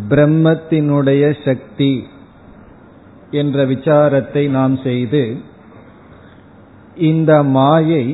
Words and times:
பிரம்மத்தினுடைய 0.09 1.25
சக்தி 1.45 1.93
என்ற 3.33 3.65
விசாரத்தை 3.65 4.43
நாம் 4.49 4.77
செய்து 4.83 5.23
இந்த 7.03 7.43
மாயை 7.53 8.05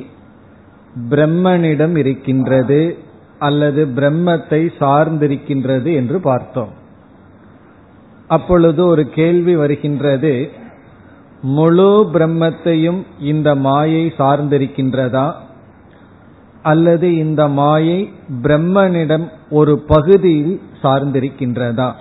பிரம்மனிடம் 1.08 1.96
இருக்கின்றது 1.96 2.82
அல்லது 3.38 3.82
பிரம்மத்தை 3.94 4.62
சார்ந்திருக்கின்றது 4.78 5.90
என்று 5.92 6.20
பார்த்தோம் 6.20 6.72
அப்பொழுது 8.27 8.85
ஒரு 8.85 9.09
கேள்வி 9.09 9.55
வருகின்றது. 9.55 10.51
முழு 11.41 12.09
பிரம்மத்தையும் 12.13 13.03
இந்த 13.19 13.55
மாயை 13.55 14.13
சார்ந்திருக்கின்றதா? 14.17 15.33
அல்லது 16.63 17.15
இந்த 17.15 17.47
மாயை 17.47 18.11
பிரம்மனிடம் 18.41 19.29
ஒரு 19.49 19.79
பகுதியில் 19.79 20.61
சார்ந்திருக்கின்றதா? 20.83 21.93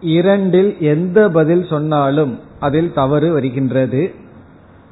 இரண்டில் 0.00 0.76
எந்த 0.80 1.28
பதில் 1.28 1.66
சொன்னாலும் 1.70 2.40
அதில் 2.60 2.92
தவறு 2.92 3.32
வருகின்றது. 3.32 4.14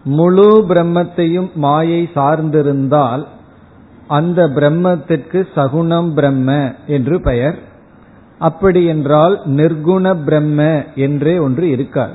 முழு 0.04 0.64
பிரம்மத்தையும் 0.68 1.52
மாயை 1.54 2.10
சார்ந்திருந்தால் 2.14 3.26
அந்த 4.06 4.48
பிரம்மத்திற்கு 4.48 5.46
சகுணம் 5.56 6.12
பிரம்ம 6.14 6.74
என்று 6.86 7.20
பெயர். 7.20 7.66
அப்படி 8.38 8.84
என்றால் 8.84 9.40
நிர்குண 9.46 10.24
பிரம்ம 10.24 10.84
என்றே 10.94 11.38
ஒன்று 11.38 11.68
இருக்காது. 11.68 12.14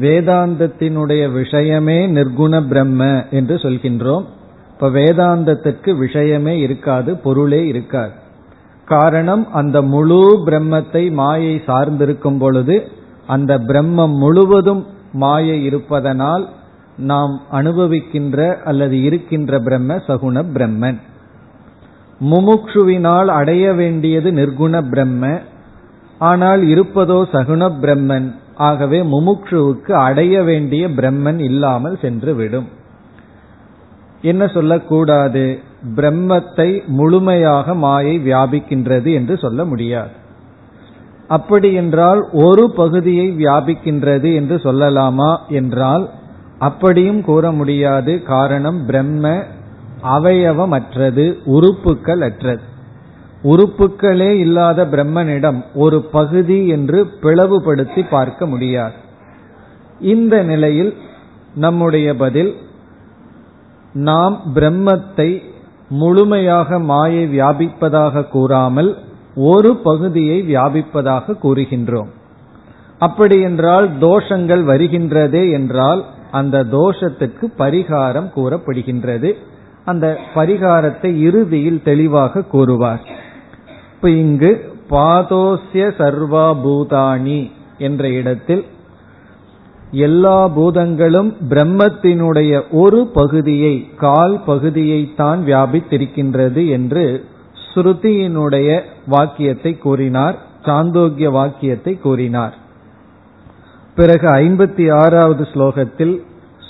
வேதாந்தத்தினுடைய 0.00 1.32
விஷயமே 1.32 2.06
நிர்குண 2.06 2.66
பிரம்ம 2.68 3.24
என்று 3.30 3.56
சொல்கின்றோம். 3.56 4.24
இப்ப 4.72 4.88
வேதாந்தத்திற்கு 4.88 5.96
விஷயமே 5.96 6.58
இருக்காது 6.58 7.16
பொருளே 7.16 7.66
இருக்காது. 7.66 8.12
காரணம் 8.84 9.52
அந்த 9.52 9.82
முழு 9.82 10.42
பிரம்மத்தை 10.46 11.12
மாயை 11.12 11.62
சார்ந்திருக்கும் 11.66 12.38
பொழுது 12.38 12.88
அந்த 13.26 13.58
பிரம்மம் 13.58 14.14
முழுவதும் 14.14 14.86
மாயை 15.12 15.64
இருப்பதனால் 15.64 16.48
நாம் 16.96 17.40
அனுபவிக்கின்ற 17.52 18.62
அல்லது 18.62 19.02
இருக்கின்ற 19.02 19.60
பிரம்ம 19.60 19.94
சகுண 19.94 20.44
பிரம்மன். 20.54 21.00
முமுக்ஷுவினால் 22.20 23.26
அடைய 23.26 23.72
வேண்டியது 23.72 24.30
நிர்குண 24.32 24.88
பிரம்ம 24.88 25.40
ஆனால் 26.18 26.62
இருப்பதோ 26.62 27.18
சகுண 27.32 27.70
பிரம்மன். 27.80 28.34
ஆகவே 28.54 29.02
முமுக்ஷுவுக்கு 29.02 29.90
அடைய 29.90 30.42
வேண்டிய 30.42 30.88
பிரம்மன் 30.88 31.38
இல்லாமல் 31.38 31.98
சென்று 32.00 32.34
விடும் 32.34 32.68
என்ன 34.22 34.46
சொல்லக்கூடாது? 34.46 35.58
பிரம்மத்தை 35.96 36.86
முழுமையாக 36.86 37.74
மாயை 37.74 38.18
வியாபிக்கின்றது 38.18 39.14
என்று 39.14 39.36
சொல்ல 39.38 39.64
முடியாது. 39.64 40.10
அப்படி 41.28 41.72
என்றால் 41.72 42.28
ஒரு 42.32 42.70
பகுதியை 42.70 43.30
வியாபிக்கின்றது 43.30 44.34
என்று 44.34 44.56
சொல்லலாமா? 44.56 45.36
என்றால் 45.48 46.10
அப்படியும் 46.58 47.22
கூற 47.22 47.52
முடியாது. 47.52 48.22
காரணம் 48.22 48.86
பிரம்ம 48.86 49.44
அவயவமற்றது 50.02 51.38
உறுப்புக்கள் 51.44 52.22
அற்றது 52.22 52.62
உறுப்புக்களே 53.44 54.30
இல்லாத 54.38 54.84
பிரம்மனிடம் 54.84 55.64
ஒரு 55.74 56.02
பகுதி 56.02 56.66
என்று 56.66 57.06
பிளவுபடுத்தி 57.22 58.02
பார்க்க 58.08 58.46
முடியாது. 58.46 58.92
இந்த 60.00 60.42
நிலையில் 60.42 60.94
நம்முடைய 61.54 62.16
பதில் 62.16 62.54
நாம் 63.92 64.40
பிரம்மத்தை 64.54 65.42
முழுமையாக 65.88 66.78
மாயை 66.78 67.40
வியாபிப்பதாக 67.40 68.28
கூறாமல் 68.28 68.98
ஒரு 69.34 69.76
பகுதியை 69.76 70.42
வியாபிப்பதாக 70.42 71.36
கூறுகின்றோம். 71.42 72.08
அப்படி 72.98 73.40
என்றால் 73.40 73.90
தோஷங்கள் 73.98 74.62
வருகின்றதே 74.64 75.50
என்றால் 75.50 76.04
அந்த 76.30 76.64
தோஷத்துக்கு 76.64 77.44
பரிகாரம் 77.58 78.32
கூறப்படுகின்றது. 78.32 79.36
அந்த 79.90 80.06
பரிகாரத்தை 80.34 81.10
இறுதியில் 81.26 81.84
தெளிவாக 81.88 82.42
கூறுவார். 82.54 83.02
இப்ப 83.92 84.10
இங்கு 84.22 84.50
பாதோசிய 84.90 85.84
சர்வா 86.00 86.48
பூதானி 86.64 87.40
என்ற 87.86 88.02
இடத்தில் 88.20 88.64
எல்லா 90.06 90.38
பூதங்களும் 90.56 91.30
பிரம்மத்தினுடைய 91.50 92.52
ஒரு 92.82 93.00
பகுதியை 93.18 93.74
கால் 94.04 94.36
பகுதியை 94.46 95.00
தான் 95.20 95.40
வியாபித்திருக்கின்றது 95.46 96.62
என்று 96.76 97.04
ஸ்ருதியினுடைய 97.66 98.68
வாக்கியத்தை 99.14 99.72
கூறினார் 99.84 100.36
சாந்தோக்கிய 100.66 101.28
வாக்கியத்தை 101.38 101.92
கூறினார். 102.06 102.54
பிறகு 103.96 104.26
ஐம்பத்தி 104.42 104.86
ஆறாவது 105.02 105.44
ஸ்லோகத்தில் 105.52 106.14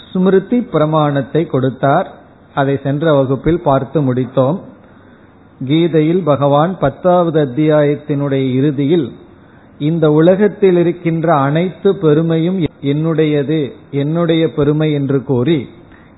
ஸ்மிருதி 0.02 0.58
பிரமாணத்தை 0.74 1.42
கொடுத்தார். 1.46 2.08
அதை 2.54 2.78
சென்ற 2.82 3.14
வகுப்பில் 3.14 3.60
பார்த்து 3.60 4.14
முடித்தோம். 4.14 4.58
கீதையில் 5.66 6.22
பகவான் 6.22 6.78
பத்தாவது 6.78 7.44
அத்தியாயத்தினுடைய 7.44 8.54
இறுதியில் 8.54 9.12
இந்த 9.78 10.12
உலகத்தில் 10.12 10.76
இருக்கின்ற 10.76 11.34
அனைத்து 11.34 11.96
பெருமையும் 11.96 12.58
என்னுடையது 12.82 13.72
என்னுடைய 13.90 14.52
பெருமை 14.52 14.92
என்று 14.92 15.24
கூறி 15.24 15.68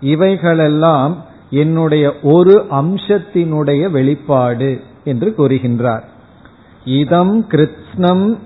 இவைகளெல்லாம் 0.00 1.24
என்னுடைய 1.50 2.14
ஒரு 2.22 2.64
அம்சத்தினுடைய 2.70 3.90
வெளிப்பாடு 3.90 4.80
என்று 5.04 5.34
கூறுகின்றார். 5.38 6.04
இதம் 6.84 7.46
கிருத்னம் 7.50 8.38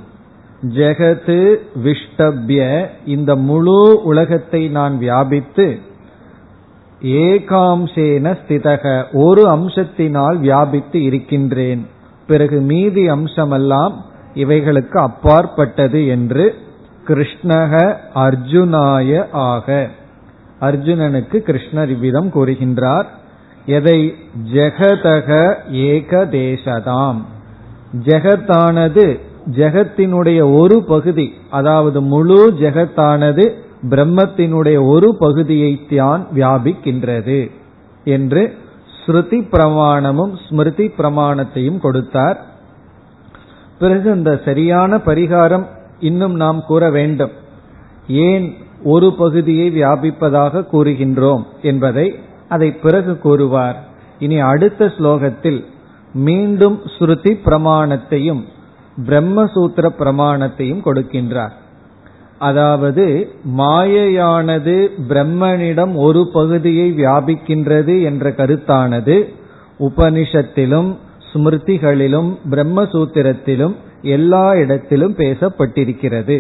ஜெகது 0.74 1.56
விஷ்டபிய 1.84 2.86
இந்த 3.06 3.36
முழு 3.36 4.00
உலகத்தை 4.02 4.68
நான் 4.68 4.98
வியாபித்து 4.98 5.78
ஏகாம்சேன 7.04 8.36
ஸ்திதக. 8.46 9.04
ஒரு 9.12 9.46
அம்சத்தினால் 9.46 10.38
வியாபித்து 10.38 11.02
இருக்கின்றேன். 11.02 11.86
பிறகு 12.26 12.60
மீதி 12.60 13.10
அம்சமெல்லாம் 13.10 13.92
இவைகளுக்கு 14.34 14.98
அப்பாற்பட்டது 14.98 16.06
என்று 16.06 16.54
கிருஷ்ணக 17.08 17.96
அர்ஜுனாய 18.14 19.26
ஆக. 19.32 19.88
அர்ஜுனனுக்கு 20.60 21.36
கிருஷ்ணர் 21.42 21.88
இவ்விதம் 21.88 22.30
கூறுகின்றார். 22.34 23.04
எதை? 23.66 24.14
ஜெகதக 24.52 25.54
ஏகதேசதாம். 25.72 27.22
ஜெகத்தானது 28.04 29.20
ஜெகத்தினுடைய 29.50 30.56
ஒரு 30.56 30.84
பகுதி 30.84 31.34
அதாவது 31.50 32.00
முழு 32.00 32.52
ஜெகத்தானது 32.60 33.50
பிரம்மத்தினுடைய 33.90 34.78
ஒரு 34.86 35.16
பகுதியை 35.18 35.86
தான் 35.86 36.26
வியாபிக்கின்றது 36.34 37.50
என்று 38.04 38.42
ஸ்ருதி 38.98 39.38
பிரமாணமும் 39.52 40.34
ஸ்மிருதி 40.48 40.86
பிரமாணத்தையும் 40.98 41.78
கொடுத்தார். 41.78 42.38
பிறகு 43.78 44.08
இந்த 44.10 44.40
சரியான 44.44 44.96
பரிகாரம் 44.96 45.66
இன்னும் 46.00 46.34
நாம் 46.34 46.60
கூற 46.66 46.90
வேண்டும். 46.90 47.30
ஏன் 48.08 48.46
ஒரு 48.84 49.12
பகுதியை 49.12 49.82
வியாபிப்பதாக 49.82 50.64
கூறுகின்றோம் 50.72 51.44
என்பதை 51.62 52.06
அதை 52.48 52.72
பிறகு 52.72 53.18
கூறுவார். 53.18 53.76
இனி 54.18 54.38
அடுத்த 54.38 54.86
ஸ்லோகத்தில் 54.86 55.60
மீண்டும் 56.12 56.80
ஸ்ருதி 56.98 57.32
பிரமாணத்தையும் 57.44 58.42
பிரம்மசூத்திர 59.06 59.86
பிரமாணத்தையும் 59.98 60.82
கொடுக்கின்றார். 60.84 61.54
அதாவது 62.44 63.04
மாயையானது 63.58 64.76
பிரம்மனிடம் 65.08 65.92
ஒரு 66.06 66.22
பகுதியை 66.32 66.88
வியாபிக்கின்றது 66.92 67.94
என்ற 68.02 68.30
கருத்தானது 68.30 69.16
உபனிஷத்திலும் 69.80 70.90
ஸ்மிருதிகளிலும் 71.28 72.30
பிரம்மசூத்திரத்திலும் 72.50 73.74
எல்லா 74.16 74.46
இடத்திலும் 74.54 75.14
பேசப்பட்டிருக்கிறது 75.16 76.36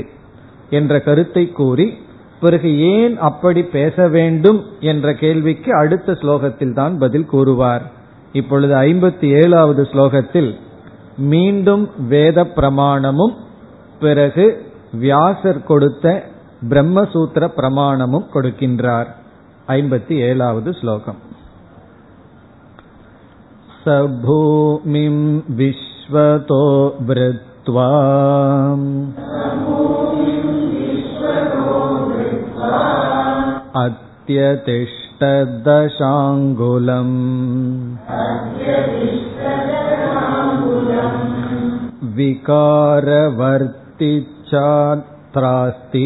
என்ற 0.70 0.92
கருத்தை 1.00 1.44
கூறி 1.52 1.86
பிறகு 2.40 2.70
ஏன் 2.92 3.14
அப்படி 3.20 3.62
பேச 3.74 4.06
வேண்டும் 4.08 4.60
என்ற 4.90 5.06
கேள்விக்கு 5.14 5.70
அடுத்த 5.74 6.12
ஸ்லோகத்தில் 6.12 6.72
தான் 6.72 6.94
பதில் 6.98 7.30
கூறுவார். 7.30 7.84
இப்பொழுது 8.32 8.74
ஐம்பத்தி 8.82 9.26
ஏழாவது 9.40 9.82
ஸ்லோகத்தில் 9.92 10.50
மீண்டும் 11.32 11.84
வேத 12.08 12.38
பிரமாணமும் 12.56 13.34
பிறகு 14.00 14.46
வியாசர் 14.99 15.61
கொடுத்த 15.63 16.07
பிரம்மசூத்திர 16.69 17.43
பிரமாணமும் 17.57 18.29
கொடுக்கின்றார் 18.33 19.09
ஐம்பத்தி 19.67 20.15
ஏழாவது 20.21 20.69
ஸ்லோகம் 20.73 21.19
सभूमिं 23.83 25.19
विश्वतो 25.51 26.63
वृत्वा 27.01 27.87
अत्यतिष्ठदशाङ्गुलम् 35.91 37.17
विकारवर्तिच्छात्रास्ति 44.53 46.05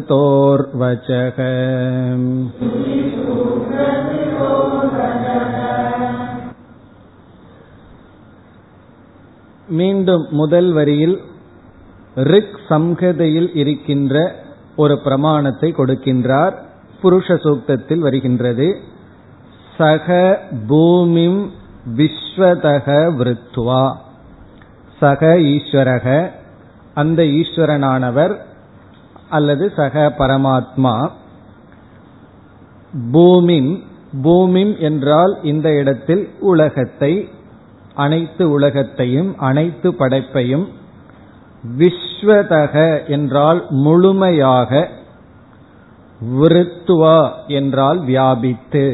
श्रुतिसूत्रकृतोर्वचः 0.00 1.38
மீண்டும் 9.68 10.24
முதல் 10.30 10.72
வரியில் 10.72 11.16
ரிக் 12.24 12.56
சம்ஹதையில் 12.68 13.50
இருக்கின்ற 13.54 14.14
ஒரு 14.76 14.98
பிரமாணத்தை 14.98 15.72
கொடுக்கின்றார் 15.72 16.54
புருஷ 17.00 17.34
சூக்தத்தில் 17.36 17.98
வருகின்றது 17.98 18.68
சக 19.77 20.07
பூமிம் 20.67 21.51
விஸ்வதக 21.97 22.87
விருத்வா 23.17 23.85
சக 24.99 25.37
ஈஸ்வரக 25.37 26.31
அந்த 26.93 27.23
ஈஸ்வரனானவர் 27.23 28.33
அல்லது 29.29 29.65
சக 29.75 30.13
பரமாத்மா. 30.17 31.09
பூமிம் 33.11 33.83
பூமிம் 34.21 34.73
என்றால் 34.79 35.33
இந்த 35.43 35.69
இடத்தில் 35.73 36.23
உலகத்தை 36.39 37.29
அனைத்து 37.93 38.49
உலகத்தையும் 38.49 39.31
அனைத்து 39.39 39.91
படைப்பையும் 39.91 40.65
விஸ்வதக 41.77 42.75
என்றால் 43.07 43.65
முழுமையாக 43.69 44.89
விருத்துவா 46.39 47.19
என்றால் 47.47 47.99
வியாபித்து. 47.99 48.85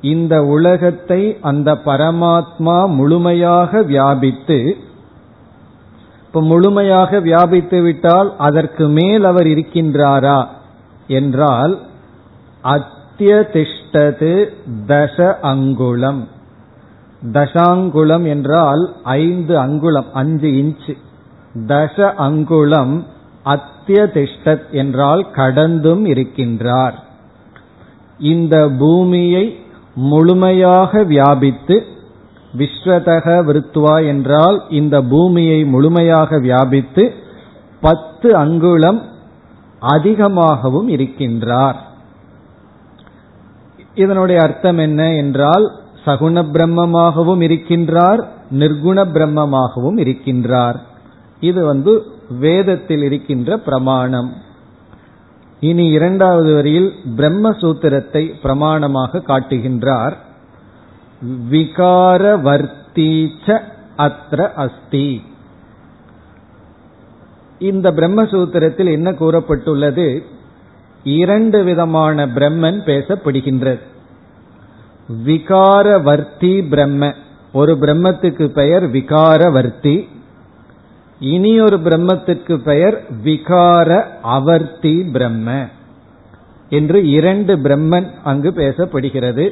இந்த 0.00 0.44
உலகத்தை 0.44 1.38
அந்த 1.40 1.74
பரமாத்மா 1.74 2.88
முழுமையாக 2.88 3.82
வியாபித்து 3.82 4.76
இப்ப 6.26 6.42
முழுமையாக 6.42 7.20
வியாபித்து 7.20 7.82
விட்டால் 7.82 8.36
அதற்கு 8.36 8.88
மேல் 8.88 9.24
அவர் 9.24 9.46
இருக்கின்றாரா 9.46 10.46
என்றால் 11.06 11.78
அத்தியதிஷ்டது 12.64 14.48
தச 14.86 15.34
அங்குலம் 15.40 16.28
தசாங்குளம் 17.32 18.26
என்றால் 18.26 18.96
ஐந்து 19.02 19.58
அங்குலம் 19.58 20.06
அஞ்சு 20.12 20.48
இன்ச் 20.48 20.96
தச 21.66 22.12
அங்குளம் 22.18 23.04
அத்தியதிஷ்டத் 23.44 24.70
என்றால் 24.70 25.30
கடந்தும் 25.30 26.06
இருக்கின்றார். 26.06 26.94
இந்த 28.18 28.68
பூமியை 28.78 29.58
முழுமையாக 29.94 31.02
வியாபித்து 31.02 31.86
விஸ்வதக 32.58 33.44
விருத்துவா 33.44 34.06
என்றால் 34.06 34.62
இந்த 34.68 35.02
பூமியை 35.02 35.64
முழுமையாக 35.64 36.38
வியாபித்து 36.38 37.14
பத்து 37.80 38.36
அங்குலம் 38.36 39.02
அதிகமாகவும் 39.78 40.88
இருக்கின்றார். 40.88 41.74
இதனுடைய 43.94 44.42
அர்த்தம் 44.42 44.78
என்ன 44.78 45.14
என்றால் 45.14 45.72
சகுண 46.04 46.42
பிரம்மமாகவும் 46.52 47.40
இருக்கின்றார் 47.40 48.28
நிர்குண 48.50 49.04
பிரம்மமாகவும் 49.04 49.98
இருக்கின்றார். 49.98 50.74
இது 51.40 51.64
வந்து 51.64 52.06
வேதத்தில் 52.40 53.02
இருக்கின்ற 53.02 53.58
பிரமாணம். 53.58 54.32
இனி 55.60 55.86
இரண்டாவது 55.86 56.54
வரியில் 56.54 56.94
பிரம்மசூத்திரத்தை 57.16 58.32
பிரமாணமாக 58.42 59.12
காட்டுகின்றார். 59.12 60.16
விகாரவர்த்தீச்ச 61.50 63.60
அத்ர 63.98 64.52
அஸ்தி. 64.52 65.22
இந்த 67.58 67.90
பிரம்மசூத்திரத்தில் 67.90 68.86
என்ன 68.86 69.12
கூறப்பட்டுள்ளது? 69.12 70.22
இரண்டு 71.04 71.64
விதமான 71.64 72.26
பிரம்மன் 72.26 72.80
பேசப்படுகின்றது. 72.86 73.80
விகாரவர்த்தி 75.24 76.68
பிரம்ம. 76.68 77.14
ஒரு 77.52 77.76
பிரம்மத்துக்கு 77.80 78.48
பெயர் 78.48 78.90
விகாரவர்த்தி. 78.90 80.08
இனி 81.20 81.60
ஒரு 81.60 81.76
பிரம்மத்துக்கு 81.76 82.56
பெயர் 82.56 83.04
விகார 83.24 84.04
அவர்த்தி 84.22 85.04
பிரம்ம 85.04 85.66
என்று 86.68 87.10
இரண்டு 87.10 87.56
பிரம்மன் 87.56 88.10
அங்கு 88.24 88.50
பேசப்படுகிறது. 88.50 89.50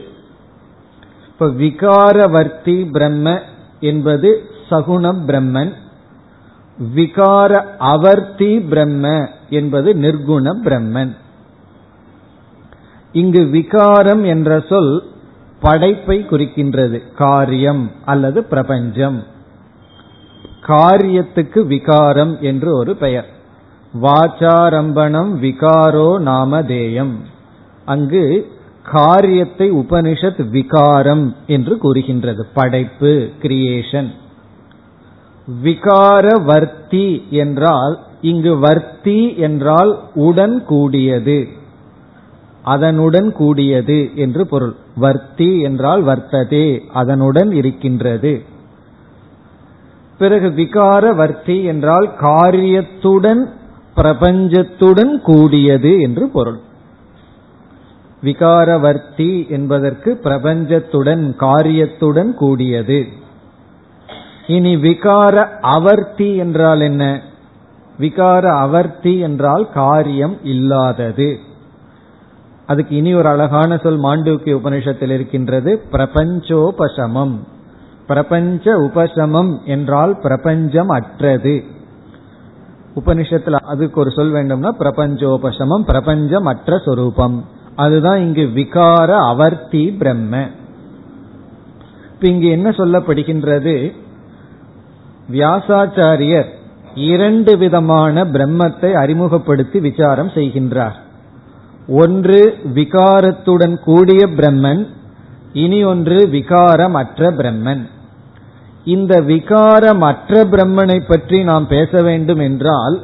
இப்ப 1.26 1.46
விகாரவர்த்தி 1.46 2.90
பிரம்ம 2.92 3.40
என்பது 3.80 4.42
சகுண 4.70 5.14
பிரம்மன். 5.26 5.72
விகார 6.96 7.64
அவர்த்தி 7.78 8.60
பிரம்ம 8.60 9.28
என்பது 9.50 9.94
நிர்குண 9.94 10.52
பிரம்மன். 10.64 11.16
இங்கு 13.12 13.44
விகாரம் 13.44 14.25
என்ற 14.25 14.64
சொல் 14.68 15.02
படைப்பை 15.60 16.26
குறிக்கின்றது. 16.30 17.02
காரியம் 17.14 17.90
அல்லது 18.04 18.44
பிரபஞ்சம். 18.44 19.37
காரியத்துக்கு 20.68 21.60
விகாரம் 21.66 22.40
என்று 22.40 22.76
ஒரு 22.76 22.96
பெயர். 22.96 23.28
வாச்சாரம்பணம் 24.02 25.30
விகாரோ 25.44 26.10
நாமதேயம். 26.18 27.14
அங்கு 27.84 28.25
காரியத்தை 28.82 29.72
உபனிஷத் 29.72 30.48
விகாரம் 30.48 31.37
என்று 31.46 31.78
கூறுகின்றது. 31.78 32.46
படைப்பு 32.54 33.30
கிரியேஷன் 33.42 34.10
விகாரவர்த்தி 35.64 37.28
என்றால் 37.30 37.98
இங்கு 38.20 38.58
வர்த்தி 38.58 39.37
என்றால் 39.37 39.98
உடன் 40.14 40.64
கூடியது. 40.64 41.48
அதனுடன் 42.62 43.32
கூடியது 43.32 44.10
என்று 44.14 44.46
பொருள். 44.46 44.75
வர்த்தி 44.96 45.60
என்றால் 45.60 46.04
வர்த்ததே 46.04 46.78
அதனுடன் 46.92 47.52
இருக்கின்றது. 47.52 48.56
பிறகு 50.18 50.48
விகார 50.48 51.14
வர்த்தி 51.14 51.64
என்றால் 51.64 52.16
காரியத்துடன் 52.16 53.52
பிரபஞ்சத்துடன் 53.96 55.20
கூடியது 55.20 56.00
என்று 56.00 56.28
பொருள். 56.28 56.58
விகாரவர்த்தி 58.25 59.48
என்பதற்கு 59.48 60.20
பிரபஞ்சத்துடன் 60.22 61.37
காரியத்துடன் 61.37 62.34
கூடியது. 62.34 63.06
இனி 64.46 64.76
விகார 64.76 65.46
அவர்த்தி 65.60 66.37
என்றால் 66.37 66.80
என்ன? 66.80 67.20
விகார 68.00 68.58
அவர்த்தி 68.58 69.18
என்றால் 69.18 69.70
காரியம் 69.70 70.37
இல்லாதது. 70.42 71.38
அதுக்கு 72.66 72.96
இனி 72.96 73.14
ஒரு 73.14 73.28
அழகான 73.28 73.76
சொல் 73.76 74.00
மாண்டூக்கிய 74.00 74.56
உபனிஷத்தில் 74.56 75.10
இருக்கின்றது 75.10 75.82
பிரபஞ்சோபசமம். 75.92 77.34
பிரபஞ்ச 78.08 78.76
உபசமம் 78.80 79.52
என்றால் 79.64 80.18
பிரபஞ்சம் 80.18 80.88
அற்றது. 80.88 81.64
உபனிஷத்துல 82.96 83.52
அதுக்கு 83.52 84.00
ஒரு 84.00 84.10
சொல் 84.10 84.32
வேண்டும்னா 84.32 84.70
பிரபஞ்சோபசமம் 84.78 85.86
பிரபஞ்சம் 85.86 86.44
அற்ற 86.44 86.78
சொரூபம். 86.84 87.44
அதுதான் 87.76 88.20
இங்கு 88.20 88.50
விகார 88.54 89.10
அவர்த்தி 89.28 89.90
பிரம்ம. 89.90 90.46
இங்கு 92.20 92.48
என்ன 92.48 92.70
சொல்லப்படுகின்றது? 92.70 93.92
வியாசாச்சாரியர் 95.32 96.48
இரண்டு 96.94 97.56
விதமான 97.56 98.24
பிரம்மத்தை 98.24 98.92
அறிமுகப்படுத்தி 98.92 99.80
விசாரம் 99.80 100.28
செய்கின்றார். 100.28 100.98
ஒன்று 101.88 102.56
விகாரத்துடன் 102.74 103.76
கூடிய 103.80 104.26
பிரம்மன் 104.26 104.86
இனி 105.52 105.84
ஒன்று 105.84 106.16
விகாரமற்ற 106.32 107.30
பிரம்மன். 107.36 107.84
இந்த 108.95 109.14
விகாரமற்ற 109.30 110.40
பிரம்மனை 110.52 110.99
பற்றி 111.07 111.38
நாம் 111.50 111.66
பேச 111.66 112.02
வேண்டும் 112.09 112.42
என்றால் 112.49 112.97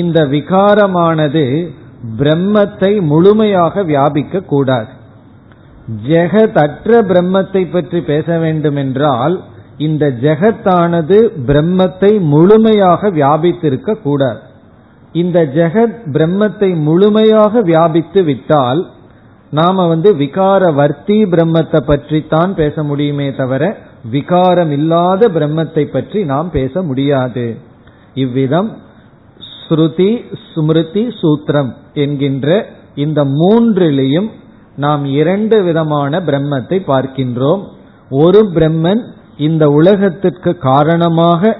இந்த 0.00 0.18
விகாரமானது 0.34 1.44
பிரம்மத்தை 2.18 2.92
முழுமையாக 3.12 3.82
வியாபிக்க 3.82 4.42
கூடாது. 4.52 4.90
ஜெகதற்ற 6.08 7.00
பிரம்மத்தை 7.10 7.62
பற்றி 7.70 8.00
பேச 8.10 8.38
வேண்டும் 8.38 8.78
என்றால் 8.82 9.34
இந்த 9.86 10.04
ஜெகத்தானது 10.22 11.18
பிரம்மத்தை 11.48 12.12
முழுமையாக 12.32 13.10
வியாபித்திருக்க 13.10 13.98
கூடாது. 14.06 14.40
இந்த 15.22 15.38
ஜெகத் 15.58 16.00
பிரம்மத்தை 16.16 16.70
முழுமையாக 16.88 17.62
வியாபித்து 17.70 18.20
விட்டால் 18.24 18.80
நாம 19.52 19.86
வந்து 19.86 20.10
விகார 20.14 20.62
வர்த்தி 20.74 21.16
பிரம்மத்தை 21.32 21.80
பற்றித்தான் 21.86 22.52
பேச 22.54 22.82
முடியுமே 22.82 23.28
தவிர 23.40 23.62
விகாரம் 24.02 24.70
இல்லாத 24.70 25.28
பிரம்மத்தை 25.28 25.84
பற்றி 25.84 26.24
நாம் 26.24 26.50
பேச 26.50 26.82
முடியாது. 26.82 27.56
இவ்விதம் 28.14 28.70
ஸ்ருதி 29.62 30.10
ஸ்மிருதி 30.44 31.04
சூத்திரம் 31.20 31.70
என்கின்ற 31.94 32.48
இந்த 32.94 33.24
மூன்றிலையும் 33.24 34.28
நாம் 34.76 35.04
இரண்டு 35.04 35.62
விதமான 35.62 36.20
பிரம்மத்தை 36.20 36.78
பார்க்கின்றோம். 36.86 37.62
ஒரு 38.10 38.40
பிரம்மன் 38.54 39.02
இந்த 39.36 39.64
உலகத்திற்கு 39.70 40.58
காரணமாக 40.58 41.58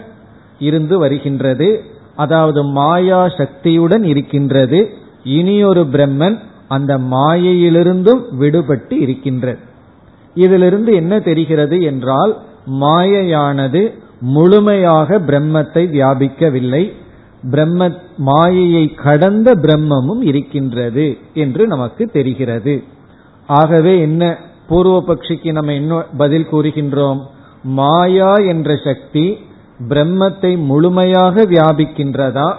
இருந்து 0.58 0.98
வருகின்றது 0.98 1.68
அதாவது 2.16 2.64
மாயா 2.64 3.28
சக்தியுடன் 3.28 4.04
இருக்கின்றது. 4.04 4.80
இனியொரு 5.24 5.82
பிரம்மன் 5.94 6.36
அந்த 6.68 6.92
மாயையிலிருந்தும் 6.98 8.22
விடுபட்டு 8.40 8.92
இருக்கின்றது 8.92 9.60
இதிலிருந்து 10.34 10.94
என்ன 10.94 11.18
தெரிகிறது 11.18 11.82
என்றால் 11.82 12.38
மாயையானது 12.80 13.94
முழுமையாக 14.20 15.18
பிரம்மத்தை 15.18 15.82
வியாபிக்கவில்லை. 15.92 16.92
பிரம்ம 17.50 17.90
மாயையை 18.16 18.94
கடந்த 18.94 19.54
பிரம்மமும் 19.54 20.22
இருக்கின்றது 20.22 21.18
என்று 21.34 21.66
நமக்கு 21.66 22.06
தெரிகிறது. 22.06 22.82
ஆகவே 23.46 24.00
என்ன 24.00 24.38
பூர்வ 24.68 25.04
பட்சிக்கு 25.06 25.52
நம்ம 25.52 25.72
என்ன 25.72 26.04
பதில் 26.16 26.48
கூறுகின்றோம்? 26.52 27.20
மாயா 27.62 28.34
என்ற 28.34 28.76
சக்தி 28.84 29.38
பிரம்மத்தை 29.88 30.58
முழுமையாக 30.58 31.44
வியாபிக்கின்றதா 31.44 32.54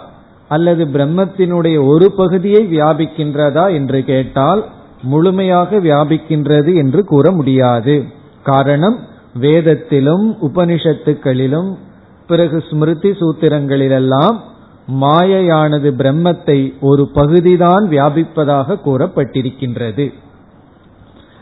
அல்லது 0.48 0.86
பிரம்மத்தினுடைய 0.86 1.88
ஒரு 1.88 2.12
பகுதியை 2.12 2.66
வியாபிக்கின்றதா 2.66 3.74
என்று 3.74 4.04
கேட்டால் 4.04 4.66
முழுமையாக 5.02 5.78
வியாபிக்கின்றது 5.78 6.76
என்று 6.76 7.06
கூற 7.06 7.32
முடியாது. 7.32 8.06
காரணம் 8.44 9.00
வேதத்திலும் 9.40 10.38
உபனிஷத்துக்களிலும் 10.42 11.76
பிறகு 12.28 12.64
ஸ்மிருதி 12.70 13.12
சூத்திரங்களிலெல்லாம் 13.12 14.38
மாயையானது 15.02 15.90
பிரம்மத்தை 15.98 16.74
ஒரு 16.80 17.10
பகுதிதான் 17.14 17.90
வியாபிப்பதாக 17.90 18.78
கூறப்பட்டிருக்கின்றது. 18.86 20.14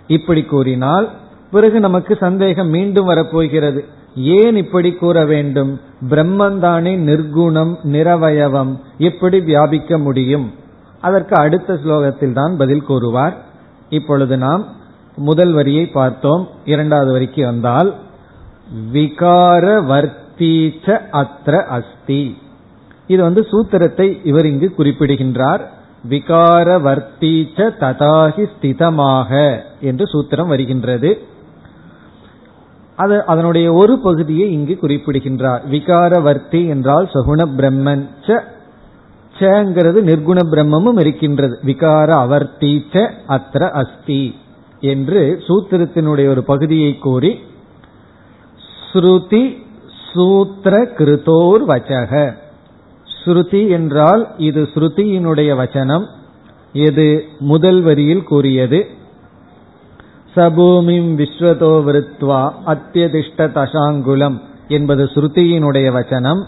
இப்படி 0.07 0.43
கூறினால் 0.43 1.09
பிறகு 1.51 1.79
நமக்கு 1.79 2.15
சந்தேகம் 2.15 2.67
மீண்டும் 2.67 3.05
வரப்போகிறது. 3.05 3.85
ஏன் 4.15 4.55
இப்படி 4.55 4.93
கூற 4.93 5.25
வேண்டும்? 5.25 5.79
பிரம்மந்தானே 6.09 6.93
நிர்குணம் 6.97 7.75
நிரவயவம் 7.83 8.79
எப்படி 8.97 9.39
வியாபிக்க 9.39 9.97
முடியும்? 9.97 10.53
அதற்கு 11.01 11.35
அடுத்த 11.35 11.73
ஸ்லோகத்தில் 11.73 12.33
தான் 12.33 12.57
பதில் 12.57 12.83
கூறுவார். 12.83 13.37
இப்பொழுது 13.89 14.37
நாம் 14.37 14.65
முதல் 15.15 15.53
வரியை 15.53 15.85
பார்த்தோம். 15.85 16.47
இரண்டாவது 16.65 17.11
வரிக்கு 17.11 17.45
வந்தால் 17.45 17.95
விகாரவர்த்தீச்ச 18.93 20.87
அத்திர 21.11 21.63
அஸ்தி. 21.63 22.37
இது 23.07 23.21
வந்து 23.23 23.47
சூத்திரத்தை 23.51 24.07
இவர் 24.23 24.45
இங்கு 24.45 24.73
குறிப்பிடுகின்றார். 24.73 25.71
விகாரவர்த்தீச்ச 26.09 27.69
ததாகி 27.79 28.45
ஸ்திதமாக 28.53 29.31
என்று 29.81 30.05
சூத்திரம் 30.05 30.47
வருகின்றது. 30.47 31.21
அது 32.95 33.25
அதனுடைய 33.25 33.73
ஒரு 33.73 33.99
பகுதியை 33.99 34.51
இங்கு 34.51 34.77
குறிப்பிடுகின்றார். 34.81 35.69
விகாரவர்த்தி 35.71 36.67
என்றால் 36.67 37.09
சகுண 37.13 37.47
பிரம்மன். 37.57 38.07
சேங்கிறது 39.39 39.99
நிர்குண 40.09 40.39
பிரம்மமும் 40.51 40.99
இருக்கின்றது. 40.99 41.59
விகார 41.65 42.09
அவர்த்தி 42.25 42.73
அத்திர 43.35 43.63
அஸ்தி 43.81 44.35
என்று 44.79 45.21
சூத்திரத்தினுடைய 45.47 46.27
ஒரு 46.27 46.43
பகுதியை 46.43 46.91
கூறி 46.97 47.31
ஸ்ருதி 48.93 49.43
சூத்திர 50.13 50.75
கிருதோர் 50.97 51.63
வச்சக. 51.71 52.13
ஸ்ருதி 53.19 53.69
என்றால் 53.69 54.23
இது 54.37 54.61
ஸ்ருதியினுடைய 54.73 55.51
வச்சனம். 55.61 56.05
இது 56.73 57.25
முதல் 57.39 57.81
வரியில் 57.81 58.23
கூறியது 58.23 58.79
சபூமிம் 60.35 61.11
விஸ்வதோ 61.19 61.73
விருத்வா 61.87 62.41
அத்தியதிஷ்ட 62.65 63.47
தசாங்குலம் 63.57 64.37
என்பது 64.67 65.03
ஸ்ருதியினுடைய 65.03 65.87
வச்சனம். 65.97 66.41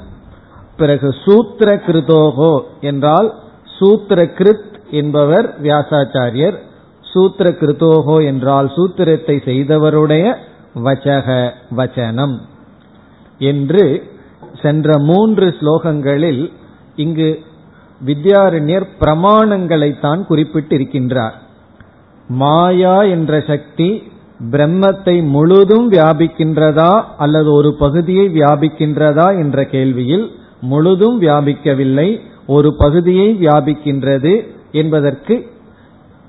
பிறகு 0.77 1.15
சூத்திர 1.25 1.81
கிருதோகோ 1.85 2.59
என்றால் 2.81 3.33
சூத்திர 3.79 4.23
கிருத் 4.23 4.69
என்பவர் 4.91 5.61
வியாசாச்சாரியர். 5.61 6.57
சூத்திர 7.01 7.49
கிருதோகோ 7.49 8.25
என்றால் 8.25 8.71
சூத்திரத்தை 8.75 9.35
செய்தவருடைய 9.45 10.35
வச்சக 10.83 11.51
வச்சனம். 11.77 12.35
என்று 13.37 14.03
சென்ற 14.61 14.99
மூன்று 14.99 15.55
ஸ்லோகங்களில் 15.59 16.51
இங்கு 16.95 17.39
வித்யாரண்யர் 18.05 18.85
பிரமாணங்களைத்தான் 18.99 20.21
குறிப்பிட்டிருக்கின்றார். 20.29 21.33
மாயா 22.27 23.01
என்ற 23.01 23.43
சக்தி 23.47 24.03
பிரம்மத்தை 24.51 25.27
முழுதும் 25.27 25.91
வியாபிக்கின்றதா 25.91 27.03
அல்லது 27.17 27.53
ஒரு 27.53 27.75
பகுதியை 27.79 28.29
வியாபிக்கின்றதா 28.29 29.37
என்ற 29.39 29.63
கேள்வியில் 29.63 30.39
முழுதும் 30.61 31.21
வியாபிக்கவில்லை 31.21 32.19
ஒரு 32.47 32.75
பகுதியை 32.75 33.37
வியாபிக்கின்றது 33.39 34.33
என்பதற்கு 34.71 35.35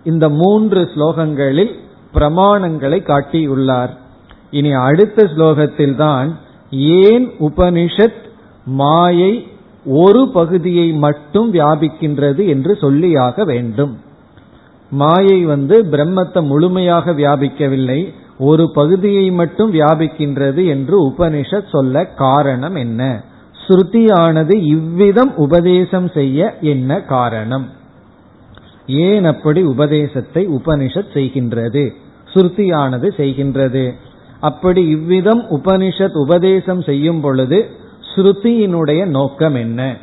இந்த 0.04 0.28
மூன்று 0.28 0.80
ஸ்லோகங்களில் 0.94 1.72
பிரமாணங்களை 2.14 2.98
காட்டியுள்ளார். 3.10 3.92
இனி 4.50 4.72
அடுத்த 4.72 5.24
ஸ்லோகத்தில் 5.36 5.96
தான் 5.96 6.38
ஏன் 6.70 7.26
உபனிஷத் 7.40 8.20
மாயை 8.64 9.32
ஒரு 9.84 10.28
பகுதியை 10.28 10.92
மட்டும் 10.92 11.52
வியாபிக்கின்றது 11.52 12.42
என்று 12.46 12.78
சொல்லியாக 12.80 13.44
வேண்டும்? 13.44 13.98
மாயை 14.90 15.44
வந்து 15.44 15.76
பிரம்மத்தை 15.90 16.40
முழுமையாக 16.46 17.12
வியாபிக்கவில்லை 17.12 18.00
ஒரு 18.38 18.70
பகுதியை 18.74 19.30
மட்டும் 19.30 19.72
வியாபிக்கின்றது 19.72 20.64
என்று 20.66 20.96
உபனிஷத் 21.08 21.70
சொல்ல 21.70 22.04
காரணம் 22.04 22.74
என்ன? 22.74 23.24
ஸ்ருதியானது 23.68 24.54
இவ்விதம் 24.54 25.36
உபதேசம் 25.36 26.08
செய்ய 26.08 26.58
என்ன 26.60 27.00
காரணம்? 27.00 27.70
ஏன் 28.86 29.24
அப்படி 29.24 29.62
உபதேசத்தை 29.62 30.48
உபனிஷத் 30.48 31.12
செய்கின்றது? 31.14 31.90
ஸ்ருதியானது 32.34 33.08
செய்கின்றது. 33.16 33.92
அப்படி 34.40 34.88
இவ்விதம் 34.88 35.42
உபனிஷத் 35.50 36.16
உபதேசம் 36.16 36.82
செய்யும் 36.82 37.20
பொழுது 37.20 37.70
ஸ்ருதியினுடைய 38.14 39.06
நோக்கம் 39.06 39.54
என்ன? 39.54 39.96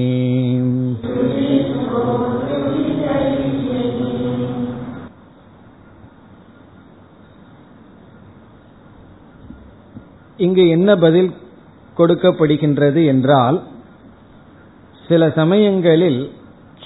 இங்கு 10.38 10.68
என்ன 10.68 10.96
பதில் 10.96 11.30
கொடுக்கப்படுகின்றது 11.96 13.04
என்றால் 13.04 13.58
சில 15.08 15.28
சமயங்களில் 15.28 16.20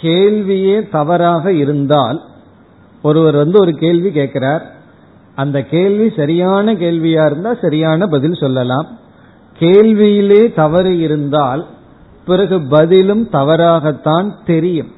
கேள்வியே 0.03 0.89
தவறாக 0.89 1.53
இருந்தால் 1.53 2.19
ஒருவர் 3.03 3.37
வந்து 3.37 3.59
ஒரு 3.61 3.75
கேள்வி 3.75 4.11
கேட்கிறார் 4.11 4.65
அந்த 5.35 5.63
கேள்வி 5.65 6.09
சரியான 6.11 6.73
கேள்வியா 6.75 7.27
இருந்தா 7.27 7.55
சரியான 7.55 8.07
பதில் 8.07 8.41
சொல்லலாம் 8.41 8.89
கேள்வியிலே 9.60 10.54
தவறு 10.54 11.00
இருந்தால் 11.00 11.68
பிறகு 12.26 12.62
பதிலும் 12.62 13.30
தவறாகத்தான் 13.30 14.36
தெரியும். 14.46 14.92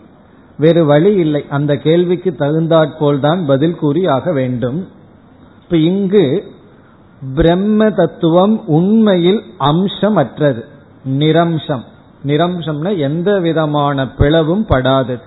வேறு 0.58 0.86
வழி 0.86 1.14
இல்லை. 1.14 1.46
அந்த 1.50 1.78
கேள்விக்கு 1.78 2.36
தகுந்தாற்போல் 2.36 3.20
தான் 3.20 3.46
பதில் 3.46 3.76
கூறி 3.76 4.08
ஆக 4.08 4.32
வேண்டும். 4.32 4.88
இப்ப 5.64 5.78
இங்கு 5.78 6.44
பிரம்ம 7.36 7.90
தத்துவம் 7.90 8.68
உண்மையில் 8.68 9.42
அம்சமற்றது. 9.60 10.64
நிரம்சம். 11.06 11.84
நிரம்சம்னா 12.26 12.98
எந்த 12.98 13.40
விதமான 13.40 14.06
பிளவும் 14.18 14.66
படாதது. 14.68 15.22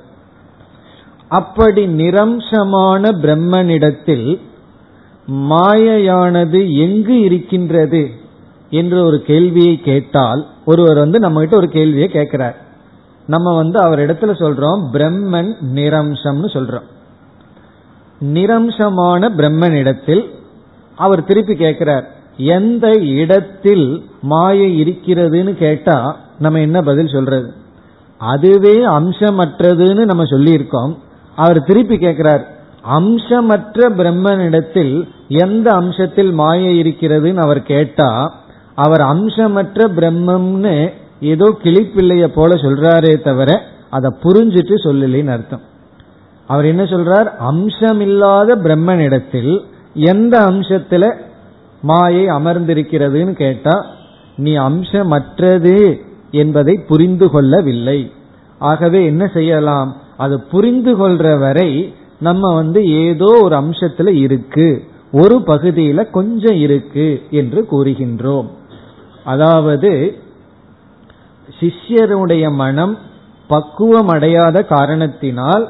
அப்படி 1.29 1.87
நிரம்சமான 1.87 3.11
பிரம்மனிடத்தில் 3.13 4.41
மாயையானது 5.31 6.77
எங்கு 6.77 7.21
இருக்கின்றது? 7.21 8.11
என்று 8.71 9.05
ஒரு 9.05 9.23
கேள்வியை 9.23 9.81
கேட்டால் 9.81 10.47
ஒருவர் 10.65 10.97
வந்து 10.97 11.19
நம்ம 11.19 11.41
கிட்ட 11.41 11.57
ஒரு 11.57 11.69
கேள்வியை 11.69 12.09
கேட்கிறார். 12.09 12.57
நம்ம 13.27 13.57
வந்து 13.57 13.79
அவர் 13.81 13.99
இடத்துல 13.99 14.29
சொல்றோம் 14.29 14.83
பிரம்மன் 14.93 15.53
நிரம்சம்னு 15.75 16.49
சொல்றோம். 16.57 16.87
நிரம்சமான 18.21 19.31
பிரம்மன் 19.37 19.73
இடத்தில் 19.73 20.31
அவர் 20.97 21.25
திருப்பி 21.25 21.55
கேட்கிறார் 21.55 22.09
எந்த 22.37 22.91
இடத்தில் 22.91 24.05
மாயை 24.23 24.83
இருக்கிறதுன்னு 24.83 25.55
கேட்டா 25.55 26.21
நம்ம 26.39 26.61
என்ன 26.61 26.83
பதில் 26.83 27.09
சொல்றது? 27.09 27.53
அதுவே 28.19 28.87
அம்சமற்றதுன்னு 28.87 30.05
நம்ம 30.05 30.23
சொல்லியிருக்கோம். 30.23 30.97
அவர் 31.37 31.63
திருப்பி 31.63 31.99
கேட்கிறார் 31.99 32.57
அம்சமற்ற 32.89 33.89
பிரம்மனிடத்தில் 33.89 35.09
எந்த 35.29 35.73
அம்சத்தில் 35.73 36.33
மாயை 36.33 36.81
இருக்கிறதுன்னு 36.81 37.37
அவர் 37.37 37.63
கேட்டா 37.63 38.35
அவர் 38.85 39.01
அம்சமற்ற 39.01 39.87
பிரம்மம்னு 39.97 40.93
ஏதோ 41.21 41.47
கிளிப்பிள்ளைய 41.63 42.27
போல 42.27 42.55
சொல்றாரே 42.55 43.23
தவிர 43.23 43.61
அதை 43.91 44.11
புரிஞ்சிட்டு 44.23 44.75
சொல்லலின்னு 44.85 45.35
அர்த்தம். 45.37 45.65
அவர் 46.47 46.65
என்ன 46.65 46.83
சொல்றார்? 46.83 47.29
அம்சமில்லாத 47.51 48.57
பிரம்மனிடத்தில் 48.65 49.53
எந்த 49.95 50.35
அம்சத்துல 50.41 51.05
மாயை 51.81 52.25
அமர்ந்திருக்கிறதுன்னு 52.27 53.33
கேட்டா 53.33 53.87
நீ 54.37 54.53
அம்சமற்றது 54.57 55.77
என்பதை 56.31 56.75
புரிந்து 56.89 57.31
கொள்ளவில்லை. 57.31 58.13
ஆகவே 58.59 59.01
என்ன 59.05 59.27
செய்யலாம்? 59.35 59.97
அது 60.17 60.37
புரிந்து 60.43 60.93
கொள்ற 60.99 61.39
வரை 61.39 61.95
நம்ம 62.19 62.55
வந்து 62.55 62.81
ஏதோ 63.07 63.31
ஒரு 63.43 63.57
அம்சத்துல 63.57 64.09
இருக்கு. 64.27 64.69
ஒரு 65.13 65.37
பகுதியில 65.47 66.11
கொஞ்சம் 66.11 66.57
இருக்கு 66.57 67.07
என்று 67.31 67.61
கூறுகின்றோம். 67.73 68.49
அதாவது 69.31 69.93
சிஷ்யருடைய 71.59 72.45
மனம் 72.55 72.95
பக்குவம் 73.51 74.09
அடையாத 74.09 74.57
காரணத்தினால் 74.75 75.65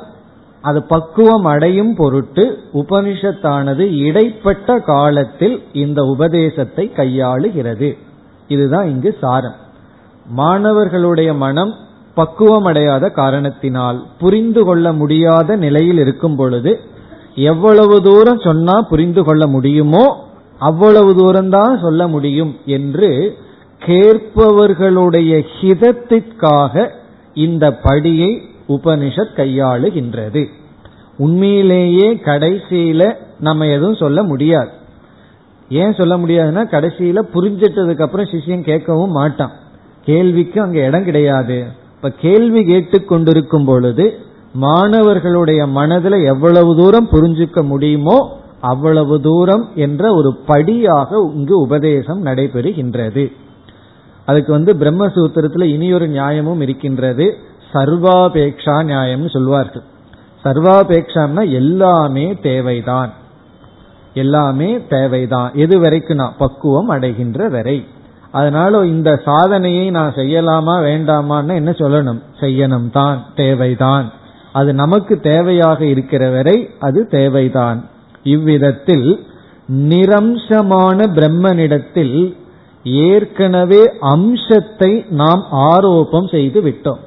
அது 0.65 0.81
பக்குவம் 0.85 1.45
அடையும் 1.45 1.93
பொருட்டு 1.97 2.45
உபனிஷத்தானது 2.75 3.85
இடைப்பட்ட 4.07 4.79
காலத்தில் 4.87 5.57
இந்த 5.73 6.01
உபதேசத்தை 6.05 6.85
கையாளுகிறது. 6.97 7.91
இதுதான் 8.49 8.87
இங்கு 8.89 9.11
சாரம். 9.21 9.59
மாணவர்களுடைய 10.41 11.31
மனம் 11.45 11.73
பக்குவம் 12.17 12.65
அடையாத 12.65 13.05
காரணத்தினால் 13.21 13.99
புரிந்து 14.19 14.63
கொள்ள 14.65 14.87
முடியாத 14.93 15.57
நிலையில் 15.57 16.01
இருக்கும் 16.05 16.37
பொழுது 16.37 16.73
எவ்வளவு 17.51 17.97
தூரம் 18.03 18.41
சொன்னா 18.41 18.77
புரிந்து 18.91 19.23
கொள்ள 19.25 19.45
முடியுமோ 19.47 20.07
அவ்வளவு 20.61 21.11
தூரம்தான் 21.21 21.75
சொல்ல 21.81 22.03
முடியும் 22.09 22.53
என்று 22.77 23.11
கேட்பவர்களுடைய 23.89 25.45
ஹிதத்திற்காக 25.61 26.89
இந்த 27.35 27.79
படியை 27.83 28.41
உபனிஷத் 28.69 29.37
கையாளுகின்றது. 29.37 30.47
உண்மையிலேயே 31.17 32.15
கடைசியில 32.25 33.15
நம்ம 33.41 33.67
எதுவும் 33.67 33.95
சொல்ல 33.95 34.23
முடியாது. 34.23 34.69
ஏன் 35.69 35.95
சொல்ல 35.95 36.17
முடியாதுன்னா 36.17 36.65
கடைசியில 36.75 37.19
புரிஞ்சிட்டதுக்கு 37.35 38.03
அப்புறம் 38.03 38.27
சிஷியம் 38.27 38.67
கேட்கவும் 38.71 39.09
மாட்டான். 39.09 39.51
கேள்விக்கு 40.05 40.61
அங்க 40.61 40.79
இடம் 40.79 41.05
கிடையாது. 41.05 41.65
இப்ப 41.97 42.11
கேள்வி 42.11 42.65
கேட்டு 42.65 43.05
கொண்டிருக்கும் 43.05 43.65
பொழுது 43.65 44.19
மாணவர்களுடைய 44.53 45.67
மனதில் 45.67 46.25
எவ்வளவு 46.25 46.77
தூரம் 46.77 47.09
புரிஞ்சுக்க 47.13 47.65
முடியுமோ 47.65 48.39
அவ்வளவு 48.61 49.21
தூரம் 49.21 49.69
என்ற 49.75 50.15
ஒரு 50.15 50.37
படியாக 50.47 51.31
இங்கு 51.35 51.61
உபதேசம் 51.61 52.25
நடைபெறுகின்றது. 52.25 53.33
அதுக்கு 54.29 54.53
வந்து 54.53 54.75
பிரம்மசூத்திரத்தில் 54.75 55.63
இனியொரு 55.63 56.09
நியாயமும் 56.09 56.61
இருக்கின்றது. 56.61 57.37
சர்வாபேக்ஷா 57.75 58.83
நியாயம்னு 58.83 59.31
சொல்வார்கள். 59.31 59.83
சர்வாபேக்ஷான்னா 60.45 61.53
எல்லாமே 61.53 62.35
தேவைதான். 62.35 63.13
எல்லாமே 64.15 64.87
தேவைதான். 64.87 65.51
எது 65.55 65.81
வரைக்கும் 65.81 66.17
நான் 66.17 66.35
பக்குவம் 66.39 66.89
அடைகின்ற 66.89 67.49
வரை. 67.49 67.87
அதனால 68.31 68.87
இந்த 68.87 69.21
சாதனையை 69.25 69.91
நான் 69.91 70.15
செய்யலாமா 70.15 70.81
வேண்டாமான்னு 70.81 71.55
என்ன 71.55 71.71
சொல்லணும்? 71.71 72.23
செய்யணும் 72.41 72.91
தான். 72.91 73.25
தேவைதான். 73.35 74.13
அது 74.53 74.75
நமக்கு 74.75 75.21
தேவையாக 75.23 75.81
இருக்கிற 75.81 76.31
வரை 76.31 76.71
அது 76.79 77.07
தேவைதான். 77.07 77.89
இவ்விதத்தில் 78.23 79.27
நிரம்சமான 79.69 81.07
பிரம்மனிடத்தில் 81.07 82.38
ஏற்கனவே 82.83 83.83
அம்சத்தை 84.01 85.05
நாம் 85.09 85.47
ஆரோப்பம் 85.53 86.31
செய்து 86.31 86.63
விட்டோம். 86.63 86.99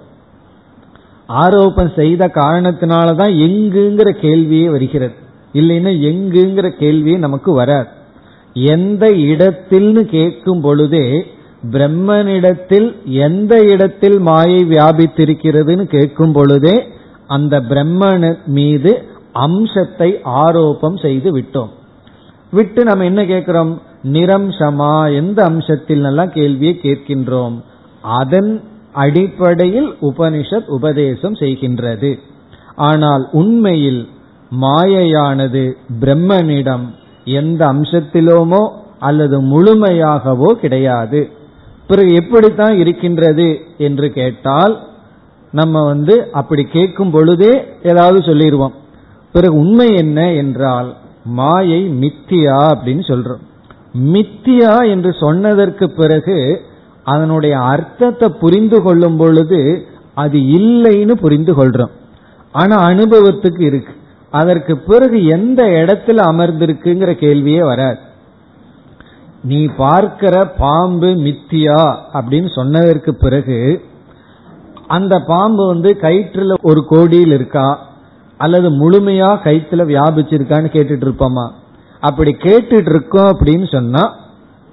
ஆரோபம் 1.27 1.91
செய்த 1.95 2.31
காரணத்தினாலதான் 2.33 3.33
எங்குங்கிற 3.37 4.09
கேள்வியே 4.21 4.69
வருகிறது. 4.69 5.13
இல்லைன்னா 5.53 5.91
எங்குங்கிற 5.99 6.71
கேள்வியே 6.79 7.17
நமக்கு 7.17 7.51
வராது. 7.51 7.87
எந்த 8.53 9.07
இடத்தில்னு 9.07 10.01
கேட்கும் 10.01 10.61
பொழுதே 10.61 11.25
பிரம்மனிடத்தில் 11.71 12.95
எந்த 13.05 13.65
இடத்தில் 13.65 14.19
மாயை 14.19 14.59
வியாபித்திருக்கிறதுன்னு 14.59 15.83
கேட்கும் 15.83 16.31
பொழுதே 16.31 16.87
அந்த 17.27 17.61
பிரம்மன் 17.61 18.37
மீது 18.45 19.05
அம்சத்தை 19.31 20.19
ஆரோபம் 20.23 20.97
செய்து 20.97 21.37
விட்டோம். 21.37 21.69
விட்டு 22.51 22.83
நம்ம 22.83 23.03
என்ன 23.03 23.25
கேட்கிறோம்? 23.25 23.81
நிரம்சமா 24.03 24.93
எந்த 25.15 25.39
அம்சத்தில் 25.49 26.03
எல்லாம் 26.03 26.31
கேள்வியை 26.31 26.79
கேட்கின்றோம்? 26.81 27.55
அதன் 28.01 28.51
அடிப்படையில் 28.93 29.89
உபனிஷத் 30.01 30.69
உபதேசம் 30.69 31.33
செய்கின்றது. 31.33 32.11
ஆனால் 32.75 33.29
உண்மையில் 33.31 34.09
மாயையானது 34.61 35.63
பிரம்மனிடம் 35.99 36.85
எந்த 37.25 37.73
அம்சத்திலோமோ 37.73 38.63
அல்லது 38.99 39.37
முழுமையாகவோ 39.41 40.49
கிடையாது. 40.53 41.29
பிறகு 41.87 42.11
எப்படித்தான் 42.13 42.75
இருக்கின்றது 42.77 43.47
என்று 43.77 44.07
கேட்டால் 44.11 44.75
நம்ம 45.51 45.83
வந்து 45.83 46.15
அப்படி 46.31 46.63
கேட்கும் 46.63 47.11
பொழுதே 47.11 47.53
ஏதாவது 47.83 48.19
சொல்லிடுவோம் 48.19 48.75
பிறகு 49.31 49.55
உண்மை 49.55 49.87
என்ன 49.93 50.19
என்றால் 50.33 50.95
மாயை 51.23 51.81
மித்தியா 52.01 52.59
அப்படின்னு 52.73 53.03
சொல்றோம். 53.07 53.43
மித்தியா 53.93 54.89
என்று 54.89 55.13
சொன்னதற்கு 55.13 55.91
பிறகு 55.91 56.61
அதனுடைய 57.03 57.59
அர்த்தத்தை 57.59 58.29
புரிந்து 58.29 58.81
கொள்ளும் 58.81 59.17
பொழுது 59.17 59.85
அது 60.13 60.37
இல்லைன்னு 60.39 61.11
புரிந்து 61.11 61.53
கொள்றோம். 61.55 61.91
ஆனா 62.51 62.87
அனுபவத்துக்கு 62.87 63.61
இருக்கு. 63.61 63.93
அதற்கு 64.29 64.77
பிறகு 64.77 65.25
எந்த 65.25 65.63
இடத்துல 65.63 66.15
அமர்ந்திருக்குங்கிற 66.15 67.11
கேள்வியே 67.13 67.59
வராது. 67.59 67.99
நீ 69.43 69.65
பார்க்கிற 69.65 70.45
பாம்பு 70.45 71.07
மித்தியா 71.07 71.95
அப்படின்னு 72.13 72.55
சொன்னதற்கு 72.55 73.15
பிறகு 73.15 73.85
அந்த 74.87 75.19
பாம்பு 75.19 75.67
வந்து 75.67 75.97
கயிற்றுல 76.01 76.53
ஒரு 76.61 76.85
கோடியில் 76.85 77.31
இருக்கா? 77.31 77.87
அல்லது 78.37 78.69
முழுமையா 78.69 79.39
கயிற்றுல 79.43 79.85
வியாபிச்சிருக்கான்னு 79.85 80.69
கேட்டுட்டு 80.73 81.07
இருப்போமா? 81.07 81.49
அப்படி 82.01 82.31
கேட்டுட்டு 82.39 82.89
இருக்கோம் 82.93 83.31
அப்படின்னு 83.31 83.67
சொன்னா 83.71 84.03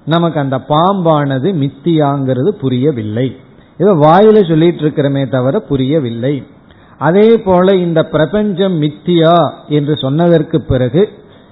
நமக்கு 0.05 0.38
அந்த 0.41 0.57
பாம்பானது 0.69 1.49
மித்தியாங்கிறது 1.62 2.51
புரியவில்லை. 2.62 3.37
இதை 3.79 3.93
வாயில 3.95 4.49
சொல்லிட்டு 4.49 4.83
இருக்கிறமே 4.85 5.23
தவிர 5.29 5.61
புரியவில்லை. 5.61 6.35
அதே 6.99 7.29
போல 7.38 7.75
இந்த 7.77 8.01
பிரபஞ்சம் 8.05 8.77
மித்தியா 8.83 9.35
என்று 9.69 9.97
சொன்னதற்கு 9.97 10.61
பிறகு 10.61 11.03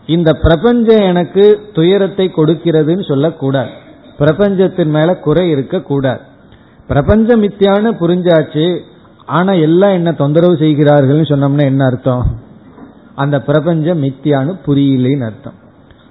இந்த 0.06 0.30
பிரபஞ்சம் 0.32 1.04
எனக்கு 1.10 1.44
துயரத்தை 1.72 2.32
கொடுக்கிறதுன்னு 2.36 3.04
சொல்லக்கூடாது. 3.08 3.70
பிரபஞ்சத்தின் 4.18 4.90
மேல 4.90 5.14
குறை 5.26 5.50
இருக்கக்கூடாது. 5.50 6.20
பிரபஞ்சம் 6.86 7.42
மித்தியான்னு 7.42 7.92
புரிஞ்சாச்சு 8.02 8.66
ஆனா 9.26 9.52
எல்லாம் 9.66 9.92
என்ன 9.92 10.10
தொந்தரவு 10.12 10.54
செய்கிறார்கள்னு 10.54 11.28
சொன்னோம்னா 11.30 11.64
என்ன 11.72 11.84
அர்த்தம்? 11.84 12.26
அந்த 13.14 13.36
பிரபஞ்சம் 13.42 14.02
மித்தியான்னு 14.02 14.52
புரியலைன்னு 14.66 15.24
அர்த்தம். 15.24 15.56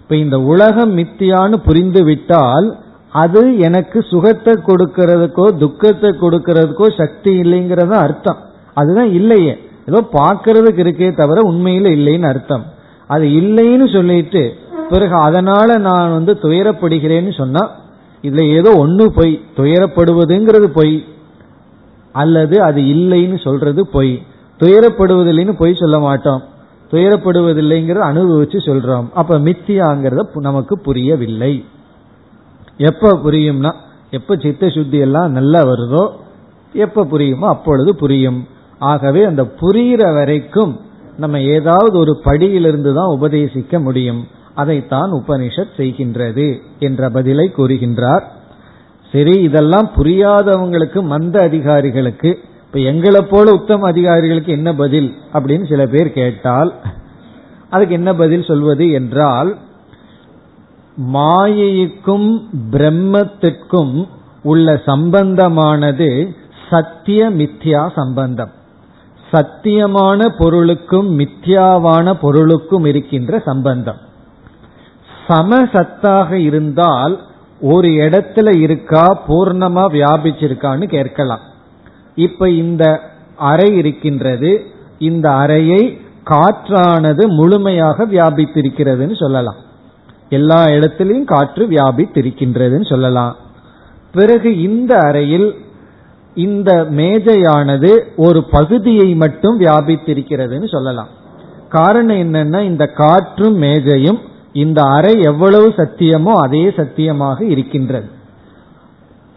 இப்ப 0.05 0.15
இந்த 0.15 0.39
உலகம் 0.39 0.97
மித்தியான்னு 0.97 1.57
புரிந்து 1.57 2.03
விட்டால் 2.03 2.77
அது 3.09 3.57
எனக்கு 3.57 4.01
சுகத்தை 4.01 4.53
கொடுக்கறதுக்கோ 4.53 5.57
துக்கத்தை 5.57 6.09
கொடுக்கறதுக்கோ 6.09 6.97
சக்தி 6.97 7.41
இல்லைங்கிறத 7.41 7.89
அர்த்தம். 7.89 8.37
அதுதான் 8.73 9.11
இல்லையே. 9.11 9.57
ஏதோ 9.85 10.07
பார்க்கறதுக்கு 10.11 10.83
இருக்கே 10.85 11.15
தவிர 11.15 11.41
உண்மையில 11.51 11.87
இல்லைன்னு 11.97 12.27
அர்த்தம். 12.27 12.63
அது 13.07 13.25
இல்லைன்னு 13.25 13.93
சொல்லிட்டு 13.93 14.53
பிறகு 14.89 15.15
அதனால 15.15 15.77
நான் 15.77 16.11
வந்து 16.11 16.33
துயரப்படுகிறேன்னு 16.41 17.37
சொன்னா 17.37 17.69
இதுல 18.23 18.49
ஏதோ 18.49 18.77
ஒன்று 18.77 19.11
பொய். 19.11 19.41
துயரப்படுவதுங்கிறது 19.57 20.65
பொய். 20.65 21.05
அல்லது 22.11 22.61
அது 22.61 22.81
இல்லைன்னு 22.81 23.43
சொல்றது 23.43 23.87
பொய். 23.87 24.21
துயரப்படுவதில்லைன்னு 24.59 25.55
பொய் 25.57 25.73
சொல்ல 25.73 25.99
மாட்டோம். 25.99 26.43
துயரப்படுவதில்லைங்கிறத 26.95 28.03
அனுபவிச்சு 28.11 28.59
சொல்றோம். 28.65 29.07
அப்ப 29.13 29.39
மித்தியாங்கிறத 29.39 30.25
நமக்கு 30.39 30.79
புரியவில்லை. 30.79 31.65
எப்ப 32.77 33.19
புரியும்னா 33.23 33.71
எப்ப 34.11 34.35
சித்த 34.35 34.69
சுத்தி 34.69 34.97
எல்லாம் 34.97 35.31
நல்லா 35.31 35.61
வருதோ 35.63 36.03
எப்ப 36.73 37.03
புரியுமோ 37.11 37.45
அப்பொழுது 37.45 37.95
புரியும். 37.95 38.47
ஆகவே 38.79 39.23
அந்த 39.23 39.43
புரிகிற 39.43 40.13
வரைக்கும் 40.13 40.79
நம்ம 41.17 41.41
ஏதாவது 41.41 41.99
ஒரு 41.99 42.21
படியிலிருந்து 42.25 42.93
தான் 42.93 43.13
உபதேசிக்க 43.19 43.79
முடியும். 43.79 44.27
அதைத்தான் 44.53 45.11
உபனிஷத் 45.11 45.77
செய்கின்றது 45.77 46.59
என்ற 46.79 47.09
பதிலை 47.09 47.51
கூறுகின்றார். 47.57 48.25
சரி 49.11 49.35
இதெல்லாம் 49.41 49.91
புரியாதவங்களுக்கு 49.97 51.01
மந்த 51.01 51.41
அதிகாரிகளுக்கு 51.41 52.39
இப்ப 52.65 52.79
எங்களை 52.79 53.21
போல 53.21 53.51
உத்தம 53.51 53.87
அதிகாரிகளுக்கு 53.87 54.51
என்ன 54.51 54.73
பதில் 54.73 55.13
அப்படின்னு 55.33 55.69
சில 55.69 55.85
பேர் 55.85 56.13
கேட்டால் 56.13 56.73
அதுக்கு 57.69 57.93
என்ன 57.93 58.13
பதில் 58.13 58.43
சொல்வது 58.43 58.91
என்றால் 58.91 59.57
மாயைக்கும் 61.13 62.41
பிரம்மத்திற்கும் 62.71 64.07
உள்ள 64.43 64.81
சம்பந்தமானது 64.85 66.35
சத்திய 66.69 67.29
மித்யா 67.29 67.91
சம்பந்தம். 67.95 68.51
சத்தியமான 69.31 70.27
பொருளுக்கும் 70.37 71.19
மித்யாவான 71.19 72.13
பொருளுக்கும் 72.13 72.85
இருக்கின்ற 72.85 73.39
சம்பந்தம். 73.39 73.97
சமசத்தாக 75.27 76.31
இருந்தால் 76.31 77.19
ஒரு 77.61 77.87
இடத்துல 77.87 78.55
இருக்கா 78.57 79.23
பூர்ணமா 79.27 79.83
வியாபிச்சிருக்கான்னு 79.91 80.87
கேட்கலாம். 80.87 81.43
இப்ப 82.15 82.49
இந்த 82.49 82.99
அறை 83.35 83.75
இருக்கின்றது. 83.75 84.65
இந்த 84.99 85.31
அறையை 85.31 85.99
காற்றானது 86.29 87.27
முழுமையாக 87.27 88.05
வியாபித்திருக்கிறதுன்னு 88.05 89.15
சொல்லலாம். 89.15 89.55
எல்லா 90.29 90.65
இடத்திலையும் 90.65 91.23
காற்று 91.23 91.65
வியாபித்திருக்கின்றதுன்னு 91.65 92.89
சொல்லலாம். 92.89 93.35
பிறகு 94.11 94.61
இந்த 94.61 94.97
அறையில் 94.97 95.55
இந்த 96.35 96.87
மேஜையானது 96.91 97.99
ஒரு 98.15 98.43
பகுதியை 98.43 99.15
மட்டும் 99.15 99.59
வியாபித்திருக்கிறதுன்னு 99.59 100.67
சொல்லலாம். 100.67 101.07
காரணம் 101.69 102.15
என்னன்னா 102.15 102.61
இந்த 102.61 102.85
காற்றும் 102.85 103.61
மேஜையும் 103.61 104.19
இந்த 104.53 104.81
அறை 104.81 105.19
எவ்வளவு 105.21 105.73
சத்தியமோ 105.77 106.31
அதே 106.31 106.73
சத்தியமாக 106.77 107.45
இருக்கின்றது. 107.45 108.09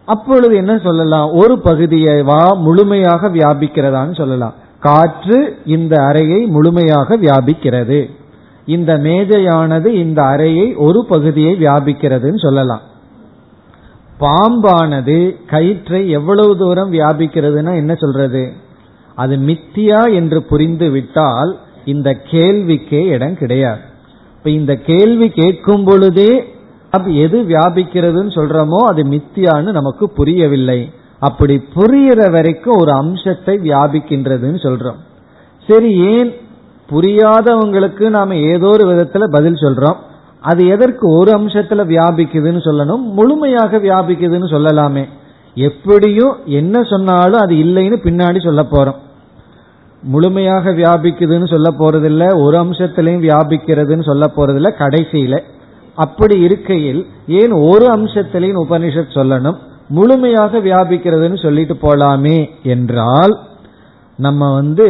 அப்பொழுது 0.09 0.55
என்ன 0.57 0.79
சொல்லலாம்? 0.79 1.33
ஒரு 1.33 1.59
பகுதியை 1.59 2.23
வா 2.23 2.42
முழுமையாக 2.55 3.29
வியாபிக்கிறதான்னு 3.29 4.16
சொல்லலாம். 4.16 4.55
காற்று 4.81 5.38
இந்த 5.64 5.94
அறையை 6.03 6.47
முழுமையாக 6.47 7.16
வியாபிக்கிறது. 7.16 8.11
இந்த 8.66 8.99
மேஜையானது 8.99 9.87
இந்த 9.87 10.23
அறையை 10.23 10.75
ஒரு 10.75 11.05
பகுதியை 11.09 11.53
வியாபிக்கிறதுன்னு 11.55 12.38
சொல்லலாம். 12.38 12.81
பாம்பானது 14.21 15.18
கயிற்றை 15.47 16.11
எவ்வளவு 16.11 16.57
தூரம் 16.57 16.92
வியாபிக்கிறதுனா 16.92 17.75
என்ன 17.75 17.94
சொல்றது? 17.94 18.53
அது 19.14 19.37
மித்தியா 19.37 20.14
என்று 20.14 20.42
புரிந்து 20.42 20.90
விட்டால் 20.90 21.59
இந்த 21.85 22.11
கேள்விக்கே 22.31 23.03
இடம் 23.07 23.37
கிடையாது. 23.37 23.81
இப்ப 24.37 24.51
இந்த 24.51 24.75
கேள்வி 24.77 25.29
கேட்கும் 25.29 25.85
பொழுதே 25.85 26.31
அப்ப 26.90 27.11
எது 27.11 27.38
வியாபிக்கிறதுன்னு 27.42 28.33
சொல்றோமோ 28.35 28.81
அது 28.90 29.03
மித்தியான்னு 29.03 29.72
நமக்கு 29.72 30.11
புரியவில்லை. 30.11 30.92
அப்படி 31.18 31.62
புரியிற 31.74 32.31
வரைக்கும் 32.31 32.77
ஒரு 32.77 32.92
அம்சத்தை 32.92 33.59
வியாபிக்கின்றதுன்னு 33.59 34.61
சொல்றோம். 34.66 34.98
சரி 35.66 36.01
ஏன் 36.01 36.31
புரியாதவங்களுக்கு 36.90 38.09
நாம 38.09 38.37
ஏதோ 38.37 38.66
ஒரு 38.66 38.85
விதத்துல 38.94 39.24
பதில் 39.31 39.55
சொல்றோம். 39.55 39.96
அது 40.40 40.66
எதற்கு 40.66 41.09
ஒரு 41.18 41.31
அம்சத்துல 41.38 41.85
வியாபிக்குதுன்னு 41.85 42.61
சொல்லணும்? 42.64 43.03
முழுமையாக 43.03 43.79
வியாபிக்குதுன்னு 43.79 44.48
சொல்லலாமே. 44.55 45.05
எப்படியும் 45.55 46.37
என்ன 46.44 46.83
சொன்னாலும் 46.83 47.40
அது 47.40 47.55
இல்லைன்னு 47.55 47.98
பின்னாடி 48.05 48.44
சொல்ல 48.44 48.62
போறோம். 48.62 48.98
முழுமையாக 50.03 50.70
வியாபிக்குதுன்னு 50.70 51.48
சொல்ல 51.48 51.70
போறதில்ல 51.79 52.42
ஒரு 52.42 52.59
அம்சத்திலையும் 52.59 53.24
வியாபிக்கிறதுன்னு 53.27 54.05
சொல்ல 54.05 54.27
போறதில்ல 54.37 54.70
கடைசியில. 54.79 55.37
அப்படி 56.05 56.37
இருக்கையில் 56.47 57.01
ஏன் 57.41 57.55
ஒரு 57.71 57.87
அம்சத்திலையும் 57.97 58.63
உபனிஷத் 58.65 59.17
சொல்லணும்? 59.19 59.59
முழுமையாக 59.97 60.59
வியாபிக்கிறதுன்னு 60.59 61.39
சொல்லிட்டு 61.45 61.75
போலாமே 61.83 62.39
என்றால் 62.75 63.35
நம்ம 64.19 64.51
வந்து 64.55 64.87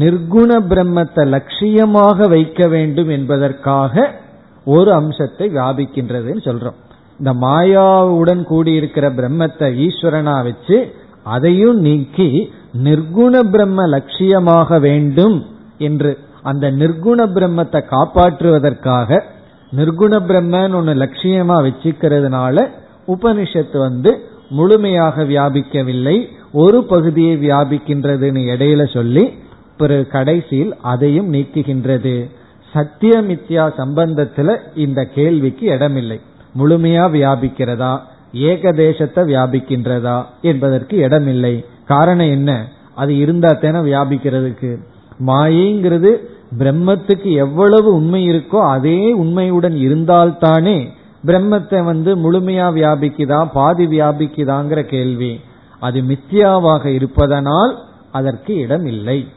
நிர்குண 0.00 0.50
பிரம்மத்தை 0.70 1.24
லட்சியமாக 1.34 2.28
வைக்க 2.34 2.66
வேண்டும் 2.74 3.10
என்பதற்காக 3.16 4.04
ஒரு 4.66 4.90
அம்சத்தை 5.00 5.46
வியாபிக்கின்றதுன்னு 5.56 6.42
சொல்றோம். 6.48 6.78
இந்த 7.20 7.32
மாயாவுடன் 7.44 8.42
கூடியிருக்கிற 8.52 9.06
பிரம்மத்தை 9.18 9.66
ஈஸ்வரனா 9.86 10.36
வச்சு 10.48 10.78
அதையும் 11.34 11.78
நீக்கி 11.86 12.28
நிர்குண 12.86 13.34
பிரம்ம 13.52 13.82
லட்சியமாக 13.96 14.80
வேண்டும் 14.88 15.36
என்று 15.88 16.12
அந்த 16.50 16.66
நிர்குண 16.80 17.20
பிரம்மத்தை 17.36 17.80
காப்பாற்றுவதற்காக 17.94 19.20
நிர்குண 19.76 20.12
பிரம்மன் 20.12 20.74
ஒன்று 20.74 20.94
லட்சியமா 20.94 21.54
வச்சுக்கிறதுனால 21.62 22.68
உபனிஷத்து 23.06 23.78
வந்து 23.78 24.20
முழுமையாக 24.50 25.24
வியாபிக்கவில்லை. 25.24 26.26
ஒரு 26.52 26.84
பகுதியை 26.84 27.48
வியாபிக்கின்றதுன்னு 27.48 28.40
இடையில 28.54 28.92
சொல்லி 28.92 29.34
பிறகு 29.76 30.06
கடைசியில் 30.06 30.74
அதையும் 30.82 31.32
நீக்குகின்றது. 31.32 32.30
சத்தியமித்யா 32.74 33.72
சம்பந்தத்தில் 33.78 33.78
சம்பந்தத்துல 33.78 34.56
இந்த 34.74 35.04
கேள்விக்கு 35.04 35.66
இடமில்லை. 35.66 36.20
முழுமையா 36.58 37.04
வியாபிக்கிறதா? 37.16 38.00
ஏகதேசத்தை 38.34 39.24
வியாபிக்கின்றதா 39.24 40.24
என்பதற்கு 40.42 40.96
இடமில்லை. 40.96 41.64
காரணம் 41.86 42.30
என்ன? 42.30 42.68
அது 42.94 43.16
இருந்தா 43.16 43.52
தானே 43.52 43.92
வியாபிக்கிறதுக்கு. 43.92 44.78
மாயைங்கிறது 45.26 46.16
பிரம்மத்துக்கு 46.58 47.30
எவ்வளவு 47.34 47.94
உண்மை 47.94 48.30
இருக்கோ 48.30 48.58
அதே 48.68 49.12
உண்மையுடன் 49.12 49.76
இருந்தால்தானே 49.86 50.78
பிரம்மத்தை 51.26 51.84
வந்து 51.84 52.16
முழுமையா 52.16 52.66
வியாபிக்குதா 52.74 53.50
பாதி 53.52 53.86
வியாபிக்குதாங்கிற 53.86 54.80
கேள்வி. 54.82 55.40
அது 55.80 56.00
மித்தியாவாக 56.00 56.84
இருப்பதனால் 56.86 57.72
அதற்கு 58.12 58.54
இடம் 58.54 58.86
இல்லை 58.86 59.28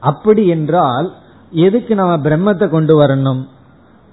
அப்படி 0.00 0.46
என்றால் 0.46 1.12
எதுக்கு 1.50 1.94
நம்ம 1.94 2.16
பிரம்மத்தை 2.16 2.68
கொண்டு 2.68 3.04
வரணும்? 3.04 3.42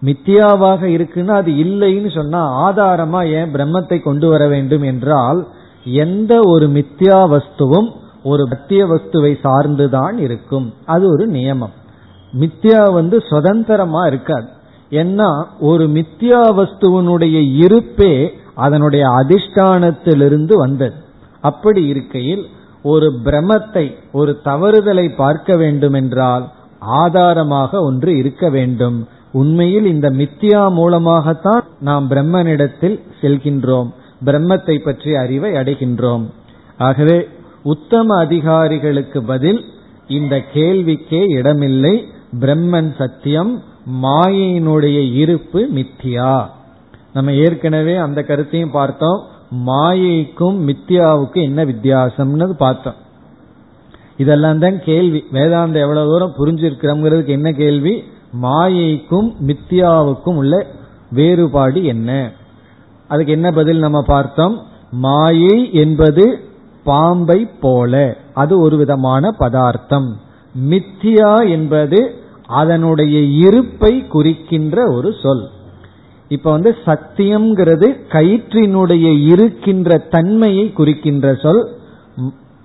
மித்தியாவாக 0.02 0.82
இருக்குன்னா 0.86 1.34
அது 1.34 1.52
இல்லைன்னு 1.52 2.16
சொன்னா 2.16 2.42
ஆதாரமா 2.68 3.22
ஏன் 3.32 3.54
பிரம்மத்தை 3.54 4.02
கொண்டு 4.02 4.28
வர 4.30 4.48
வேண்டும் 4.48 4.82
என்றால் 4.82 5.48
எந்த 5.84 6.40
ஒரு 6.46 6.68
மித்யா 6.68 7.18
வஸ்துவும் 7.30 7.90
ஒரு 8.24 8.48
பத்திய 8.48 8.82
வஸ்துவை 8.92 9.34
சார்ந்துதான் 9.44 10.18
இருக்கும். 10.18 10.74
அது 10.86 11.08
ஒரு 11.08 11.32
நியமம். 11.32 11.76
மித்யா 12.40 12.94
வந்து 12.94 13.24
சுதந்திரமா 13.30 14.06
இருக்காது 14.06 14.48
ஏன்னா 14.90 15.44
ஒரு 15.60 15.88
மித்யா 15.88 16.42
வஸ்துவனுடைய 16.60 17.56
இருப்பே 17.56 18.32
அதனுடைய 18.56 19.08
அதிஷ்டானத்திலிருந்து 19.08 20.54
வந்தது. 20.54 20.94
அப்படி 21.40 21.86
இருக்கையில் 21.86 22.46
ஒரு 22.84 23.12
பிரமத்தை 23.26 23.96
ஒரு 24.12 24.40
தவறுதலை 24.46 25.16
பார்க்க 25.16 25.56
வேண்டும் 25.56 25.94
என்றால் 25.94 26.50
ஆதாரமாக 26.80 27.82
ஒன்று 27.82 28.18
இருக்க 28.18 28.50
வேண்டும். 28.50 29.08
உண்மையில் 29.32 29.86
இந்த 29.86 30.10
மித்தியா 30.10 30.72
மூலமாகத்தான் 30.72 31.64
நாம் 31.80 32.10
பிரம்மனிடத்தில் 32.10 33.00
செல்கின்றோம். 33.22 33.94
பிரம்மத்தை 34.26 34.78
பற்றிய 34.78 35.20
அறிவை 35.20 35.52
அடைகின்றோம். 35.52 36.26
ஆகவே 36.78 37.28
உத்தம 37.64 38.18
அதிகாரிகளுக்கு 38.18 39.24
பதில் 39.24 39.66
இந்த 40.08 40.44
கேள்விக்கே 40.54 41.30
இடமில்லை. 41.30 42.08
பிரம்மன் 42.40 42.96
சத்தியம் 42.98 43.62
மாயையினுடைய 44.04 45.14
இருப்பு 45.14 45.70
மித்தியா. 45.76 46.46
நம்ம 47.14 47.34
ஏற்கனவே 47.34 47.96
அந்த 47.96 48.24
கருத்தையும் 48.24 48.72
பார்த்தோம். 48.72 49.24
மாயைக்கும் 49.66 50.70
மித்தியாவுக்கும் 50.70 51.42
என்ன 51.42 51.66
வித்தியாசம்னு 51.66 52.50
பார்த்தோம். 52.50 52.94
இதெல்லாம் 54.18 54.60
தான் 54.60 54.82
கேள்வி. 54.82 55.24
வேதாந்த 55.32 55.80
எவ்வளவு 55.80 56.08
தூரம் 56.08 56.34
புரிஞ்சிருக்கிறோங்கிறதுக்கு 56.38 57.28
என்ன 57.28 57.52
கேள்வி? 57.52 58.04
மாயைக்கும் 58.42 59.36
மித்தியாவுக்கும் 59.48 60.36
உள்ள 60.36 60.66
வேறுபாடு 61.12 61.84
என்ன? 61.84 62.32
அதுக்கு 63.08 63.32
என்ன 63.32 63.52
பதில் 63.52 63.78
நம்ம 63.78 64.02
பார்த்தோம்? 64.02 64.64
மாயை 64.92 65.74
என்பது 65.74 66.49
பாம்பை 66.84 67.48
போல. 67.62 68.18
அது 68.34 68.60
ஒரு 68.60 68.78
விதமான 68.78 69.32
பதார்த்தம். 69.32 70.18
மித்தியா 70.70 71.50
என்பது 71.50 72.14
அதனுடைய 72.48 73.20
இருப்பை 73.20 74.08
குறிக்கின்ற 74.08 74.92
ஒரு 74.92 75.14
சொல். 75.24 75.50
இப்ப 76.28 76.52
வந்து 76.52 76.76
சத்தியம்ங்கிறது 76.86 78.00
கயிற்றினுடைய 78.10 79.28
இருக்கின்ற 79.28 79.98
தன்மையை 79.98 80.74
குறிக்கின்ற 80.74 81.34
சொல். 81.34 81.70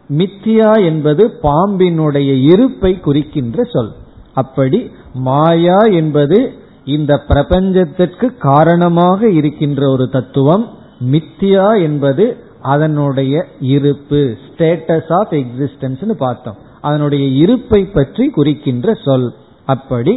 மித்தியா 0.08 0.84
என்பது 0.84 1.32
பாம்பினுடைய 1.42 2.42
இருப்பை 2.42 3.00
குறிக்கின்ற 3.00 3.64
சொல். 3.64 3.90
அப்படி 4.34 4.90
மாயா 5.14 5.76
என்பது 5.76 6.52
இந்த 6.84 7.22
பிரபஞ்சத்திற்கு 7.28 8.36
காரணமாக 8.38 9.28
இருக்கின்ற 9.28 9.90
ஒரு 9.90 10.08
தத்துவம். 10.08 10.68
மித்தியா 11.10 11.82
என்பது 11.82 12.36
அதனுடைய 12.72 13.34
இருப்பு 13.74 14.20
ஸ்டேட்டஸ் 14.46 15.10
ஆஃப் 15.18 15.32
எக்ஸிஸ்டன்ஸ் 15.40 16.12
பார்த்தோம். 16.24 16.58
அதனுடைய 16.80 17.24
இருப்பை 17.42 17.80
பற்றி 17.96 18.24
குறிக்கின்ற 18.36 18.94
சொல். 19.04 19.28
அப்படி 19.74 20.14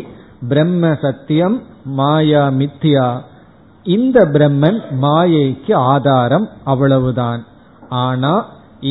பிரம்ம 0.49 0.93
சத்தியம் 1.01 1.57
மாயா 1.99 2.43
மித்யா. 2.59 3.07
இந்த 3.85 4.19
பிரம்மன் 4.33 4.79
மாயைக்கு 5.01 5.73
ஆதாரம் 5.93 6.47
அவ்வளவுதான். 6.63 7.43
ஆனா 8.03 8.33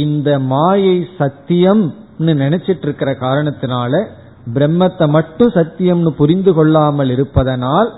இந்த 0.03 0.31
மாயை 0.53 0.97
சத்தியம் 1.19 1.85
நினைச்சிட்டு 2.42 2.87
இருக்கிற 2.87 3.11
காரணத்தினால 3.21 3.92
பிரம்மத்தை 4.55 5.07
மட்டும் 5.09 5.53
சத்தியம்னு 5.55 6.11
புரிந்து 6.21 6.53
கொள்ளாமல் 6.55 7.11
இருப்பதனால் 7.11 7.90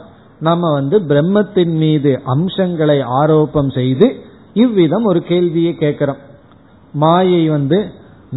நம்ம 0.46 0.72
வந்து 0.72 0.96
பிரம்மத்தின் 1.10 1.74
மீது 1.82 2.10
அம்சங்களை 2.34 2.98
ஆரோப்பம் 3.20 3.70
செய்து 3.74 4.08
இவ்விதம் 4.54 5.04
ஒரு 5.04 5.22
கேள்வியை 5.22 5.74
கேட்கிறோம். 5.74 6.16
மாயை 6.92 7.48
வந்து 7.48 7.92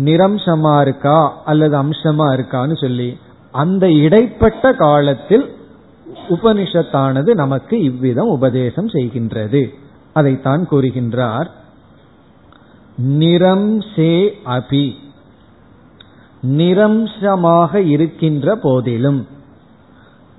நிரம்சமா 0.06 0.82
இருக்கா 0.82 1.44
அல்லது 1.44 1.84
அம்சமா 1.84 2.34
இருக்கான்னு 2.34 2.82
சொல்லி 2.82 3.18
அந்த 3.52 3.92
இடைப்பட்ட 3.92 4.74
காலத்தில் 4.74 5.56
உபனிஷத்தானது 6.30 7.34
நமக்கு 7.34 7.84
இவ்விதம் 7.84 8.28
உபதேசம் 8.28 8.88
செய்கின்றது. 8.88 9.70
அதைத்தான் 10.14 10.68
கூறுகின்றார். 10.72 11.50
நிரம்சே 13.10 14.32
அபி. 14.46 14.94
நிரம்சமாக 16.48 17.76
இருக்கின்ற 17.76 18.56
போதிலும் 18.56 19.28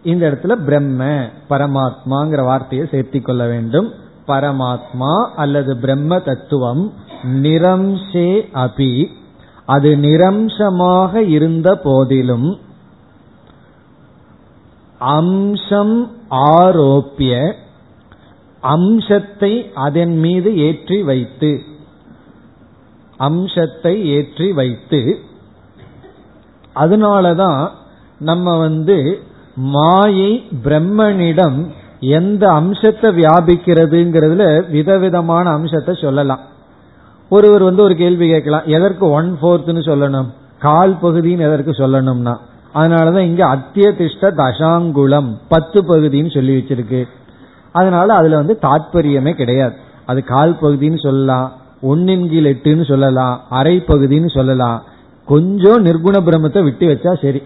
இந்த 0.03 0.31
இடத்துல 0.31 0.53
பிரம்ம 0.53 1.05
பரமாத்மாங்கிற 1.51 2.43
வார்த்தையை 2.45 2.87
சேர்த்திக் 2.91 3.23
கொள்ள 3.23 3.47
வேண்டும். 3.47 3.93
பரமாத்மா 4.27 5.27
அல்லது 5.35 5.77
பிரம்ம 5.77 6.19
தத்துவம் 6.19 6.93
நிரம்சே 7.43 8.49
அபி. 8.53 9.09
அது 9.67 9.97
நிரம்சமாக 9.97 11.23
இருந்த 11.23 11.77
போதிலும் 11.77 12.59
அம்சம் 15.01 16.11
ஆரோப்பிய 16.31 17.57
அம்சத்தை 18.63 19.73
அதன் 19.75 20.17
மீது 20.17 20.57
ஏற்றி 20.57 21.03
வைத்து 21.03 21.61
அம்சத்தை 23.17 24.05
ஏற்றி 24.05 24.53
வைத்து 24.53 25.19
அதனாலதான் 26.75 27.71
நம்ம 28.19 28.57
வந்து 28.59 29.25
மாயை 29.55 30.33
பிரம்மனிடம் 30.65 31.73
எந்த 32.03 32.53
அம்சத்தை 32.53 33.11
வியாபிக்கிறதுங்கிறதுல 33.15 34.71
விதவிதமான 34.71 35.51
அம்சத்தை 35.51 35.95
சொல்லலாம். 36.01 36.41
ஒருவர் 37.29 37.63
வந்து 37.63 37.83
ஒரு 37.83 37.97
கேள்வி 37.97 38.29
கேட்கலாம். 38.29 38.63
எதற்கு 38.65 39.11
ஒன் 39.11 39.39
ஃபோர்த்னு 39.43 39.83
சொல்லணும்? 39.87 40.27
கால் 40.59 40.99
பகுதின்னு 41.03 41.39
எதற்கு 41.39 41.71
சொல்லணும்னா? 41.71 42.37
அதனாலதான் 42.75 43.19
இங்க 43.19 43.47
அத்தியதிஷ்ட 43.47 44.21
தசாங்குளம் 44.21 45.35
பத்து 45.49 45.83
பகுதின்னு 45.83 46.35
சொல்லி 46.35 46.57
வச்சிருக்கு. 46.59 47.05
அதனால 47.73 48.15
அதுல 48.15 48.37
வந்து 48.37 48.59
தாற்பயமே 48.63 49.33
கிடையாது. 49.33 49.75
அது 50.07 50.25
கால் 50.25 50.59
பகுதின்னு 50.63 51.03
சொல்லலாம் 51.03 51.53
ஒன்னின் 51.83 52.29
கீழ் 52.29 52.47
எட்டுன்னு 52.47 52.85
சொல்லலாம் 52.85 53.41
அரை 53.49 53.85
பகுதின்னு 53.87 54.31
சொல்லலாம். 54.31 54.83
கொஞ்சம் 55.25 55.87
நிர்குண 55.87 56.21
பிரம்மத்தை 56.21 56.63
விட்டு 56.63 56.87
வச்சா 56.87 57.23
சரி. 57.23 57.43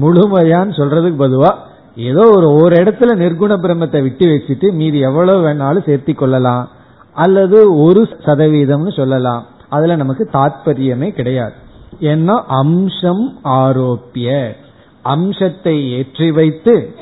முழுமையான்னு 0.00 0.76
சொல்றதுக்கு 0.76 1.16
பதுவா 1.16 1.68
ஏதோ 1.96 2.30
ஒரு 2.32 2.52
ஒரு 2.52 2.76
இடத்துல 2.76 3.14
நிர்குண 3.14 3.52
பிரம்மத்தை 3.56 4.02
விட்டு 4.02 4.26
வச்சுட்டு 4.26 4.72
மீதி 4.72 4.98
எவ்வளவு 4.98 5.48
வேணாலும் 5.48 5.88
சேர்த்தி 5.88 6.14
கொள்ளலாம். 6.14 6.68
அல்லது 7.12 7.76
ஒரு 7.78 8.08
சதவீதம்னு 8.24 8.96
சொல்லலாம். 8.96 9.46
அதுல 9.68 9.96
நமக்கு 9.96 10.28
தாற்பயமே 10.32 11.10
கிடையாது. 11.10 11.52
ஏன்னா 12.00 12.42
அம்சம் 12.46 13.38
ஆரோப்பிய. 13.44 14.56
அம்சத்தை 15.02 15.90
ஏற்றி 15.90 16.30
வைத்து 16.30 16.94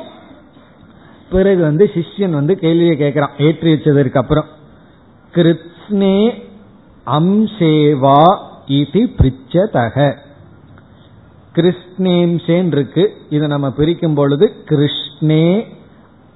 பிறகு 1.31 1.63
வந்து 1.63 1.91
சிஷ்யன் 1.95 2.31
வந்து 2.31 2.59
கேள்வியை 2.59 2.97
கேட்கிறான். 2.97 3.31
ஏற்றி 3.39 3.73
வச்சதற்கு 3.73 4.17
அப்புறம். 4.17 4.45
கிருத்னே 5.35 6.33
அம்சேவா 7.07 8.39
இது 8.67 9.01
பிரிச்சதக. 9.01 10.17
கிருஷ்ணேம்சேன் 11.59 12.67
இருக்கு. 12.67 13.17
இதை 13.31 13.49
நம்ம 13.49 13.71
பிரிக்கும் 13.71 14.15
பொழுது 14.15 14.55
கிருஷ்ணே 14.65 15.67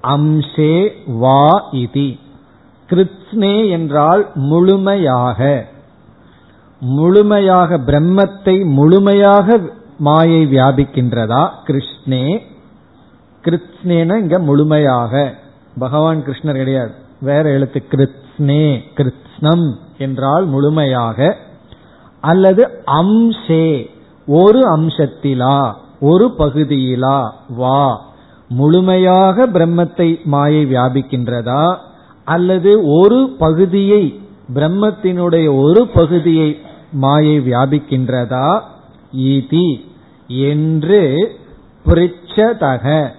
அம்சே 0.02 0.92
வா 1.06 1.70
இதி. 1.72 2.18
கிருத்னே 2.90 3.68
என்றால் 3.70 4.30
முழுமையாக. 4.34 5.66
முழுமையாக 6.80 7.78
பிரம்மத்தை 7.78 8.64
முழுமையாக 8.64 9.58
மாயை 9.98 10.46
வியாபிக்கின்றதா? 10.46 11.48
கிருஷ்ணே. 11.64 12.42
கிருத்னேன 13.44 14.18
இங்க 14.18 14.38
முழுமையாக. 14.38 15.34
பகவான் 15.78 16.24
கிருஷ்ணர் 16.24 16.56
கிடையாது. 16.56 16.92
வேற 17.20 17.50
எழுத்து 17.50 17.82
கிருத்னே 17.90 18.82
கிருத்னம் 18.96 19.76
என்றால் 19.98 20.44
முழுமையாக. 20.44 21.36
அல்லது 22.20 22.82
அம்சே. 22.84 23.90
ஒரு 24.26 24.76
அம்சத்திலா 24.76 25.74
ஒரு 26.00 26.34
பகுதியிலா 26.38 27.30
வா. 27.48 28.10
முழுமையாக 28.48 29.46
பிரம்மத்தை 29.46 30.24
மாயை 30.24 30.66
வியாபிக்கின்றதா? 30.66 31.76
அல்லது 32.24 32.86
ஒரு 32.86 33.34
பகுதியை 33.38 34.20
பிரம்மத்தினுடைய 34.54 35.58
ஒரு 35.58 35.86
பகுதியை 35.86 36.60
மாயை 36.92 37.38
வியாபிக்கின்றதா? 37.40 38.60
ஈதி. 39.16 39.90
என்று 40.26 41.32
பிரிச்சதக 41.86 43.10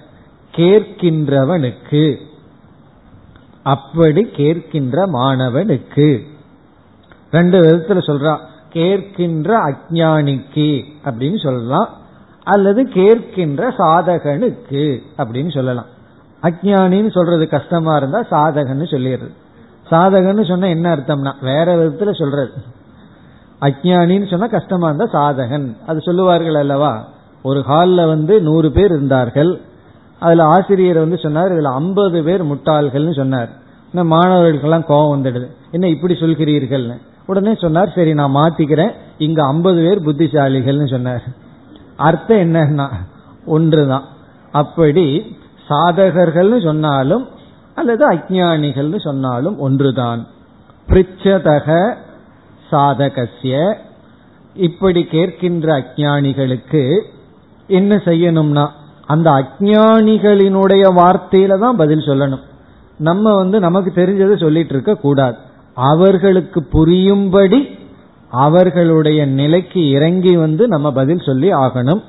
கேட்கின்றவனுக்கு. 0.55 2.17
அப்படி 3.63 4.23
கேட்கின்ற 4.23 5.07
மாணவனுக்கு. 5.07 6.21
ரெண்டு 7.31 7.59
விதத்துல 7.59 7.91
சொல்றா. 7.91 8.37
கேட்கின்ற 8.73 9.73
அஜானிக்கு 9.73 10.83
அப்படின்னு 11.05 11.43
சொல்லலாம். 11.43 11.89
அல்லது 12.43 12.83
கேட்கின்ற 12.83 13.73
சாதகனுக்கு 13.77 14.99
அப்படின்னு 15.17 15.53
சொல்லலாம். 15.53 15.85
அஜானின்னு 16.41 17.11
சொல்றது 17.11 17.49
கஷ்டமா 17.49 17.97
இருந்தா 17.97 18.25
சாதகன்னு 18.31 18.85
சொல்லிடுறது. 18.91 19.33
சாதகன்னு 19.91 20.47
சொன்னா 20.47 20.67
என்ன 20.67 20.95
அர்த்தம்னா 20.95 21.33
வேற 21.41 21.75
விதத்துல 21.75 22.15
சொல்றது. 22.15 22.51
அஜானின்னு 23.61 24.29
சொன்னா 24.29 24.47
கஷ்டமா 24.47 24.89
இருந்தா 24.89 25.05
சாதகன். 25.05 25.75
அது 25.87 26.01
சொல்லுவார்கள் 26.01 26.55
அல்லவா? 26.55 27.07
ஒரு 27.43 27.63
ஹாலில் 27.63 28.05
வந்து 28.05 28.41
நூறு 28.41 28.71
பேர் 28.71 28.85
இருந்தார்கள். 28.85 29.61
அதுல 30.19 30.43
ஆசிரியர் 30.43 30.97
வந்து 30.97 31.17
சொன்னார் 31.17 31.51
இதுல 31.51 31.73
ஐம்பது 31.73 32.23
பேர் 32.23 32.45
முட்டாள்கள்னு 32.45 33.15
சொன்னார். 33.15 33.49
இந்த 33.93 34.15
மாணவர்களுக்கெல்லாம் 34.15 34.85
கோபம் 34.85 35.23
வந்துடுது. 35.23 35.47
என்ன 35.71 35.87
இப்படி 35.87 36.13
சொல்கிறீர்கள்னு. 36.13 36.97
உடனே 37.25 37.55
சொன்னார் 37.55 37.93
சரி 37.95 38.13
நான் 38.13 38.35
மாத்திக்கிறேன். 38.35 38.93
இங்க 39.17 39.45
ஐம்பது 39.45 39.79
பேர் 39.83 40.05
புத்திசாலிகள்னு 40.07 40.87
சொன்னார். 40.89 41.23
அர்த்தம் 41.95 42.37
என்னன்னா 42.37 42.87
ஒன்றுதான். 43.45 44.05
அப்படி 44.51 45.05
சாதகர்கள்னு 45.69 46.63
சொன்னாலும் 46.63 47.27
அல்லது 47.75 48.03
அஜானிகள்னு 48.11 48.99
சொன்னாலும் 48.99 49.59
ஒன்றுதான். 49.59 50.27
பிரிச்சதக 50.87 51.95
சாதகசிய 52.71 53.75
இப்படி 54.55 55.07
கேட்கின்ற 55.11 55.67
அஜானிகளுக்கு 55.79 56.83
என்ன 57.67 57.95
செய்யணும்னா 57.95 58.65
அந்த 59.05 59.29
அஜானிகளினுடைய 59.31 60.83
வார்த்தையில 60.99 61.59
தான் 61.59 61.75
பதில் 61.75 62.07
சொல்லணும். 62.07 62.43
நம்ம 62.97 63.35
வந்து 63.35 63.59
நமக்கு 63.59 63.91
தெரிஞ்சதை 63.95 64.39
சொல்லிட்டு 64.39 64.73
இருக்க 64.73 64.95
கூடாது. 64.95 65.37
அவர்களுக்கு 65.75 66.63
புரியும்படி 66.63 67.67
அவர்களுடைய 68.29 69.25
நிலைக்கு 69.25 69.89
இறங்கி 69.89 70.37
வந்து 70.37 70.67
நம்ம 70.67 70.91
பதில் 70.91 71.21
சொல்லி 71.25 71.53
ஆகணும். 71.53 72.01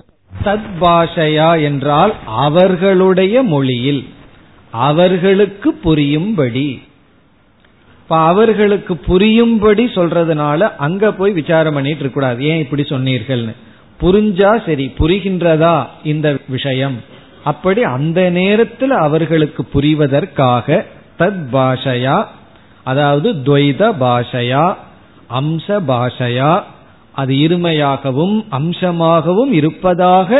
தத் 0.44 0.66
பாஷையா 0.80 1.62
என்றால் 1.62 2.14
அவர்களுடைய 2.26 3.42
மொழியில் 3.42 4.08
அவர்களுக்கு 4.70 5.72
புரியும்படி. 5.72 6.82
இப்ப 8.02 8.16
அவர்களுக்கு 8.16 8.96
புரியும்படி 8.96 9.84
சொல்றதுனால 9.84 10.76
அங்க 10.76 11.12
போய் 11.12 11.32
விசாரம் 11.32 11.74
பண்ணிட்டு 11.74 12.00
இருக்கக்கூடாது 12.00 12.44
ஏன் 12.44 12.58
இப்படி 12.58 12.82
சொன்னீர்கள்னு. 12.82 13.54
புரிஞ்சா 14.00 14.66
சரி 14.66 14.92
புரிகின்றதா 14.98 15.86
இந்த 16.02 16.36
விஷயம். 16.48 17.00
அப்படி 17.44 17.82
அந்த 17.82 18.30
நேரத்தில் 18.30 18.90
அவர்களுக்கு 18.90 19.64
புரிவதற்காக 19.74 20.84
தத் 21.18 21.44
பாஷையா 21.52 22.24
அதாவது 22.86 23.28
துவைத 23.46 23.82
பாஷையா 24.02 24.64
அம்ச 25.30 25.76
பாஷையா 25.90 26.52
அது 27.14 27.32
இருமையாகவும் 27.34 28.36
அம்சமாகவும் 28.58 29.52
இருப்பதாக 29.52 30.30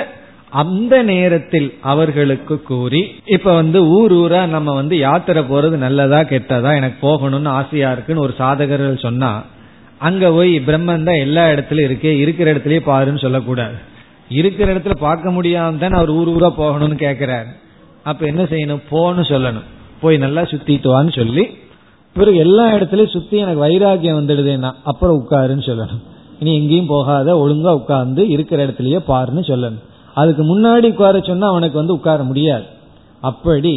அந்த 0.53 1.03
நேரத்தில் 1.03 1.69
அவர்களுக்கு 1.83 2.63
கூறி 2.63 3.01
இப்ப 3.27 3.55
வந்து 3.55 3.79
ஊர் 3.97 4.13
ஊரா 4.13 4.47
நம்ம 4.47 4.73
வந்து 4.75 4.99
யாத்திரை 4.99 5.43
போறது 5.45 5.77
நல்லதா 5.77 6.21
கெட்டதா 6.23 6.71
எனக்கு 6.77 6.99
போகணும்னு 7.07 7.51
ஆசையா 7.51 7.93
இருக்குன்னு 7.93 8.25
ஒரு 8.27 8.35
சாதகர்கள் 8.39 9.05
சொன்னா 9.07 9.31
அங்க 10.01 10.31
போய் 10.33 10.61
பிரம்மன் 10.67 11.05
தான் 11.05 11.23
எல்லா 11.25 11.43
இடத்துலயும் 11.49 11.89
இருக்கே 11.89 12.13
இருக்கிற 12.19 12.53
இடத்துலயே 12.53 12.81
பாருன்னு 12.87 13.25
சொல்லக்கூடாது. 13.25 13.77
இருக்கிற 14.31 14.75
இடத்துல 14.75 14.97
பார்க்க 14.99 15.31
முடியாம 15.31 15.79
தான் 15.79 15.93
அவர் 15.93 16.11
ஊர் 16.11 16.29
ஊரா 16.29 16.51
போகணும்னு 16.59 16.97
கேட்கிறாரு 16.97 17.51
அப்ப 18.05 18.27
என்ன 18.27 18.43
செய்யணும்? 18.43 18.83
போன்னு 18.91 19.23
சொல்லணும். 19.31 19.67
போய் 20.01 20.17
நல்லா 20.17 20.43
சுத்திட்டு 20.43 20.89
வான்னு 20.95 21.13
சொல்லி 21.13 21.45
பிறகு 22.17 22.37
எல்லா 22.37 22.65
இடத்துலயும் 22.67 23.15
சுத்தி 23.17 23.37
எனக்கு 23.37 23.65
வைராகியம் 23.65 24.19
வந்துடுதுன்னா 24.19 24.71
அப்புறம் 24.85 25.19
உட்காருன்னு 25.21 25.65
சொல்லணும். 25.69 26.03
இனி 26.41 26.53
எங்கேயும் 26.55 26.87
போகாத 26.87 27.35
ஒழுங்கா 27.35 27.73
உட்கார்ந்து 27.81 28.23
இருக்கிற 28.29 28.67
இடத்துலயே 28.67 29.01
பாருன்னு 29.09 29.43
சொல்லணும். 29.51 29.83
அதுக்கு 30.15 30.43
முன்னாடி 30.43 30.87
உட்கார 30.89 31.21
சொன்னா 31.21 31.47
அவனுக்கு 31.49 31.77
வந்து 31.79 31.93
உட்கார 31.93 32.23
முடியாது. 32.23 32.67
அப்படி 33.21 33.75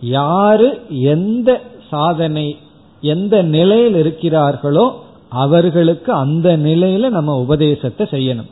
யாரு 0.00 0.68
எந்த 0.88 1.60
சாதனை 1.90 2.46
எந்த 3.00 3.42
நிலையில் 3.42 3.96
இருக்கிறார்களோ 4.02 4.86
அவர்களுக்கு 5.28 6.10
அந்த 6.12 6.56
நிலையில 6.56 7.08
நம்ம 7.08 7.34
உபதேசத்தை 7.36 8.06
செய்யணும். 8.10 8.50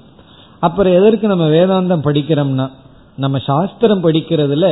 அப்புறம் 0.60 0.92
எதற்கு 0.92 1.26
நம்ம 1.28 1.46
வேதாந்தம் 1.48 2.06
படிக்கிறோம்னா 2.08 2.66
நம்ம 3.18 3.38
சாஸ்திரம் 3.38 4.04
படிக்கிறதுல 4.04 4.68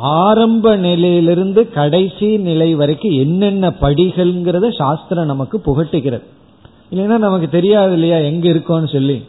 ஆரம்ப 0.00 0.76
நிலையிலிருந்து 0.76 1.70
கடைசி 1.70 2.36
நிலை 2.36 2.74
வரைக்கும் 2.74 3.12
என்னென்ன 3.12 3.68
படிகள்ங்கிறத 3.68 4.76
சாஸ்திரம் 4.76 5.26
நமக்கு 5.26 5.62
புகட்டுகிறது. 5.66 6.22
இல்லைன்னா 6.90 7.18
நமக்கு 7.18 7.48
தெரியாது 7.48 7.92
இல்லையா 7.92 8.16
எங்க 8.16 8.48
இருக்கோம்னு 8.48 8.92
சொல்லி. 8.92 9.24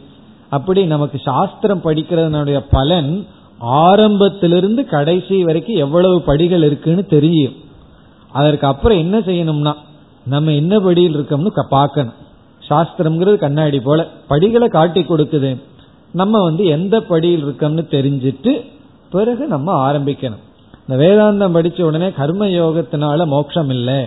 அப்படி 0.48 0.86
நமக்கு 0.86 1.18
சாஸ்திரம் 1.18 1.80
படிக்கிறதுனுடைய 1.84 2.64
பலன் 2.70 3.26
ஆரம்பத்திலிருந்து 3.58 4.84
கடைசி 4.84 5.44
வரைக்கும் 5.44 5.76
எவ்வளவு 5.76 6.22
படிகள் 6.22 6.62
இருக்குன்னு 6.62 7.06
தெரியும். 7.06 7.52
அதற்கு 8.32 8.66
அப்புறம் 8.66 8.98
என்ன 8.98 9.18
செய்யணும்னா 9.18 9.72
நம்ம 10.24 10.52
என்ன 10.52 10.80
படியில் 10.80 11.16
இருக்கோம்னு 11.16 11.50
பார்க்கணும். 11.68 12.12
சாஸ்திரம்ங்கிறது 12.68 13.36
கண்ணாடி 13.36 13.80
போல. 13.80 14.08
படிகளை 14.28 14.68
காட்டி 14.68 15.00
கொடுக்குது. 15.00 15.62
நம்ம 16.12 16.42
வந்து 16.42 16.64
எந்த 16.64 17.00
படியில் 17.00 17.44
இருக்கோம்னு 17.44 17.84
தெரிஞ்சிட்டு 17.90 18.70
பிறகு 19.10 19.46
நம்ம 19.46 19.92
ஆரம்பிக்கணும். 19.92 20.50
இந்த 20.88 20.94
வேதாந்தம் 21.02 21.56
படிச்ச 21.56 21.82
உடனே 21.82 22.12
கர்ம 22.12 22.46
யோகத்தினால 22.46 23.26
மோட்சம் 23.26 23.70
இல்லை 23.70 24.00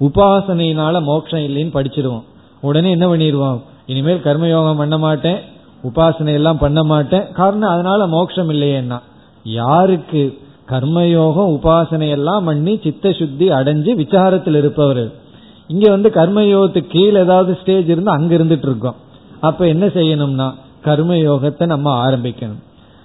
உபாசனையினால 0.00 1.02
மோட்சம் 1.02 1.40
இல்லைன்னு 1.40 1.74
படிச்சிருவோம். 1.76 2.22
உடனே 2.60 2.90
என்ன 2.90 3.06
பண்ணிடுவோம் 3.06 3.60
இனிமேல் 3.86 4.24
கர்மயோகம் 4.24 4.76
பண்ண 4.76 4.98
மாட்டேன் 4.98 5.40
உபாசனை 5.82 6.32
எல்லாம் 6.32 6.58
பண்ண 6.58 6.82
மாட்டேன். 6.82 7.32
காரணம் 7.32 7.70
அதனால 7.70 8.06
மோட்சம் 8.06 8.50
இல்லையேன்னா 8.50 8.98
யாருக்கு? 9.44 10.22
கர்மயோகம் 10.68 11.52
உபாசனை 11.56 12.08
எல்லாம் 12.08 12.44
பண்ணி 12.44 12.80
சித்த 12.82 13.12
சுத்தி 13.12 13.48
அடைஞ்சு 13.48 13.92
விசாரத்தில் 14.02 14.56
இருப்பவர். 14.56 15.12
இங்க 15.66 15.90
வந்து 15.90 16.08
கர்மயோகத்துக்கு 16.08 16.86
கீழே 16.86 17.20
ஏதாவது 17.20 17.58
ஸ்டேஜ் 17.62 17.88
இருந்து 17.88 18.10
அங்க 18.10 18.36
இருந்துட்டு 18.36 18.66
இருக்கோம். 18.68 18.94
அப்ப 19.40 19.66
என்ன 19.66 19.86
செய்யணும்னா 19.86 20.48
கர்மயோகத்தை 20.84 21.66
நம்ம 21.66 22.10
ஆரம்பிக்கணும். 22.10 22.60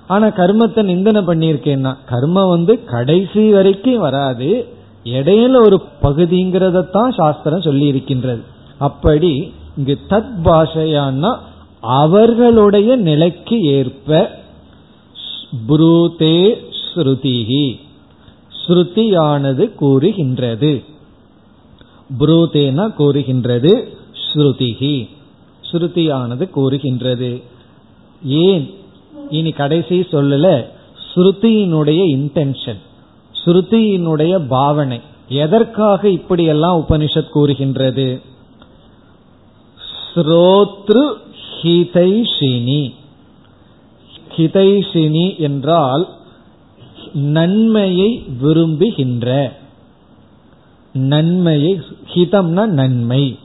ஆனா 0.07 0.27
கர்மத்தை 0.27 0.83
நிந்தனை 0.83 1.21
பண்ணியிருக்கேன்னா 1.21 1.97
கர்மம் 2.09 2.49
வந்து 2.49 2.83
கடைசி 2.83 3.51
வரைக்கும் 3.51 3.97
வராது. 3.97 4.67
இடையில 5.03 5.55
ஒரு 5.55 5.81
பகுதிங்கிறதத்தான் 6.01 7.13
சாஸ்திரம் 7.13 7.61
சொல்லி 7.61 7.85
இருக்கின்றது 7.85 8.43
அப்படி 8.77 9.53
இங்கு 9.77 9.97
தத் 10.09 10.33
பாஷையான்னா 10.43 11.37
அவர்களுடைய 11.81 12.95
நிலைக்கு 12.95 13.61
ஏற்ப 13.61 14.31
புரூதே 15.67 16.55
ஸ்ருதிகி 16.79 17.79
ஸ்ருதியானது 18.67 19.75
கூறுகின்றது. 19.75 20.83
புரூதேனா 22.19 22.93
கூறுகின்றது 22.93 23.97
ஸ்ருதிகி 24.25 25.09
ஸ்ருதியானது 25.71 26.49
கூறுகின்றது. 26.49 27.41
ஏன்? 28.23 28.73
இனி 29.29 29.51
கடைசி 29.51 29.99
சொல்லல 29.99 30.65
ஸ்ருதியினுடைய 31.15 32.05
இன்டென்ஷன் 32.05 32.77
ஸ்ருதியினுடைய 33.45 34.47
பாவனை. 34.47 35.01
எதற்காக 35.27 36.09
இப்படியெல்லாம் 36.09 36.85
உபனிஷத் 36.89 37.29
கூறுகின்றது? 37.29 38.21
ஸ்ரோத்ரு 40.13 41.13
ஹிதைஷினி. 41.61 42.93
ஹிதைஷினி 44.35 45.37
என்றால் 45.37 46.07
நன்மையை 47.13 48.23
விரும்புகின்ற. 48.41 49.57
நன்மையை 50.93 51.81
ஹிதம்னா 52.13 52.65
நன்மை. 52.65 53.39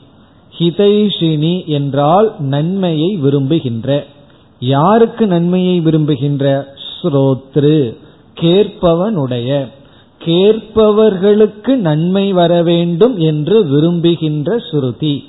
ஹிதைஷினி 0.57 1.65
என்றால் 1.65 2.35
நன்மையை 2.39 3.15
விரும்புகின்ற. 3.15 4.05
யாருக்கு 4.61 5.27
நன்மையை 5.27 5.79
விரும்புகின்ற 5.79 6.73
ஸ்ரோத்ரு? 6.87 7.97
கேட்பவனுடைய. 8.41 9.67
கேட்பவர்களுக்கு 10.25 11.75
நன்மை 11.75 12.33
வர 12.33 12.63
வேண்டும் 12.63 13.17
என்று 13.17 13.67
விரும்புகின்ற 13.67 14.57
ஸ்ருதி. 14.57 15.23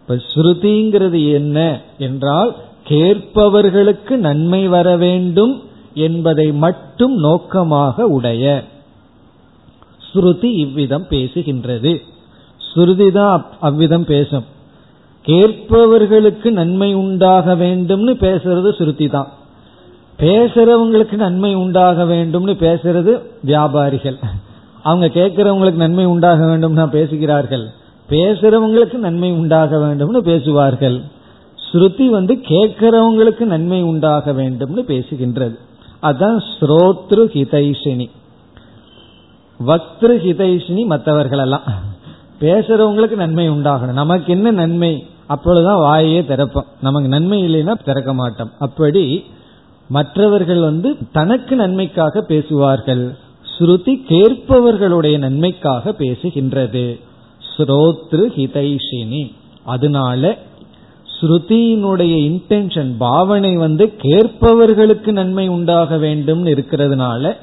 இப்ப 0.00 0.18
ஸ்ருதிங்கிறது 0.34 1.32
என்ன 1.32 1.80
என்றால் 1.98 2.56
கேட்பவர்களுக்கு 2.88 4.16
நன்மை 4.16 4.68
வர 4.68 4.96
வேண்டும் 4.96 5.62
என்பதை 5.94 6.52
மட்டும் 6.52 7.16
நோக்கமாக 7.16 8.06
உடைய. 8.06 8.64
ஸ்ருதி 10.12 10.52
இவ்விதம் 10.54 11.06
பேசுகின்றது. 11.10 12.02
ஸ்ருதி 12.74 13.12
தான் 13.12 13.46
அவ்விதம் 13.60 14.04
பேசும். 14.04 14.44
கேட்பவர்களுக்கு 15.28 16.50
நன்மை 16.50 16.94
உண்டாக 16.94 17.54
வேண்டும்னு 17.54 18.14
பேசுறது 18.20 18.70
ஸ்ருதி 18.78 19.10
தான் 19.10 19.28
பேசுறவங்களுக்கு 20.18 21.16
நன்மை 21.16 21.54
உண்டாக 21.54 22.04
வேண்டும்னு 22.04 22.54
பேசுறது 22.54 23.22
வியாபாரிகள். 23.44 24.18
அவங்க 24.82 25.06
கேட்கிறவங்களுக்கு 25.06 25.82
நன்மை 25.84 26.04
உண்டாக 26.04 26.44
வேண்டும்னா 26.44 26.86
பேசுகிறார்கள். 26.86 27.68
பேசுறவங்களுக்கு 28.10 28.94
நன்மை 28.94 29.30
உண்டாக 29.32 29.76
வேண்டும்னு 29.76 30.18
பேசுவார்கள். 30.18 31.02
ஸ்ருதி 31.72 32.06
வந்து 32.06 32.34
கேட்கிறவங்களுக்கு 32.34 33.44
நன்மை 33.44 33.82
உண்டாக 33.82 34.32
வேண்டும்னு 34.32 34.82
பேசுகின்றது. 34.86 35.58
அதுதான் 36.00 36.42
ஸ்ரோத்ரு 36.60 37.22
ஹிதைஷினி. 37.34 38.10
வக்திரு 39.66 40.16
ஹிதைஷினி 40.24 40.86
மற்றவர்கள் 40.86 41.38
எல்லாம் 41.38 41.62
பேசுறவங்களுக்கு 42.40 43.16
நன்மை 43.16 43.50
உண்டாகணும். 43.50 43.98
நமக்கு 44.02 44.32
என்ன 44.32 44.50
நன்மை? 44.50 45.06
அப்பொழுதுதான் 45.28 45.80
வாயே 45.80 46.20
திறப்போம். 46.22 46.68
நமக்கு 46.80 47.08
நன்மை 47.08 47.42
இல்லைன்னா 47.42 47.84
திறக்க 47.84 48.14
மாட்டோம். 48.14 48.50
அப்படி 48.58 49.24
மற்றவர்கள் 49.88 50.60
வந்து 50.60 50.96
தனக்கு 51.12 51.56
நன்மைக்காக 51.56 52.20
பேசுவார்கள். 52.20 53.16
ஸ்ருதி 53.58 53.94
கேட்பவர்களுடைய 54.08 55.18
நன்மைக்காக 55.18 55.90
பேசுகின்றது. 55.90 57.00
ஸ்ரோத்ரு 57.56 58.26
ஹிதைஷினி. 58.36 59.32
அதனால 59.64 60.36
ஸ்ருதியினுடைய 61.20 62.14
இன்டென்ஷன் 62.30 62.94
பாவனை 62.98 63.56
வந்து 63.56 63.92
கேட்பவர்களுக்கு 64.02 65.12
நன்மை 65.12 65.48
உண்டாக 65.48 65.96
வேண்டும் 65.96 66.46
இருக்கிறதுனால 66.46 67.36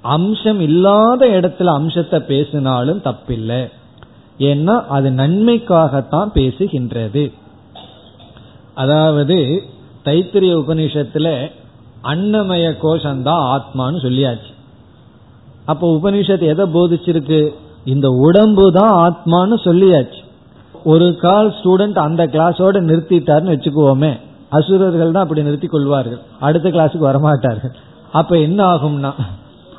அம்சம் 0.00 0.60
இல்லாத 0.60 1.26
இடத்துல 1.26 1.64
அம்சத்தை 1.64 2.20
பேசினாலும் 2.20 3.02
தப்பில்லை. 3.04 3.72
ஏன்னா 4.38 4.86
அது 4.86 5.10
நன்மைக்காகத்தான் 5.10 6.28
பேசுகின்றது. 6.34 7.32
அதாவது 8.74 9.62
தைத்திரிய 10.04 10.54
உபனிஷத்துல 10.62 11.50
அன்னமய 12.02 12.74
கோஷம்தான் 12.82 13.44
ஆத்மான்னு 13.54 14.02
சொல்லியாச்சு. 14.02 14.52
அப்ப 15.64 15.98
உபனிஷத் 16.02 16.42
எதை 16.42 16.74
போதிச்சிருக்கு? 16.74 17.54
இந்த 17.84 18.08
உடம்பு 18.10 18.72
தான் 18.72 18.92
ஆத்மான்னு 18.92 19.56
சொல்லியாச்சு. 19.64 20.24
ஒரு 20.84 21.16
கால் 21.16 21.54
ஸ்டூடெண்ட் 21.62 21.98
அந்த 21.98 22.26
கிளாஸோட 22.26 22.76
நிறுத்திட்டாருன்னு 22.88 23.54
வச்சுக்குவோமே. 23.54 24.18
அசுரர்கள் 24.48 25.12
தான் 25.12 25.22
அப்படி 25.22 25.42
நிறுத்தி 25.42 25.66
கொள்வார்கள். 25.66 26.20
அடுத்த 26.40 26.68
கிளாஸுக்கு 26.68 27.08
வரமாட்டார்கள். 27.08 27.74
அப்ப 28.12 28.38
என்ன 28.38 28.64
ஆகும்னா 28.64 29.12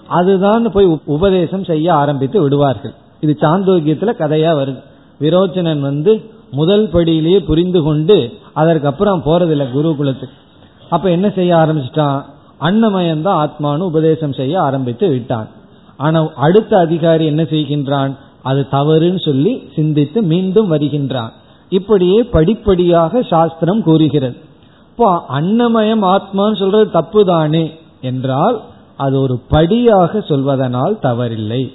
அதுதான் 0.08 0.72
போய் 0.72 0.99
உபதேசம் 1.05 1.64
செய்ய 1.64 1.93
ஆரம்பித்து 1.93 2.41
விடுவார்கள். 2.41 2.93
இது 3.20 3.38
சாந்தோக்கியத்துல 3.41 4.11
கதையா 4.20 4.51
வருது. 4.59 4.82
விரோச்சனன் 5.20 5.80
வந்து 5.80 6.30
முதல் 6.51 6.88
படியிலேயே 6.88 7.39
புரிந்து 7.45 7.82
கொண்டு 7.82 8.34
அதற்கப்புறம் 8.53 9.24
போறதில்ல 9.26 9.65
குருகுலத்துக்கு. 9.76 10.38
அப்ப 10.89 11.09
என்ன 11.09 11.30
செய்ய 11.30 11.55
ஆரம்பிச்சிட்டான்? 11.55 12.22
அன்னமயம் 12.61 13.22
தான் 13.22 13.39
ஆத்மானு 13.43 13.78
உபதேசம் 13.78 14.34
செய்ய 14.34 14.61
ஆரம்பித்து 14.61 15.07
விட்டான். 15.07 15.47
ஆனா 15.97 16.30
அடுத்த 16.36 16.78
அதிகாரி 16.78 17.26
என்ன 17.26 17.43
செய்கின்றான்? 17.43 18.18
அது 18.41 18.68
தவறுன்னு 18.72 19.20
சொல்லி 19.26 19.70
சிந்தித்து 19.76 20.22
மீண்டும் 20.22 20.72
வருகின்றான். 20.72 21.32
இப்படியே 21.70 22.24
படிப்படியாக 22.24 23.22
சாஸ்திரம் 23.22 23.84
கூறுகிறது. 23.84 24.38
இப்போ 24.89 25.24
அன்னமயம் 25.30 26.03
ஆத்மான்னு 26.05 26.59
சொல்றது 26.59 26.91
தப்பு 26.91 27.26
தானே 27.26 27.72
என்றால் 28.01 28.61
அது 28.97 29.22
ஒரு 29.22 29.39
படியாக 29.49 30.20
சொல்வதனால் 30.20 30.95
தவறில்லை. 31.01 31.72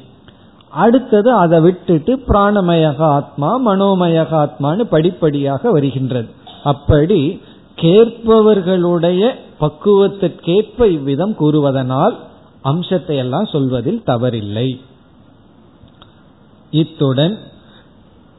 அடுத்தது 0.75 1.33
அதை 1.33 1.61
விட்டுட்டு 1.61 2.23
பிராணமயக 2.29 2.97
ஆத்மா 2.97 3.67
மனோமயக 3.67 4.31
ஆத்மான்னு 4.31 4.81
படிப்படியாக 4.81 5.71
வருகின்றது. 5.71 6.29
அப்படி 6.65 7.41
கேட்பவர்களுடைய 7.81 9.35
பக்குவத்திற்கேற்ப 9.61 10.87
இவ்விதம் 10.87 11.35
கூறுவதனால் 11.41 12.17
அம்சத்தை 12.63 13.17
எல்லாம் 13.17 13.45
சொல்வதில் 13.45 14.03
தவறில்லை. 14.07 14.81
இத்துடன் 16.71 17.39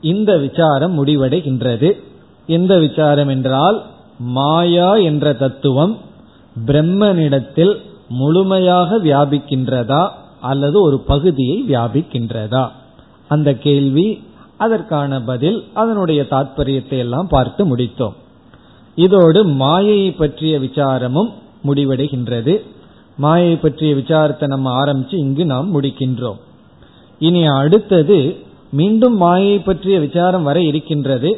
இந்த 0.01 0.37
விசாரம் 0.37 1.05
முடிவடைகின்றது. 1.05 1.91
எந்த 2.47 2.79
விசாரம் 2.79 3.27
என்றால் 3.27 3.83
மாயா 4.17 4.95
என்ற 4.95 5.33
தத்துவம் 5.33 5.97
பிரம்மனிடத்தில் 6.65 7.77
முழுமையாக 8.07 8.97
வியாபிக்கின்றதா? 8.97 10.21
அல்லது 10.43 10.77
ஒரு 10.81 10.97
பகுதியை 10.99 11.57
வியாபிக்கின்றதா? 11.69 12.63
அந்த 13.27 13.49
கேள்வி 13.65 14.07
அதற்கான 14.57 15.21
பதில் 15.21 15.59
அதனுடைய 15.73 16.21
தாற்பயத்தை 16.29 16.97
எல்லாம் 16.97 17.27
பார்த்து 17.27 17.61
முடித்தோம். 17.65 18.15
இதோடு 18.97 19.39
மாயையை 19.61 20.11
பற்றிய 20.11 20.59
விசாரமும் 20.59 21.31
முடிவடைகின்றது. 21.65 22.53
மாயை 23.17 23.55
பற்றிய 23.55 23.91
விசாரத்தை 23.95 24.47
நம்ம 24.47 24.67
ஆரம்பிச்சு 24.81 25.15
இங்கு 25.15 25.45
நாம் 25.45 25.67
முடிக்கின்றோம். 25.75 26.39
இனி 27.19 27.41
அடுத்தது 27.45 28.19
மீண்டும் 28.71 29.17
மாயை 29.17 29.57
பற்றிய 29.59 29.99
விசாரம் 29.99 30.43
வர 30.43 30.61
இருக்கின்றது. 30.61 31.31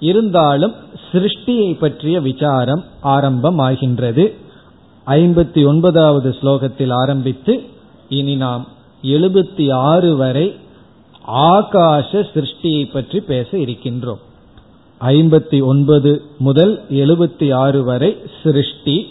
இருந்தாலும் 0.00 0.74
சிருஷ்டியை 1.10 1.68
பற்றிய 1.78 2.16
விசாரம் 2.20 2.82
ஆரம்பமாகின்றது. 3.16 4.24
ஐம்பத்தி 5.06 5.62
ஒன்பதாவது 5.66 6.30
ஸ்லோகத்தில் 6.40 6.92
ஆரம்பித்து 6.92 7.54
இனி 8.12 8.36
நாம் 8.36 8.66
எழுபத்தி 9.02 9.72
ஆறு 9.72 10.16
வரை 10.16 10.56
ஆகாச 11.26 12.26
சிருஷ்டியை 12.34 12.92
பற்றி 12.92 13.20
பேச 13.20 13.56
இருக்கின்றோம். 13.56 14.18
ஐம்பத்தி 15.00 15.64
ஒன்பது 15.64 16.22
முதல் 16.38 16.82
எழுபத்தி 16.90 17.54
ஆறு 17.54 17.84
வரை 17.84 18.16
சிருஷ்டி 18.42 19.08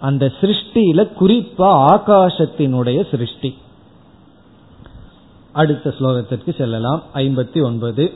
அந்த 0.00 0.32
சிருஷ்டியில 0.40 1.08
குறிப்பா 1.20 1.72
ஆகாசத்தினுடைய 1.94 3.10
சிருஷ்டி. 3.10 3.56
அடுத்த 5.52 5.94
ஸ்லோகத்திற்கு 5.98 6.54
செல்லலாம். 6.54 7.02
ஐம்பத்தி 7.14 7.64
ஒன்பது. 7.64 8.12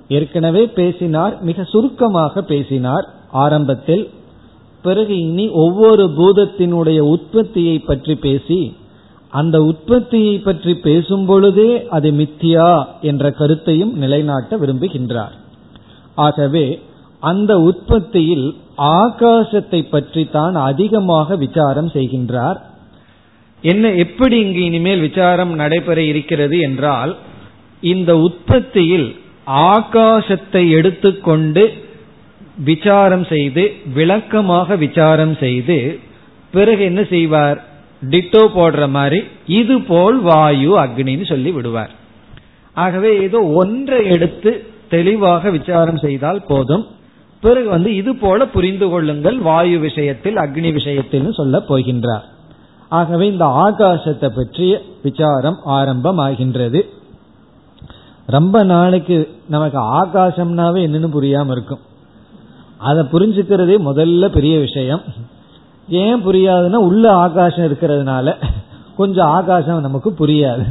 ஏற்கனவே 0.08 0.66
பேசினார் 0.66 1.42
மிக 1.42 1.64
சுருக்கமாக 1.64 2.42
பேசினார். 2.42 3.10
ஆரம்பத்தில் 3.32 4.10
பிறகு 4.88 5.16
இனி 5.28 5.46
ஒவ்வொரு 5.64 6.04
பூதத்தினுடைய 6.18 7.00
உற்பத்தியை 7.14 7.78
பற்றி 7.90 8.16
பேசி 8.26 8.60
அந்த 9.34 9.58
உற்பத்தியை 9.70 10.36
பற்றி 10.40 10.74
பேசும் 10.84 11.26
பொழுதே 11.30 11.72
அது 11.96 12.10
மித்தியா 12.20 12.70
என்ற 13.10 13.24
கருத்தையும் 13.40 13.94
நிலைநாட்ட 14.02 14.58
விரும்புகின்றார். 14.62 15.34
ஆகவே 16.18 16.66
அந்த 17.24 17.52
உற்பத்தியில் 17.70 18.48
ஆகாசத்தை 19.00 19.82
பற்றி 19.90 20.24
தான் 20.36 20.56
அதிகமாக 20.70 21.36
விசாரம் 21.44 21.90
செய்கின்றார். 21.96 22.60
என்ன 23.64 23.92
எப்படி 24.04 24.38
இங்கு 24.46 24.62
இனிமேல் 24.70 25.06
விசாரம் 25.08 25.54
நடைபெற 25.62 26.00
இருக்கிறது 26.12 26.58
என்றால் 26.68 27.14
இந்த 27.84 28.12
உற்பத்தியில் 28.28 29.08
ஆகாசத்தை 29.72 30.64
எடுத்துக்கொண்டு 30.78 31.64
விசாரம் 32.64 33.26
செய்து 33.26 33.64
விளக்கமாக 33.94 34.76
விசாரம் 34.76 35.36
செய்து 35.36 36.00
பிறகு 36.52 36.84
என்ன 36.84 37.04
செய்வார்? 37.04 37.64
டிட்டோ 38.02 38.42
போடுற 38.56 38.90
மாதிரி 38.90 39.24
இது 39.46 39.82
போல் 39.82 40.20
வாயு 40.20 40.72
அக்னின்னு 40.80 41.26
சொல்லி 41.28 41.52
விடுவார். 41.52 41.92
ஆகவே 42.74 43.22
ஏதோ 43.22 43.40
ஒன்றை 43.42 44.06
எடுத்து 44.06 44.66
தெளிவாக 44.90 45.50
விசாரம் 45.50 45.98
செய்தால் 45.98 46.42
போதும். 46.48 46.86
பிறகு 47.42 47.70
வந்து 47.70 47.96
இது 47.96 48.16
போல 48.16 48.46
புரிந்து 48.46 48.90
கொள்ளுங்கள் 48.90 49.38
வாயு 49.38 49.80
விஷயத்தில் 49.80 50.36
அக்னி 50.36 50.74
விஷயத்தில் 50.74 51.32
சொல்ல 51.32 51.64
போகின்றார். 51.70 52.26
ஆகவே 52.90 53.28
இந்த 53.28 53.46
ஆகாசத்தை 53.46 54.30
பற்றிய 54.36 54.82
விசாரம் 55.04 55.60
ஆரம்பம் 55.66 56.18
ஆகின்றது 56.18 56.90
ரொம்ப 58.28 58.64
நாளைக்கு 58.64 59.30
நமக்கு 59.50 59.80
ஆகாசம்னாவே 59.80 60.82
என்னன்னு 60.88 61.10
புரியாம 61.18 61.52
இருக்கும். 61.52 61.80
அதை 62.86 63.04
புரிஞ்சுக்கிறதே 63.04 63.76
முதல்ல 63.90 64.26
பெரிய 64.28 64.60
விஷயம். 64.60 65.02
ஏன் 65.90 66.26
புரியாதுன்னா 66.28 66.82
உள்ள 66.90 67.12
ஆகாசம் 67.14 67.66
இருக்கிறதுனால. 67.66 68.34
கொஞ்சம் 68.98 69.28
ஆகாசம் 69.28 69.82
நமக்கு 69.82 70.10
புரியாது. 70.20 70.66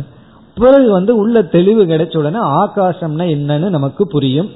பிறகு 0.55 0.91
வந்து 0.91 1.17
உள்ள 1.17 1.43
தெளிவு 1.43 1.85
கிடைச்ச 1.85 2.19
உடனே 2.19 2.39
ஆகாசம்னா 2.39 3.25
என்னன்னு 3.37 3.69
நமக்கு 3.69 4.07
புரியும். 4.07 4.51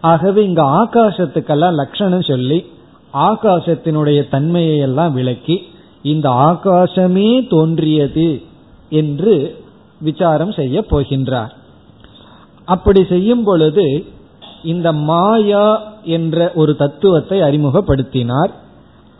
ஆகவே 0.00 0.44
இங்க 0.44 0.62
ஆகாசத்துக்கெல்லாம் 0.62 1.74
லட்சணம் 1.74 2.22
சொல்லி 2.22 2.58
ஆகாசத்தினுடைய 3.14 4.28
தன்மையை 4.28 4.78
எல்லாம் 4.78 5.12
விளக்கி 5.12 5.56
இந்த 6.02 6.28
ஆகாசமே 6.28 7.28
தோன்றியது 7.48 8.42
என்று 8.90 9.34
விசாரம் 10.00 10.52
செய்ய 10.52 10.84
போகின்றார். 10.90 11.52
அப்படி 12.64 13.04
செய்யும் 13.04 13.44
பொழுது 13.44 14.04
இந்த 14.64 14.92
மாயா 14.92 15.82
என்ற 16.02 16.52
ஒரு 16.54 16.76
தத்துவத்தை 16.76 17.40
அறிமுகப்படுத்தினார். 17.40 18.52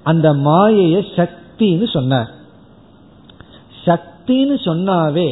அந்த 0.02 0.34
மாயைய 0.34 0.96
சக்தின்னு 1.16 1.92
சொன்னார். 1.92 2.30
சக்தின்னு 3.86 4.56
சொன்னாவே 4.64 5.28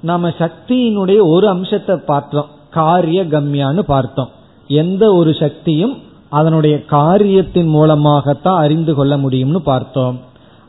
நாம 0.00 0.28
சக்தியினுடைய 0.28 1.20
ஒரு 1.22 1.48
அம்சத்தை 1.48 1.96
பார்த்தோம். 1.96 2.50
காரிய 2.70 3.24
கம்யான்னு 3.24 3.78
பார்த்தோம். 3.78 4.30
எந்த 4.68 5.12
ஒரு 5.12 5.34
சக்தியும் 5.34 5.94
அதனுடைய 6.28 6.84
காரியத்தின் 6.84 7.66
மூலமாகத்தான் 7.66 8.60
அறிந்து 8.60 8.94
கொள்ள 8.94 9.16
முடியும்னு 9.16 9.56
பார்த்தோம். 9.56 10.20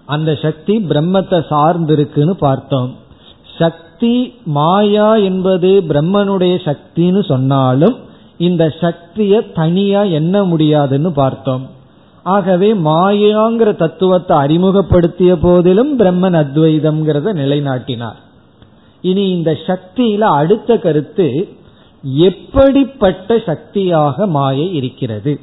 அந்த 0.05 0.35
சக்தி 0.35 0.77
பிரம்மத்தை 0.77 1.39
சார்ந்திருக்குன்னு 1.49 2.31
பார்த்தோம். 2.31 2.95
சக்தி 3.57 4.33
மாயா 4.45 5.15
என்பது 5.15 5.81
பிரம்மனுடைய 5.87 6.55
சக்தின்னு 6.69 7.25
சொன்னாலும் 7.25 7.95
இந்த 8.47 8.63
சக்தியை 8.79 9.39
தனியா 9.53 10.01
என்ன 10.19 10.35
முடியாதுன்னு 10.43 11.09
பார்த்தோம். 11.11 11.63
ஆகவே 12.25 12.69
மாயாங்கிற 12.87 13.69
தத்துவத்தை 13.75 14.33
அறிமுகப்படுத்திய 14.37 15.31
போதிலும் 15.35 15.91
பிரம்மன் 15.99 16.37
அத்வைதம்ங்கிறத 16.41 17.33
நிலைநாட்டினார். 17.41 18.19
இனி 19.03 19.23
இந்த 19.29 19.51
சக்தியில 19.67 20.23
அடுத்த 20.41 20.77
கருத்து 20.77 21.27
எப்படிப்பட்ட 22.25 23.39
சக்தியாக 23.45 24.27
மாயை 24.37 24.67
இருக்கிறது? 24.73 25.33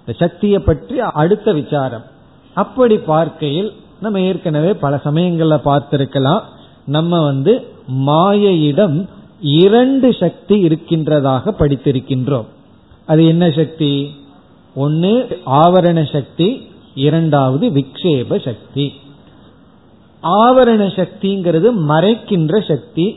இந்த 0.00 0.12
சக்தியை 0.18 0.58
பற்றி 0.58 0.96
அடுத்த 1.22 1.48
விசாரம். 1.52 2.06
அப்படி 2.56 2.96
பார்க்கையில் 3.10 3.70
நம்ம 4.00 4.20
ஏற்கனவே 4.28 4.72
பல 4.84 4.94
சமயங்கள்ல 5.04 5.56
பார்த்திருக்கலாம். 5.68 6.42
நம்ம 6.86 7.12
வந்து 7.24 7.52
மாயையிடம் 8.06 8.96
இரண்டு 9.42 10.14
சக்தி 10.14 10.58
இருக்கின்றதாக 10.58 11.54
படித்திருக்கின்றோம். 11.58 12.44
அது 13.06 13.26
என்ன 13.26 13.50
சக்தி? 13.50 14.10
ஒன்று 14.74 15.40
ஆவரண 15.46 16.12
சக்தி 16.12 16.66
இரண்டாவது 16.94 17.70
விக்ஷேப 17.70 18.44
சக்தி. 18.44 18.92
ஆவரண 20.22 20.86
சக்திங்கிறது 20.86 21.72
மறைக்கின்ற 21.88 22.68
சக்தி 22.68 23.16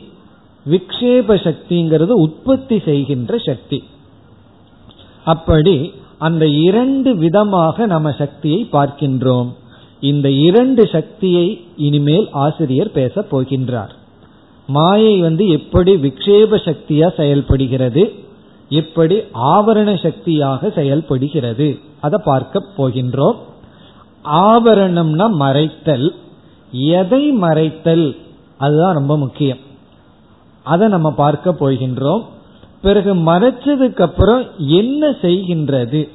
விக்ஷேப 0.70 1.34
சக்திங்கிறது 1.36 2.10
உற்பத்தி 2.10 2.82
செய்கின்ற 2.84 3.38
சக்தி. 3.38 3.84
அப்படி 5.24 5.92
அந்த 6.18 6.48
இரண்டு 6.48 7.16
விதமாக 7.16 7.86
நம்ம 7.86 8.12
சக்தியை 8.12 8.68
பார்க்கின்றோம். 8.72 9.52
இந்த 10.00 10.30
இரண்டு 10.30 10.86
சக்தியை 10.86 11.64
இனிமேல் 11.76 12.28
ஆசிரியர் 12.30 12.90
பேசப் 12.90 13.36
போகின்றார். 13.36 13.90
மாயை 14.66 15.20
வந்து 15.20 15.48
எப்படி 15.48 15.94
விக்ஷேப 15.94 16.56
சக்தியா 16.64 17.16
செயல்படுகிறது 17.16 18.14
எப்படி 18.68 19.16
ஆவரண 19.34 20.02
சக்தியாக 20.02 20.70
செயல்படுகிறது 20.70 21.78
அதை 22.00 22.20
பார்க்க 22.24 22.62
போகின்றோம். 22.78 23.36
ஆவரணம்னா 24.24 25.30
மறைத்தல். 25.38 26.10
எதை 26.72 27.32
மறைத்தல்? 27.32 28.16
அதுதான் 28.56 28.94
ரொம்ப 28.94 29.18
முக்கியம். 29.18 29.58
அதை 30.62 30.88
நம்ம 30.88 31.10
பார்க்க 31.10 31.56
போகின்றோம். 31.60 32.22
பிறகு 32.82 33.14
மறைச்சதுக்கு 33.14 34.00
அப்புறம் 34.00 34.44
என்ன 34.58 35.10
செய்கின்றது? 35.10 36.08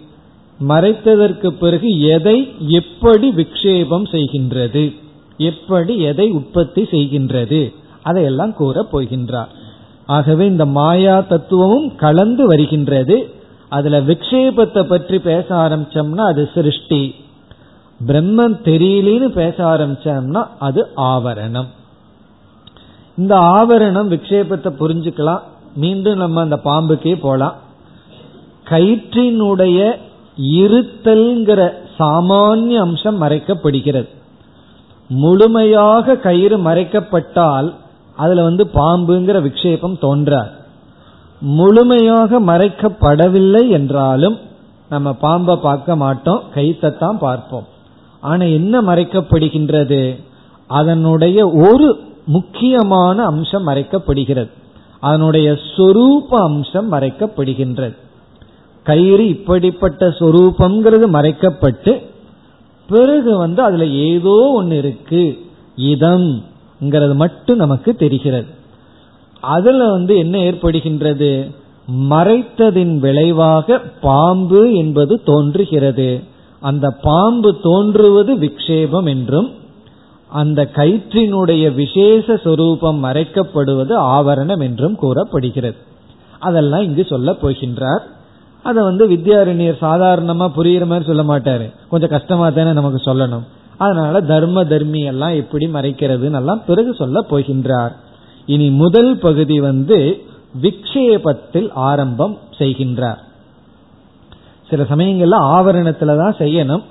மறைத்ததற்கு 0.68 1.50
பிறகு 1.50 2.00
எதை 2.00 2.52
எப்படி 2.68 3.30
விக்ஷேபம் 3.30 4.06
செய்கின்றது? 4.12 4.96
எப்படி 5.38 5.98
எதை 5.98 6.30
உற்பத்தி 6.30 6.82
செய்கின்றது? 6.82 7.74
அதையெல்லாம் 8.04 8.54
கூற 8.54 8.86
போகின்றார். 8.92 9.52
ஆகவே 10.06 10.46
இந்த 10.48 10.66
மாயா 10.66 11.20
தத்துவமும் 11.20 11.96
கலந்து 11.96 12.48
வருகின்றது. 12.48 13.18
அதுல 13.70 14.02
விக்ஷேபத்தை 14.02 14.84
பற்றி 14.84 15.20
பேச 15.20 15.56
ஆரம்பிச்சோம்னா 15.56 16.24
அது 16.32 16.50
சிருஷ்டி. 16.54 17.16
பிரம்மன் 18.08 18.56
தெரியலின்னு 18.66 19.28
பேச 19.28 19.56
ஆரம்பிச்சோம்னா 19.74 20.42
அது 20.60 20.88
ஆவரணம். 20.96 21.70
இந்த 23.18 23.36
ஆவரணம் 23.36 24.10
விக்ஷேபத்தை 24.14 24.72
புரிஞ்சுக்கலாம். 24.80 25.44
மீண்டும் 25.76 26.18
நம்ம 26.18 26.42
அந்த 26.42 26.60
பாம்புக்கே 26.64 27.14
போலாம். 27.20 27.56
கயிற்றினுடைய 28.70 29.80
இருத்தல்ங்கிற 30.62 31.62
சாமானிய 32.00 32.76
அம்சம் 32.78 33.22
மறைக்கப்படுகிறது. 33.22 34.10
முழுமையாக 35.10 36.16
கயிறு 36.16 36.58
மறைக்கப்பட்டால் 36.58 37.70
அதுல 38.16 38.44
வந்து 38.44 38.70
பாம்புங்கிற 38.74 39.42
விக்ஷேபம் 39.42 40.00
தோன்றார். 40.00 40.60
முழுமையாக 41.42 42.42
மறைக்கப்படவில்லை 42.42 43.70
என்றாலும் 43.70 44.38
நம்ம 44.90 45.14
பாம்பை 45.14 45.56
பார்க்க 45.56 45.96
மாட்டோம் 45.96 46.42
கைத்தைத்தான் 46.56 47.18
பார்ப்போம். 47.18 47.68
ஆனா 48.22 48.44
என்ன 48.44 48.82
மறைக்கப்படுகின்றது? 48.82 50.24
அதனுடைய 50.68 51.50
ஒரு 51.50 52.00
முக்கியமான 52.26 53.26
அம்சம் 53.26 53.68
மறைக்கப்படுகிறது. 53.68 54.50
அதனுடைய 55.00 55.58
சொரூப 55.78 56.28
அம்சம் 56.30 56.92
மறைக்கப்படுகின்றது. 56.92 57.96
கயிறு 58.84 59.28
இப்படிப்பட்ட 59.28 60.08
சொரூபங்கிறது 60.08 61.08
மறைக்கப்பட்டு 61.08 62.10
பிறகு 62.88 63.38
வந்து 63.38 63.62
அதுல 63.62 63.86
ஏதோ 63.86 64.52
ஒன்னு 64.56 64.78
இருக்கு. 64.78 65.46
இதம். 65.76 66.44
மட்டும் 67.14 67.58
நமக்கு 67.58 67.96
தெரிகிறது. 67.96 68.46
அதுல 69.40 69.90
வந்து 69.90 70.18
என்ன 70.18 70.38
ஏற்படுகின்றது? 70.38 71.56
மறைத்ததின் 72.10 72.98
விளைவாக 72.98 73.80
பாம்பு 73.80 74.74
என்பது 74.74 75.24
தோன்றுகிறது. 75.24 76.24
அந்த 76.60 76.90
பாம்பு 77.02 77.60
தோன்றுவது 77.62 78.36
விக்ஷேபம் 78.36 79.08
என்றும் 79.08 79.52
அந்த 80.28 80.70
கயிற்றினுடைய 80.74 81.74
விசேஷ 81.74 82.38
சொரூபம் 82.38 83.04
மறைக்கப்படுவது 83.04 83.98
ஆவரணம் 83.98 84.62
என்றும் 84.62 84.96
கூறப்படுகிறது. 84.96 85.76
அதெல்லாம் 86.40 86.82
இங்கு 86.82 87.06
சொல்ல 87.06 87.32
போகின்றார். 87.32 88.02
அதை 88.64 88.84
வந்து 88.84 89.10
வித்யாரண்யர் 89.10 89.82
சாதாரணமா 89.82 90.52
புரியுற 90.58 90.86
மாதிரி 90.86 91.04
சொல்ல 91.06 91.24
மாட்டாரு. 91.24 91.74
கொஞ்சம் 91.90 92.10
கஷ்டமா 92.10 92.50
தானே 92.50 92.72
நமக்கு 92.72 93.16
சொல்லணும். 93.16 93.44
அதனால 93.84 94.22
தர்ம 94.32 94.64
தர்மி 94.72 95.02
எல்லாம் 95.12 95.36
எப்படி 95.42 95.66
மறைக்கிறதுன்னு 95.76 96.40
எல்லாம் 96.42 96.64
பிறகு 96.70 96.92
சொல்ல 97.02 97.20
போகின்றார். 97.32 97.94
இனி 98.54 98.68
முதல் 98.84 99.14
பகுதி 99.26 99.58
வந்து 99.70 99.98
விக்ஷேபத்தில் 100.64 101.70
ஆரம்பம் 101.90 102.36
செய்கின்றார். 102.60 103.22
சில 104.70 104.84
சமயங்கள்ல 104.92 105.38
ஆவரணத்துல 105.56 106.16
தான் 106.22 106.40
செய்யணும். 106.40 106.84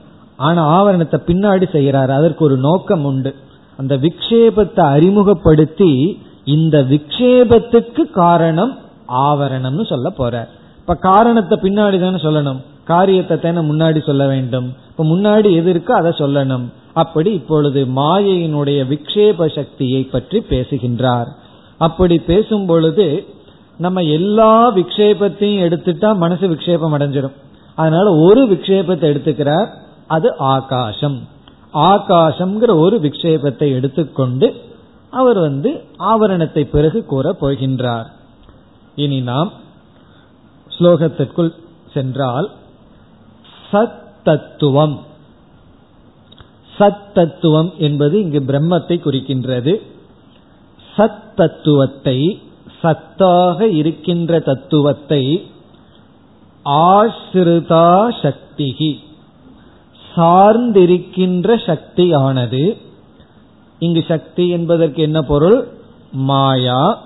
ஆனா 0.47 0.61
ஆவரணத்தை 0.77 1.19
பின்னாடி 1.29 1.67
செய்யறாரு 1.77 2.13
அதற்கு 2.19 2.43
ஒரு 2.45 2.57
நோக்கம் 2.67 3.05
உண்டு. 3.05 3.31
அந்த 3.79 3.95
விக்ஷேபத்தை 4.05 4.83
அறிமுகப்படுத்தி 4.97 5.93
இந்த 6.55 6.77
விக்ஷேபத்துக்கு 6.93 8.03
காரணம் 8.23 8.73
ஆவரணம்னு 9.27 9.85
சொல்ல 9.93 10.09
போறார். 10.19 10.51
இப்ப 10.81 10.95
காரணத்தை 11.09 11.57
பின்னாடி 11.63 11.97
தானே 12.01 12.21
சொல்லணும். 12.27 12.61
காரியத்தை 12.85 13.37
தானே 13.39 13.61
முன்னாடி 13.71 14.01
சொல்ல 14.07 14.25
வேண்டும். 14.27 14.69
இப்ப 14.91 15.05
முன்னாடி 15.05 15.49
எது 15.59 15.69
இருக்கோ 15.75 15.93
அதை 16.01 16.13
சொல்லணும். 16.19 16.65
அப்படி 16.95 17.33
இப்பொழுது 17.33 17.85
மாயையினுடைய 17.85 18.81
விக்ஷேப 18.89 19.55
சக்தியை 19.55 20.03
பற்றி 20.03 20.41
பேசுகின்றார். 20.41 21.27
அப்படி 21.79 22.19
பேசும் 22.19 22.67
பொழுது 22.67 23.27
நம்ம 23.77 24.03
எல்லா 24.03 24.77
விக்ஷேபத்தையும் 24.77 25.65
எடுத்துட்டா 25.67 26.17
மனசு 26.17 26.49
விக்ஷேபம் 26.49 26.95
அடைஞ்சிடும். 26.95 27.37
அதனால 27.75 28.15
ஒரு 28.15 28.47
விக்ஷேபத்தை 28.47 29.07
எடுத்துக்கிறார் 29.13 29.69
அது 30.07 30.37
ஆகாசம். 30.39 31.29
ஆகாசம்ங்கிற 31.75 32.79
ஒரு 32.79 32.99
விக்ஷேபத்தை 32.99 33.73
எடுத்துக்கொண்டு 33.73 34.55
அவர் 35.11 35.39
வந்து 35.39 35.85
ஆவரணத்தை 35.99 36.65
பிறகு 36.65 37.05
கூற 37.05 37.37
போகின்றார். 37.41 38.07
இனி 38.95 39.21
நாம் 39.21 39.53
ஸ்லோகத்திற்குள் 40.79 41.55
சென்றால் 41.93 42.51
சத் 43.73 43.99
தத்துவம். 44.25 45.01
சத் 46.81 47.13
தத்துவம் 47.15 47.73
என்பது 47.79 48.21
இங்கு 48.21 48.43
பிரம்மத்தை 48.47 48.99
குறிக்கின்றது. 48.99 49.81
சத் 50.97 51.35
தத்துவத்தை 51.35 52.43
சத்தாக 52.83 53.61
இருக்கின்ற 53.61 54.41
தத்துவத்தை 54.41 55.47
ஆசிரிதா 56.65 58.09
சக்திகி 58.23 58.99
சார்ந்திருக்கின்ற 60.17 61.57
சக்தியானது 61.67 62.77
இங்கு 63.79 64.05
சக்தி 64.09 64.49
என்பதற்கு 64.49 65.03
என்ன 65.03 65.23
பொருள்? 65.23 65.69
மாயா. 66.13 67.03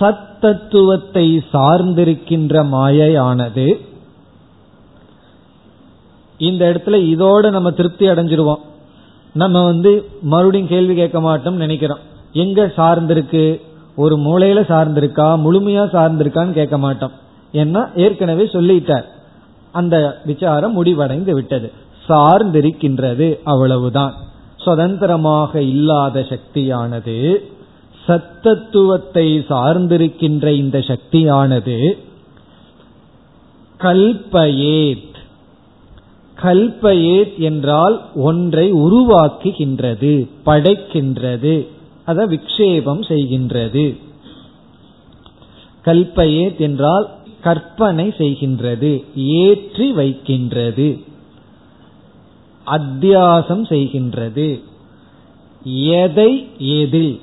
சத்தத்துவத்தை 0.00 1.40
சார்ந்திருக்கின்ற 1.52 2.64
மாயையானது. 2.64 3.86
இந்த 6.38 6.72
இடத்துல 6.72 6.94
இதோடு 6.94 7.50
நம்ம 7.50 7.70
திருப்தி 7.70 8.06
அடைஞ்சிருவோம். 8.06 8.64
நம்ம 9.36 9.64
வந்து 9.64 10.08
மறுபடியும் 10.22 10.68
கேள்வி 10.68 10.94
கேட்க 10.94 11.20
மாட்டோம் 11.20 11.56
நினைக்கிறோம். 11.56 11.98
எங்க 12.32 12.72
சார்ந்திருக்கு? 12.76 13.60
ஒரு 13.96 14.16
மூளையில 14.16 14.60
சார்ந்திருக்கா? 14.66 15.40
முழுமையா 15.44 15.84
சார்ந்திருக்கான்னு 15.92 16.52
கேட்க 16.52 16.78
மாட்டோம். 16.78 17.12
ஏன்னா 17.52 17.88
ஏற்கனவே 17.96 18.44
சொல்லிட்டார். 18.44 19.04
அந்த 19.72 20.20
விசாரம் 20.24 20.72
முடிவடைந்து 20.72 21.34
விட்டது. 21.34 21.72
சார்ந்திருக்கின்றது 22.08 23.38
அவ்வளவுதான். 23.44 24.12
சுதந்திரமாக 24.56 25.62
இல்லாத 25.62 26.20
சக்தியானது 26.20 27.36
சத்தத்துவத்தை 28.08 29.44
சார்ந்திருக்கின்ற 29.48 30.46
இந்த 30.46 30.78
சக்தியானது 30.78 31.98
கல்பயேத் 33.80 35.15
கல்பயேத் 36.42 37.36
என்றால் 37.38 38.02
ஒன்றை 38.14 38.72
உருவாக்குகின்றது 38.72 40.28
படைக்கின்றது 40.46 41.66
அத 42.04 42.26
விக்ஷேபம் 42.26 43.02
செய்கின்றது. 43.02 43.96
கல்பயேத் 45.84 46.58
என்றால் 46.58 47.10
கற்பனை 47.40 48.08
செய்கின்றது 48.08 49.04
ஏற்றி 49.14 49.92
வைக்கின்றது 49.92 50.98
அத்தியாசம் 52.66 53.64
செய்கின்றது. 53.64 54.60
எதை 55.74 56.46
எதில்? 56.58 57.20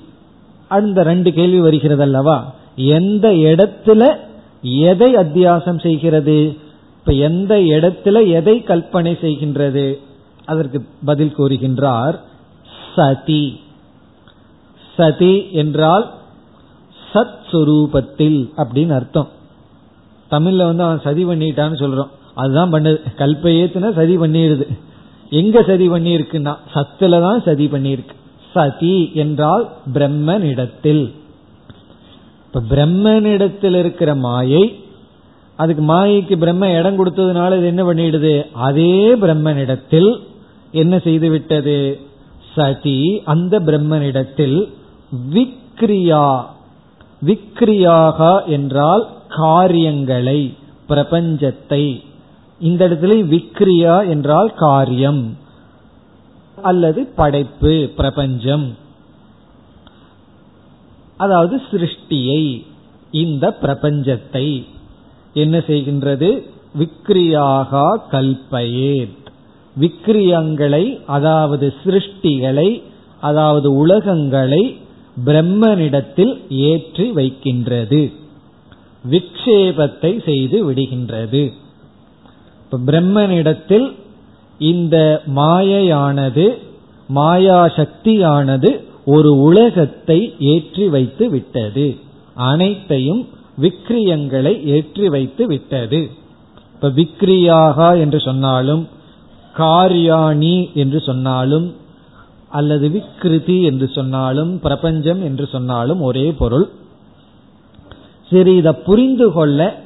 அந்த 0.68 1.03
ரெண்டு 1.03 1.34
கேள்வி 1.34 1.59
வருகிறது 1.59 2.01
அல்லவா 2.01 2.53
எந்த 2.76 3.30
இடத்துல 3.30 4.16
எதை 4.61 5.16
அத்தியாசம் 5.16 5.80
செய்கிறது? 5.80 6.57
இப்ப 7.04 7.16
எந்த 7.16 7.56
இடத்துல 7.56 8.32
எதை 8.32 8.64
கல்பனை 8.68 9.14
செய்கின்றது? 9.22 9.99
அதற்கு 10.45 10.86
பதில் 11.06 11.34
கூறுகின்றார் 11.38 12.20
சதி. 12.95 13.60
சதி 14.97 15.51
என்றால் 15.51 16.14
சத் 17.14 17.39
சுரூபத்தில் 17.51 18.49
அப்படின்னு 18.58 18.89
அர்த்தம். 18.89 19.28
தமிழ்ல 20.32 20.66
வந்து 20.66 20.84
அவன் 20.84 20.99
சதி 20.99 21.26
பண்ணிட்டான்னு 21.26 21.80
சொல்றோம். 21.80 22.10
அதுதான் 22.34 22.74
பண்ணுது. 22.74 22.97
கல்பையேத்துனா 23.18 23.93
சதி 23.93 24.18
பண்ணிடுது. 24.18 24.68
எங்க 25.30 25.64
சதி 25.64 25.89
பண்ணியிருக்குன்னா 25.89 26.58
சத்துல 26.74 27.22
தான் 27.22 27.41
சதி 27.41 27.66
பண்ணியிருக்கு. 27.66 28.16
சதி 28.54 29.12
என்றால் 29.14 29.74
பிரம்மனிடத்தில். 29.93 31.14
இப்ப 32.45 32.76
பிரம்மனிடத்தில் 32.76 33.76
இருக்கிற 33.76 34.16
மாயை 34.16 34.82
அதுக்கு 35.56 35.84
மாயைக்கு 35.84 36.38
பிரம்ம 36.38 36.72
இடம் 36.72 37.06
கொடுத்ததுனால 37.06 37.58
இது 37.58 37.66
என்ன 37.66 37.93
பண்ணிடுது? 37.93 38.51
அதே 38.51 39.16
பிரம்மனிடத்தில் 39.16 40.20
என்ன 40.72 40.99
செய்து 40.99 41.30
விட்டது? 41.30 41.99
சதி. 42.56 43.22
அந்த 43.26 43.60
பிரம்மனிடத்தில் 43.60 44.74
விக்ரியா. 45.34 46.43
விக்ரியாக 47.26 48.45
என்றால் 48.45 49.10
காரியங்களை 49.28 50.58
பிரபஞ்சத்தை. 50.89 52.04
இந்த 52.60 52.88
இடத்துல 52.88 53.24
விக்ரியா 53.36 54.08
என்றால் 54.08 54.54
காரியம். 54.54 55.38
அல்லது 56.62 57.06
படைப்பு 57.16 57.91
பிரபஞ்சம். 57.95 58.78
அதாவது 61.18 61.62
சிருஷ்டியை 61.72 62.66
இந்த 63.12 63.58
பிரபஞ்சத்தை. 63.62 64.66
என்ன 65.34 65.57
செய்கின்றது? 65.57 66.47
விக்ரியாக 66.79 67.99
கல்பயேத். 68.11 69.21
விக்ரியங்களை 69.79 70.99
அதாவது 71.05 71.73
சிருஷ்டிகளை 71.86 72.81
அதாவது 73.19 73.73
உலகங்களை 73.75 74.77
பிரம்மனிடத்தில் 75.25 76.34
ஏற்றி 76.49 77.11
வைக்கின்றது. 77.11 78.11
விக்ஷேபத்தை 79.11 80.23
செய்து 80.23 80.71
விடுகின்றது. 80.71 81.53
இப்ப 82.63 82.79
பிரம்மனிடத்தில் 82.86 83.91
இந்த 84.57 85.21
மாயையானது 85.36 86.57
மாயா 87.07 87.67
சக்தியானது 87.67 88.84
ஒரு 89.05 89.38
உலகத்தை 89.38 90.36
ஏற்றி 90.39 90.88
வைத்து 90.88 91.29
விட்டது. 91.29 91.97
அனைத்தையும் 92.34 93.27
விக்ரியங்களை 93.58 94.66
ஏற்றி 94.66 95.10
வைத்து 95.10 95.47
விட்டது. 95.47 96.10
இப்ப 96.74 96.89
விக்ரியாக 96.89 97.99
என்று 97.99 98.20
சொன்னாலும் 98.20 98.88
காரியாணி 99.58 100.74
என்று 100.74 100.99
சொன்னாலும் 100.99 101.76
அல்லது 102.49 102.88
விக்ருதி 102.88 103.64
என்று 103.64 103.88
சொன்னாலும் 103.88 104.60
பிரபஞ்சம் 104.60 105.24
என்று 105.24 105.47
சொன்னாலும் 105.47 106.01
ஒரே 106.01 106.32
பொருள். 106.32 106.70
சரி 108.30 108.56
இதை 108.56 108.74
புரிந்து 108.74 109.32
கொள்ள 109.32 109.82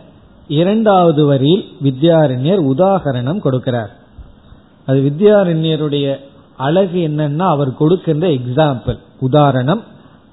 இரண்டாவது 0.47 1.25
வரியில் 1.25 1.65
வித்யாரண்யர் 1.83 2.61
உதாகரணம் 2.73 3.43
கொடுக்கிறார். 3.43 3.91
அது 4.85 4.99
வித்யாரண்யருடைய 4.99 6.19
அழகு 6.57 7.07
என்னன்னா 7.07 7.45
அவர் 7.47 7.73
கொடுக்கின்ற 7.75 8.27
எக்ஸாம்பிள் 8.27 8.97
உதாரணம். 9.19 9.81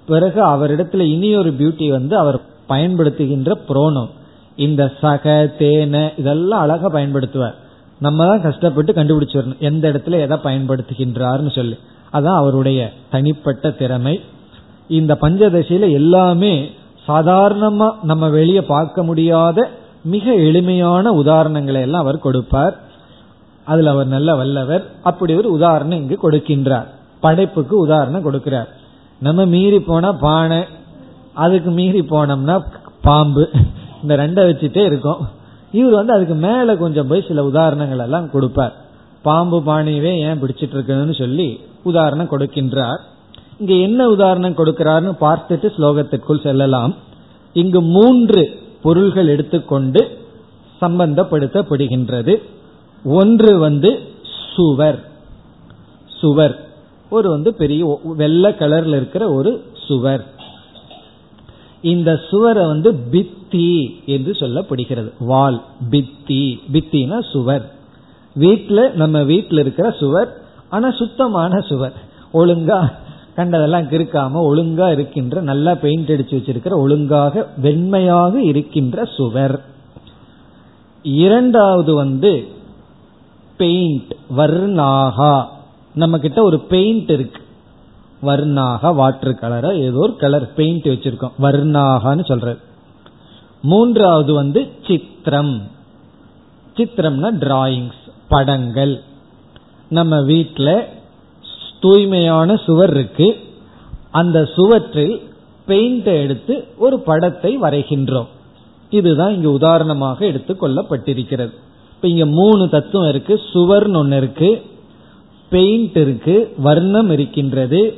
பிறகு 0.07 0.45
அவரிடத்துல 0.45 1.01
இனி 1.01 1.37
ஒரு 1.37 1.51
பியூட்டி 1.51 1.89
வந்து 1.91 2.19
அவர் 2.19 2.41
பயன்படுத்துகின்ற 2.69 3.53
புரோணம் 3.69 4.09
இந்த 4.57 4.93
சக 5.01 5.53
தேன 5.59 6.11
இதெல்லாம் 6.17 6.61
அழகா 6.61 6.93
பயன்படுத்துவார். 6.93 7.55
நம்ம 7.99 8.27
தான் 8.27 8.43
கஷ்டப்பட்டு 8.43 8.93
கண்டுபிடிச்சிடணும். 8.93 9.59
எந்த 9.59 9.89
இடத்துல 9.89 10.21
எதை 10.21 10.39
பயன்படுத்துகின்றார்னு 10.45 11.51
சொல்லி. 11.51 11.79
அதான் 12.13 12.37
அவருடைய 12.37 12.93
தனிப்பட்ட 13.11 13.71
திறமை. 13.71 14.21
இந்த 14.89 15.19
பஞ்சதசையில 15.21 15.91
எல்லாமே 15.91 16.71
சாதாரணமா 17.09 17.91
நம்ம 18.03 18.29
வெளியே 18.29 18.63
பார்க்க 18.63 19.03
முடியாத 19.03 19.71
மிக 20.03 20.35
எளிமையான 20.35 21.11
உதாரணங்களை 21.11 21.81
எல்லாம் 21.81 22.01
அவர் 22.01 22.19
கொடுப்பார். 22.19 22.81
அதுல 23.65 23.91
அவர் 23.91 24.07
நல்ல 24.07 24.35
வல்லவர். 24.35 24.87
அப்படி 25.03 25.35
ஒரு 25.35 25.51
உதாரணம் 25.51 25.99
இங்கு 25.99 26.19
கொடுக்கின்றார். 26.23 26.87
படைப்புக்கு 27.21 27.79
உதாரணம் 27.79 28.33
கொடுக்கிறார். 28.33 28.69
நம்ம 29.19 29.45
மீறி 29.45 29.81
போனா 29.81 30.13
பானை 30.13 30.65
அதுக்கு 31.35 31.71
மீறி 31.71 32.01
போனோம்னா 32.01 32.63
பாம்பு. 33.03 33.51
இந்த 34.03 34.17
ரெண்டை 34.17 34.47
வச்சுட்டே 34.47 34.85
இருக்கும். 34.85 35.29
இவர் 35.73 35.93
வந்து 35.93 36.13
அதுக்கு 36.13 36.35
மேல 36.35 36.77
கொஞ்சம் 36.77 37.07
போய் 37.07 37.25
சில 37.29 37.45
உதாரணங்கள் 37.45 37.99
எல்லாம் 37.99 38.31
கொடுப்பார். 38.31 38.75
பாம்பு 39.23 39.61
பானையவே 39.61 40.19
ஏன் 40.19 40.43
பிடிச்சிட்டு 40.43 40.75
இருக்குன்னு 40.75 41.15
சொல்லி 41.15 41.61
உதாரணம் 41.83 42.31
கொடுக்கின்றார். 42.31 42.99
இங்க 43.59 43.75
என்ன 43.75 44.09
உதாரணம் 44.09 44.57
கொடுக்கிறார்னு 44.57 45.17
பார்த்துட்டு 45.21 45.73
ஸ்லோகத்திற்குள் 45.79 46.43
செல்லலாம். 46.43 46.95
இங்கு 47.53 47.83
மூன்று 47.83 48.61
பொருள்கள் 48.83 49.27
எடுத்துக்கொண்டு 49.27 50.19
சம்பந்தப்படுத்தப்படுகின்றது. 50.81 52.43
ஒன்று 53.05 53.59
வந்து 53.59 54.01
சுவர். 54.57 55.05
சுவர். 56.07 56.69
ஒரு 57.11 57.31
வந்து 57.31 57.55
பெரிய 57.55 58.01
வெள்ளை 58.03 58.55
கலர்ல 58.59 58.89
இருக்கிற 58.89 59.33
ஒரு 59.33 59.65
சுவர். 59.87 60.33
இந்த 61.85 62.21
சுவரை 62.31 62.67
வந்து 62.67 62.93
பித்தி 63.13 63.91
என்று 64.07 64.33
சொல்லப்படுகிறது. 64.33 65.13
வால் 65.19 65.63
பித்தி. 65.91 66.59
பித்தினா 66.73 67.31
சுவர். 67.31 67.73
வீட்டில் 68.35 68.93
நம்ம 68.95 69.23
வீட்டில் 69.23 69.59
இருக்கிற 69.59 69.91
சுவர் 69.91 70.43
ஆனா 70.71 70.91
சுத்தமான 70.91 71.61
சுவர். 71.61 71.93
ஒழுங்கா 72.35 72.93
கண்டதெல்லாம் 73.35 73.89
கிறுக்காம 73.89 74.31
ஒழுங்கா 74.35 74.93
இருக்கின்ற 74.93 75.41
நல்லா 75.41 75.75
பெயிண்ட் 75.75 76.11
அடிச்சு 76.11 76.37
வச்சிருக்கிற 76.37 76.73
ஒழுங்காக 76.73 77.49
வெண்மையாக 77.63 78.35
இருக்கின்ற 78.35 79.05
சுவர். 79.05 79.65
இரண்டாவது 81.03 81.95
வந்து 81.95 82.45
பெயிண்ட் 83.57 84.15
வர்ணாகா. 84.37 85.45
நம்ம 85.95 86.19
கிட்ட 86.19 86.43
ஒரு 86.43 86.59
பெயிண்ட் 86.61 87.11
இருக்கு. 87.11 87.43
வர்ணாக 88.27 88.95
வாட்டர் 88.95 89.39
கலரா 89.41 89.79
ஏதோ 89.79 89.97
ஒரு 89.97 90.17
கலர் 90.17 90.55
பெயிண்ட் 90.55 90.87
வச்சிருக்கோம். 90.87 91.33
வர்ணாகன்னு 91.43 92.25
சொல்றது 92.25 92.59
மூன்றாவது 93.63 94.35
வந்து 94.35 94.69
சித்திரம். 94.87 95.63
சித்திரம்னா 96.77 97.31
டிராயிங்ஸ் 97.39 98.03
படங்கள். 98.29 99.03
நம்ம 99.89 100.23
வீட்டில் 100.23 100.85
தூய்மையான 101.81 102.57
சுவர் 102.57 102.91
இருக்கு. 102.91 103.37
அந்த 104.11 104.45
சுவற்றில் 104.45 105.23
பெயிண்டை 105.69 106.21
எடுத்து 106.23 106.65
ஒரு 106.79 106.99
படத்தை 106.99 107.61
வரைகின்றோம். 107.61 108.27
இதுதான் 108.91 109.35
இங்கு 109.35 109.53
உதாரணமாக 109.53 110.27
எடுத்துக்கொள்ளப்பட்டிருக்கிறது 110.27 111.53
இப்ப 111.95 112.09
இங்க 112.09 112.27
மூணு 112.27 112.69
தத்துவம் 112.69 113.09
இருக்கு. 113.09 113.41
சுவர்னு 113.53 113.97
ஒன்று 113.97 114.17
இருக்கு. 114.17 114.63
பெயிண்ட் 115.51 115.97
இருக்கு. 115.97 116.55
வர்ணம் 116.57 117.11
இருக்கின்றது. 117.11 117.97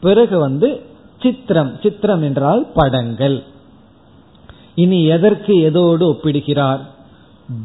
பிறகு 0.00 0.38
வந்து 0.38 0.82
சித்திரம் 1.22 1.78
சித்திரம் 1.82 2.22
என்றால் 2.22 2.66
படங்கள். 2.74 3.44
இனி 4.74 5.04
எதற்கு 5.04 5.54
எதோடு 5.54 6.00
ஒப்பிடுகிறார்? 6.00 6.80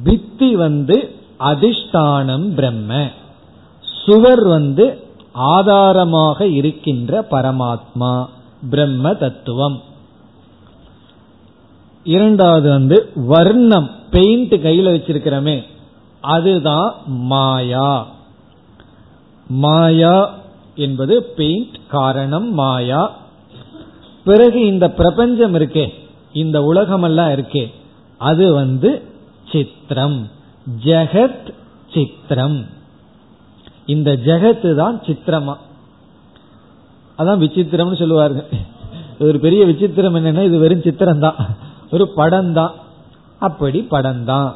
பித்தி 0.04 0.52
வந்து 0.52 1.16
அதிஷ்டானம் 1.40 2.54
பிரம்ம. 2.54 3.08
சுவர் 4.06 4.48
வந்து 4.48 5.04
ஆதாரமாக 5.32 6.48
இருக்கின்ற 6.48 7.26
பரமாத்மா 7.32 8.26
பிரம்ம 8.70 9.14
தத்துவம். 9.14 9.82
இரண்டாவது 12.04 12.70
வந்து 12.70 13.12
வர்ணம் 13.16 13.92
பெயிண்ட் 14.10 14.54
கையில 14.54 14.90
வச்சிருக்கிறோமே 14.92 15.64
அதுதான் 16.22 16.94
மாயா. 17.06 18.08
மாயா 19.48 20.42
என்பது 20.76 21.24
பெயிண்ட் 21.24 21.78
காரணம் 21.88 22.54
மாயா. 22.54 23.16
பிறகு 24.24 24.66
இந்த 24.66 24.92
பிரபஞ்சம் 24.92 25.56
இருக்கே 25.56 25.94
இந்த 26.34 26.64
உலகமெல்லாம் 26.64 27.30
இருக்கே 27.30 27.72
அது 28.18 28.54
வந்து 28.54 29.02
சித்திரம். 29.52 30.30
ஜெகத் 30.84 31.54
சித்திரம். 31.94 32.66
இந்த 33.86 34.12
ஜெகத்து 34.12 34.76
தான் 34.76 35.02
சித்திரமா. 35.06 35.56
அதான் 37.18 37.42
விசித்திரம்னு 37.44 37.98
சொல்லுவார்கள். 37.98 38.46
ஒரு 39.20 39.40
பெரிய 39.40 39.66
விசித்திரம் 39.66 40.16
என்னன்னா 40.18 40.44
இது 40.44 40.58
வெறும் 40.58 40.82
சித்திரம் 40.82 41.20
தான் 41.20 41.36
ஒரு 41.92 42.08
படம் 42.08 42.54
தான் 42.54 42.74
அப்படி 43.40 43.82
படம் 43.82 44.26
தான் 44.26 44.54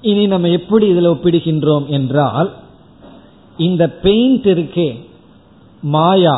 இனி 0.00 0.26
நம்ம 0.26 0.48
எப்படி 0.48 0.92
இதுல 0.92 1.12
ஒப்பிடுகின்றோம் 1.14 1.86
என்றால் 1.86 2.52
இந்த 3.58 3.90
பெயிண்ட் 4.02 4.46
இருக்கே 4.46 4.90
மாயா 5.80 6.36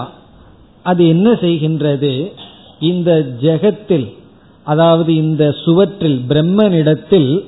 அது 0.83 1.09
என்ன 1.09 1.31
செய்கின்றது? 1.33 2.33
இந்த 2.81 3.11
ஜெகத்தில் 3.41 4.09
அதாவது 4.65 5.15
இந்த 5.15 5.45
சுவற்றில் 5.65 6.21
பிரம்மனிடத்தில் 6.29 7.45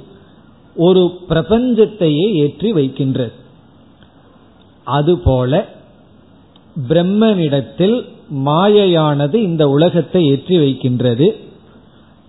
ஒரு 0.77 1.03
பிரபஞ்சத்தையே 1.29 2.27
ஏற்றி 2.35 2.73
வைக்கின்றது. 2.73 3.33
அதுபோல 4.85 5.68
பிரம்மனிடத்தில் 6.89 7.97
மாயையானது 8.47 9.35
இந்த 9.35 9.68
உலகத்தை 9.68 10.20
ஏற்றி 10.27 10.59
வைக்கின்றது. 10.59 11.27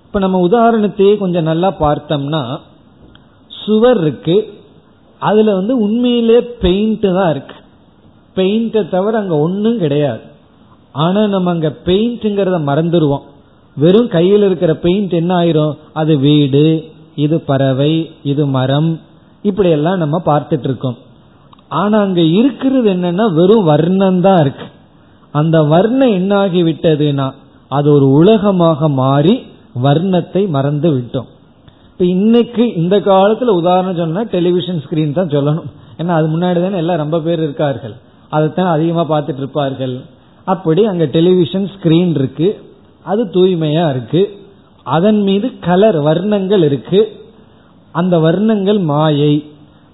இப்ப 0.05 0.19
நம்ம 0.19 0.39
உதாரணத்தையே 0.47 1.17
கொஞ்சம் 1.17 1.43
நல்லா 1.43 1.69
பார்த்தோம்னா 1.79 2.59
சுவர் 3.47 4.01
இருக்கு 4.01 4.35
அதுல 5.29 5.53
வந்து 5.59 5.73
உண்மையிலே 5.85 6.37
பெயிண்ட் 6.63 7.05
தான் 7.17 7.31
இருக்கு. 7.33 7.55
பெயிண்ட 8.37 8.83
தவிர 8.93 9.17
அங்க 9.21 9.35
ஒன்றும் 9.45 9.81
கிடையாது. 9.83 10.23
ஆனா 11.05 11.21
நம்ம 11.33 11.51
அங்க 11.55 11.69
பெயிண்ட்ங்கிறத 11.87 12.57
மறந்துடுவோம் 12.69 13.27
வெறும் 13.77 14.09
கையில் 14.15 14.45
இருக்கிற 14.47 14.71
பெயிண்ட் 14.85 15.13
என்ன 15.21 15.31
ஆயிரும்? 15.41 15.73
அது 15.99 16.13
வீடு 16.27 16.65
இது 17.25 17.37
பறவை 17.49 17.93
இது 18.31 18.43
மரம். 18.57 18.91
இப்படி 19.49 19.69
எல்லாம் 19.77 20.01
நம்ம 20.03 20.17
பார்த்துட்டு 20.25 20.67
இருக்கோம் 20.69 20.97
ஆனா 21.81 21.97
அங்க 22.05 22.21
இருக்கிறது 22.39 22.87
என்னன்னா 22.95 23.25
வெறும் 23.39 23.67
வர்ணம் 23.71 24.19
தான் 24.25 24.39
இருக்கு. 24.43 24.65
அந்த 25.33 25.57
வர்ணம் 25.73 26.13
என்ன 26.19 26.31
ஆகி 26.43 26.61
விட்டதுன்னா 26.63 27.27
அது 27.77 27.87
ஒரு 27.97 28.07
உலகமாக 28.19 28.89
மாறி 29.01 29.35
வர்ணத்தை 29.85 30.41
மறந்து 30.55 30.89
விட்டோம். 30.95 31.29
இப்ப 31.93 32.05
இன்னைக்கு 32.05 32.73
இந்த 32.75 32.99
காலத்துல 32.99 33.43
உதாரணம் 33.43 33.95
சொன்னா 33.95 34.21
டெலிவிஷன் 34.23 34.83
ஸ்கிரீன் 34.89 35.13
தான் 35.13 35.27
சொல்லணும். 35.27 35.63
ஏன்னா 35.97 36.07
அது 36.07 36.27
முன்னாடி 36.27 36.61
தானே 36.61 36.77
எல்லாம் 36.77 36.97
ரொம்ப 36.97 37.19
பேர் 37.19 37.39
இருக்கார்கள். 37.39 37.93
அதைத்தான் 38.29 38.67
அதிகமா 38.67 39.03
பார்த்துட்டு 39.09 39.37
இருப்பார்கள். 39.37 40.01
அப்படி 40.43 40.85
அங்க 40.85 41.05
டெலிவிஷன் 41.05 41.69
ஸ்கிரீன் 41.73 42.09
இருக்கு. 42.09 42.59
அது 43.03 43.25
தூய்மையா 43.25 43.89
இருக்கு. 43.89 44.37
அதன் 44.83 45.21
மீது 45.21 45.59
கலர் 45.59 46.01
வர்ணங்கள் 46.01 46.63
இருக்கு. 46.63 47.15
அந்த 47.91 48.19
வர்ணங்கள் 48.19 48.79
மாயை. 48.79 49.51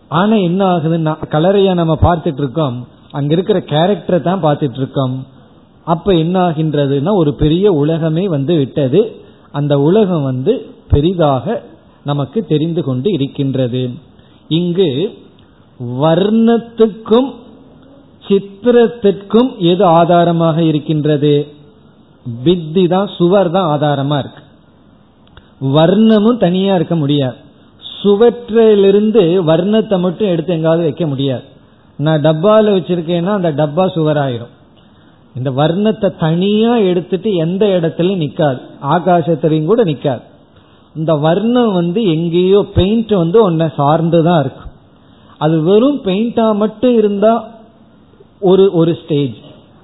ஆனா 0.07 0.35
என்ன 0.35 0.77
ஆகுதுன்னா 0.77 1.15
கலரையா 1.31 1.73
நம்ம 1.73 1.97
பார்த்துட்டு 2.01 2.37
இருக்கோம். 2.37 2.87
அங்க 3.11 3.33
இருக்கிற 3.33 3.59
கேரக்டரை 3.59 4.21
தான் 4.21 4.43
பார்த்துட்டு 4.43 4.77
இருக்கோம். 4.77 5.25
அப்ப 5.83 6.13
என்ன 6.13 6.49
ஆகின்றதுன்னா 6.49 7.13
ஒரு 7.13 7.33
பெரிய 7.33 7.71
உலகமே 7.71 8.27
வந்து 8.27 8.57
விட்டது. 8.57 9.15
அந்த 9.51 9.79
உலகம் 9.79 10.23
வந்து 10.23 10.65
பெரிதாக 10.89 11.61
நமக்கு 12.11 12.39
தெரிந்து 12.51 12.81
கொண்டு 12.87 13.09
இருக்கின்றது. 13.17 13.83
இங்கு 14.59 14.89
வர்ணத்துக்கும் 16.03 17.29
சித்திரத்திற்கும் 18.23 19.49
எது 19.71 19.83
ஆதாரமாக 19.99 20.57
இருக்கின்றது? 20.71 21.33
பித்தி 22.45 22.83
தான் 22.93 23.09
சுவர் 23.17 23.49
தான் 23.55 23.69
ஆதாரமா 23.73 24.17
இருக்கு. 24.23 24.41
வர்ணமும் 25.77 26.41
தனியா 26.45 26.73
இருக்க 26.79 26.95
முடியாது. 27.03 27.37
சுவற்றிலிருந்து 28.01 29.23
வர்ணத்தை 29.49 29.97
மட்டும் 30.03 30.31
எடுத்து 30.33 30.51
எங்காவது 30.57 30.83
வைக்க 30.87 31.05
முடியாது. 31.13 31.45
நான் 31.99 32.23
டப்பால 32.27 32.73
வச்சிருக்கேன்னா 32.75 33.33
அந்த 33.39 33.51
டப்பா 33.61 33.85
சுவர் 33.95 34.19
ஆயிரும் 34.25 34.53
இந்த 35.35 35.49
வர்ணத்தை 35.59 36.09
தனியா 36.25 36.73
எடுத்துட்டு 36.91 37.29
எந்த 37.45 37.63
இடத்துலயும் 37.77 38.23
நிக்காது. 38.23 38.59
ஆகாசத்திலையும் 38.93 39.69
கூட 39.71 39.81
நிக்காது. 39.83 40.23
இந்த 40.95 41.15
வர்ணம் 41.15 41.73
வந்து 41.73 42.03
எங்கேயோ 42.03 42.65
பெயிண்ட் 42.75 43.11
வந்து 43.11 43.51
ஒன்ன 43.51 43.71
சார்ந்துதான் 43.77 44.39
இருக்கும் 44.39 44.71
அது 45.37 45.61
வெறும் 45.61 46.01
பெயிண்டா 46.03 46.55
மட்டும் 46.55 46.97
இருந்தா 46.97 47.47
ஒரு 48.39 48.71
ஒரு 48.71 48.97
ஸ்டேஜ் 49.03 49.35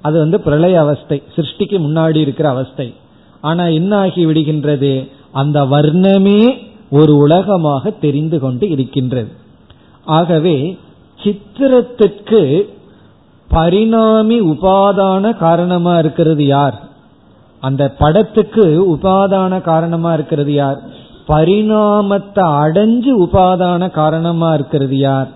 அது 0.01 0.19
வந்து 0.19 0.41
பிரளய 0.41 0.79
அவஸ்தை 0.79 1.23
சிருஷ்டிக்கு 1.35 1.77
முன்னாடி 1.81 2.15
இருக்கிற 2.15 2.49
அவஸ்தை. 2.49 2.93
ஆனா 3.41 3.65
என்ன 3.65 3.97
ஆகி 3.97 4.25
விடுகின்றது? 4.25 5.09
அந்த 5.31 5.63
வர்ணமே 5.63 6.57
ஒரு 6.89 7.15
உலகமாக 7.15 7.89
தெரிந்து 7.89 8.39
கொண்டு 8.39 8.69
இருக்கின்றது. 8.69 9.31
ஆகவே 10.05 10.77
சித்திரத்திற்கு 11.23 12.73
பரிணாமி 13.47 14.41
உபாதான 14.41 15.37
காரணமா 15.37 15.97
இருக்கிறது 15.97 16.45
யார்? 16.45 16.84
அந்த 17.59 17.95
படத்துக்கு 17.99 18.95
உபாதான 18.95 19.61
காரணமா 19.61 20.13
இருக்கிறது 20.13 20.53
யார்? 20.53 20.81
பரிணாமத்தை 21.27 22.43
அடைஞ்சு 22.43 23.11
உபாதான 23.19 23.91
காரணமா 23.91 24.53
இருக்கிறது 24.53 24.97
யார்? 24.97 25.29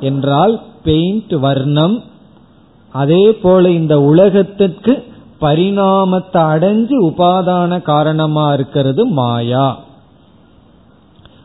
என்றால் 0.00 0.60
பெயிண்ட் 0.84 1.32
வர்ணம். 1.32 2.02
அதே 2.92 3.32
போல 3.32 3.70
இந்த 3.70 4.00
உலகத்திற்கு 4.00 5.04
பரிணாமத்தை 5.40 6.42
அடைஞ்சு 6.42 6.96
உபாதான 7.04 7.82
காரணமா 7.82 8.52
இருக்கிறது 8.52 9.06
மாயா. 9.06 9.78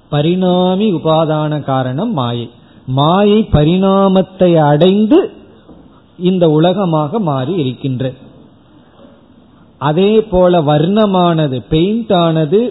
பரிணாமி 0.10 0.94
உபாதான 0.94 1.64
காரணம் 1.64 2.14
மாயை. 2.14 2.52
மாயை 2.86 3.48
பரிணாமத்தை 3.52 4.56
அடைந்து 4.56 5.32
இந்த 6.18 6.50
உலகமாக 6.50 7.20
மாறி 7.20 7.54
இருக்கின்றது 7.54 8.21
அதே 9.88 10.12
போல 10.32 10.62
வர்ணமானது 10.62 11.58
பெயிண்ட் 11.70 12.14
ஆனது 12.26 12.62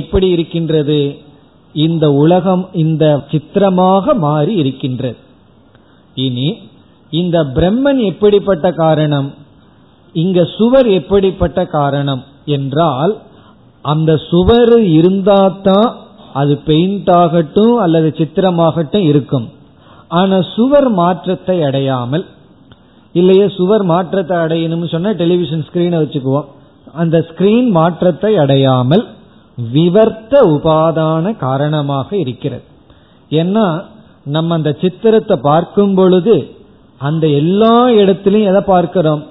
எப்படி 0.00 0.26
இருக்கின்றது? 0.28 1.00
இந்த 1.74 2.04
உலகம் 2.22 2.64
இந்த 2.82 3.04
சித்திரமாக 3.30 4.14
மாறி 4.24 4.54
இருக்கின்றது. 4.54 5.18
இனி 6.14 6.48
இந்த 7.20 7.38
பிரம்மன் 7.56 8.00
எப்படிப்பட்ட 8.10 8.66
காரணம்? 8.82 9.28
இங்க 10.14 10.38
சுவர் 10.56 10.88
எப்படிப்பட்ட 10.98 11.60
காரணம் 11.78 12.22
என்றால் 12.56 13.14
அந்த 13.84 14.10
சுவர் 14.30 14.74
இருந்தாதான் 14.98 15.90
அது 16.32 16.54
பெயிண்ட் 16.68 17.10
ஆகட்டும் 17.22 17.76
அல்லது 17.76 18.08
சித்திரமாகட்டும் 18.18 19.06
இருக்கும். 19.12 19.46
ஆனா 20.18 20.36
சுவர் 20.54 20.88
மாற்றத்தை 21.00 21.56
அடையாமல் 21.68 22.24
இல்லையே 23.14 23.46
சுவர் 23.56 23.84
மாற்றத்தை 23.92 24.36
அடையணும்னு 24.44 24.88
சொன்னா 24.94 25.10
டெலிவிஷன் 25.22 25.64
ஸ்கிரீனை 25.68 25.98
வச்சுக்குவோம். 26.02 26.48
அந்த 27.02 27.16
ஸ்கிரீன் 27.28 27.70
மாற்றத்தை 27.78 28.32
அடையாமல் 28.42 29.04
விவர்த்த 29.58 30.34
உபாதான 30.56 31.32
காரணமாக 31.46 32.08
இருக்கிறது. 32.24 32.64
ஏன்னா 33.30 33.66
நம்ம 34.36 34.54
அந்த 34.58 34.70
சித்திரத்தை 34.82 35.36
பார்க்கும் 35.48 35.94
பொழுது 35.98 36.36
அந்த 37.00 37.24
எல்லா 37.40 37.74
இடத்திலையும் 38.00 38.50
எதை 38.52 38.62
பார்க்கிறோம்? 38.72 39.22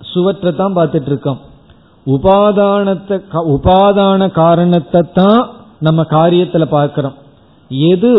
சுவற்றை 0.00 0.52
தான் 0.60 0.76
பார்த்துட்டு 0.78 1.10
இருக்கோம் 1.12 1.40
உபாதானத்தை 2.06 3.16
உபாதான 3.54 4.30
காரணத்தை 4.42 5.00
தான் 5.18 5.42
நம்ம 5.86 6.00
காரியத்துல 6.14 6.64
பார்க்கிறோம். 6.76 7.16
எது 7.92 8.12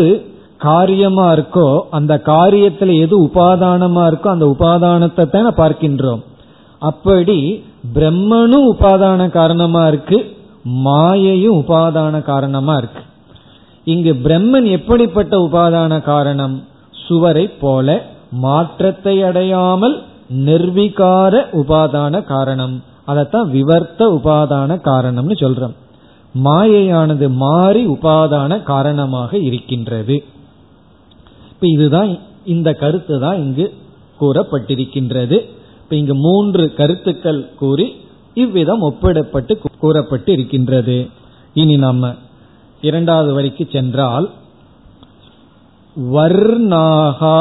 காரியமா 0.64 1.26
இருக்கோ 1.36 1.68
அந்த 1.98 2.12
காரியத்துல 2.26 2.94
எது 3.04 3.14
உபாதானமா 3.28 4.02
இருக்கோ 4.10 4.28
அந்த 4.34 4.46
உபாதானத்தை 4.54 5.24
தான் 5.30 5.58
பார்க்கின்றோம். 5.60 6.22
அப்படி 6.82 7.38
பிரம்மனும் 7.96 8.66
உபாதான 8.72 9.30
காரணமா 9.38 9.82
இருக்கு 9.86 10.18
மாயையும் 10.86 11.56
உபாதான 11.62 12.14
காரணமா 12.22 12.74
இருக்கு. 12.76 13.02
இங்கு 13.86 14.12
பிரம்மன் 14.26 14.66
எப்படிப்பட்ட 14.78 15.34
உபாதான 15.46 15.92
காரணம்? 16.10 16.56
சுவரை 17.06 17.44
போல 17.62 17.88
மாற்றத்தை 18.44 19.14
அடையாமல் 19.28 19.96
நிர்விகார 20.46 21.34
உபாதான 21.60 22.22
காரணம். 22.32 22.74
அதைத்தான் 23.10 23.48
விவர்த்த 23.56 24.02
உபாதான 24.18 24.76
காரணம்னு 24.88 25.36
சொல்றோம். 25.42 25.74
மாயையானது 26.34 27.26
மாறி 27.42 27.82
உபாதான 27.86 28.62
காரணமாக 28.70 29.30
இருக்கின்றது. 29.48 30.16
இப்ப 31.62 31.74
இதுதான் 31.74 32.08
இந்த 32.44 32.72
கருத்து 32.72 33.20
தான் 33.20 33.36
இங்கு 33.36 33.64
கூறப்பட்டிருக்கின்றது. 34.20 35.36
இப்ப 35.82 35.96
இங்கு 35.96 36.14
மூன்று 36.14 36.74
கருத்துக்கள் 36.74 37.54
கூறி 37.54 37.86
இவ்விதம் 38.34 38.82
ஒப்பிடப்பட்டு 38.82 39.52
கூறப்பட்டு 39.78 40.32
இருக்கின்றது 40.32 40.96
இனி 41.54 41.76
நம்ம 41.76 42.10
இரண்டாவது 42.80 43.30
வரைக்கு 43.36 43.70
சென்றால் 43.70 44.26
வர்ணாகா 45.96 47.38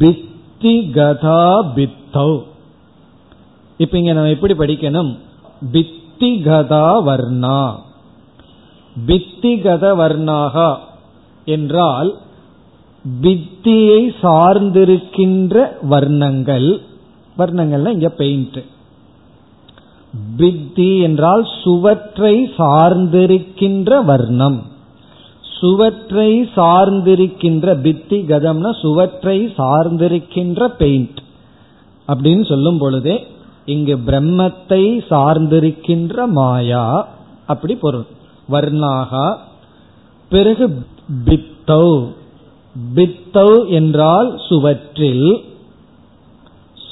பித்திகதா 0.00 1.44
பித்தௌ. 1.76 2.32
இப்ப 3.76 3.98
இங்க 3.98 4.12
நம்ம 4.12 4.28
எப்படி 4.28 4.54
படிக்கணும்? 4.54 5.12
பித்திகதா 5.72 6.84
வர்ணா. 7.08 7.60
பித்திகத 9.06 9.84
வர்ணாகா 10.02 10.70
என்றால் 11.46 12.10
பித்தியை 13.04 14.02
சார்ந்திருக்கின்ற 14.22 15.68
வர்ணங்கள். 15.90 16.80
வர்ணங்கள்னா 17.38 17.88
இங்க 17.88 18.08
பெயிண்ட் 18.08 18.58
பித்தி 20.38 21.02
என்றால் 21.02 21.48
சுவற்றை 21.62 22.50
சார்ந்திருக்கின்ற 22.58 24.04
வர்ணம். 24.04 24.62
சுவற்றை 25.60 26.50
சார்ந்திருக்கின்ற 26.56 27.74
பித்தி 27.80 28.18
கதம்னா 28.30 28.70
சுவற்றை 28.80 29.52
சார்ந்திருக்கின்ற 29.58 30.66
பெயிண்ட் 30.66 31.18
அப்படின்னு 32.08 32.44
சொல்லும் 32.48 32.78
பொழுதே 32.78 33.26
இங்கு 33.64 33.96
பிரம்மத்தை 34.06 34.82
சார்ந்திருக்கின்ற 35.10 36.26
மாயா 36.26 37.08
அப்படி 37.46 37.74
பொருள். 37.74 38.06
வர்ணாகா 38.50 39.36
பிறகு 40.28 40.86
பித்தௌ. 41.24 42.08
பித்தௌ 42.94 43.68
என்றால் 43.68 44.40
சுவற்றில். 44.48 45.44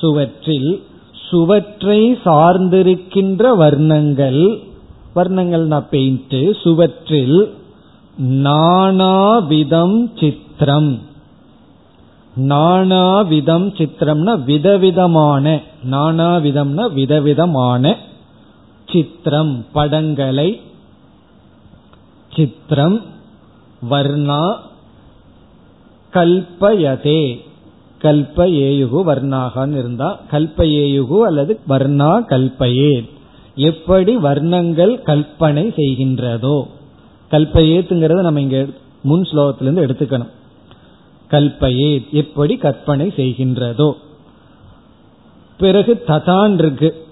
சுவற்றில் 0.00 0.82
சுவற்றை 1.30 2.12
சார்ந்திருக்கின்ற 2.12 3.56
வர்ணங்கள். 3.56 4.62
வர்ணங்கள் 5.16 5.64
நான் 5.64 5.88
பெயிண்ட் 5.90 6.56
சுவற்றில் 6.62 7.54
நானாவிதம் 8.22 10.20
சித்திரம். 10.20 11.00
நானாவிதம் 12.40 13.72
சித்திரம்னா 13.78 14.44
விதவிதமான. 14.44 15.60
நானாவிதம்னா 15.90 16.92
விதவிதமான 16.92 17.96
சித்திரம் 18.92 19.64
படங்களை. 19.72 20.60
சித்திரம் 22.36 23.00
வர்ணா 23.90 24.56
கல்பயதே. 26.12 27.48
கல்ப 28.02 28.36
ஏயுகு 28.36 28.98
வர்ணாகான்னு 29.06 29.78
இருந்தா 29.78 30.20
கல்ப 30.30 30.56
ஏயுகு 30.56 31.20
அல்லது 31.20 31.60
வர்ணா 31.68 32.12
கல்பயே. 32.28 33.08
எப்படி 33.54 34.16
வர்ணங்கள் 34.16 35.00
கல்பனை 35.06 35.74
செய்கின்றதோ. 35.76 36.62
கல்பயேத்துங்கிறத 37.30 38.20
நம்ம 38.20 38.40
இங்க 38.40 38.66
முன் 39.02 39.22
ஸ்லோகத்திலிருந்து 39.22 39.84
எடுத்துக்கணும். 39.86 40.30
கல்பயே 41.30 42.10
எப்படி 42.10 42.56
கற்பனை 42.56 43.12
செய்கின்றதோ. 43.16 43.92
பிறகு 45.58 46.02
ததான் 46.06 46.54
இருக்கு 46.54 47.06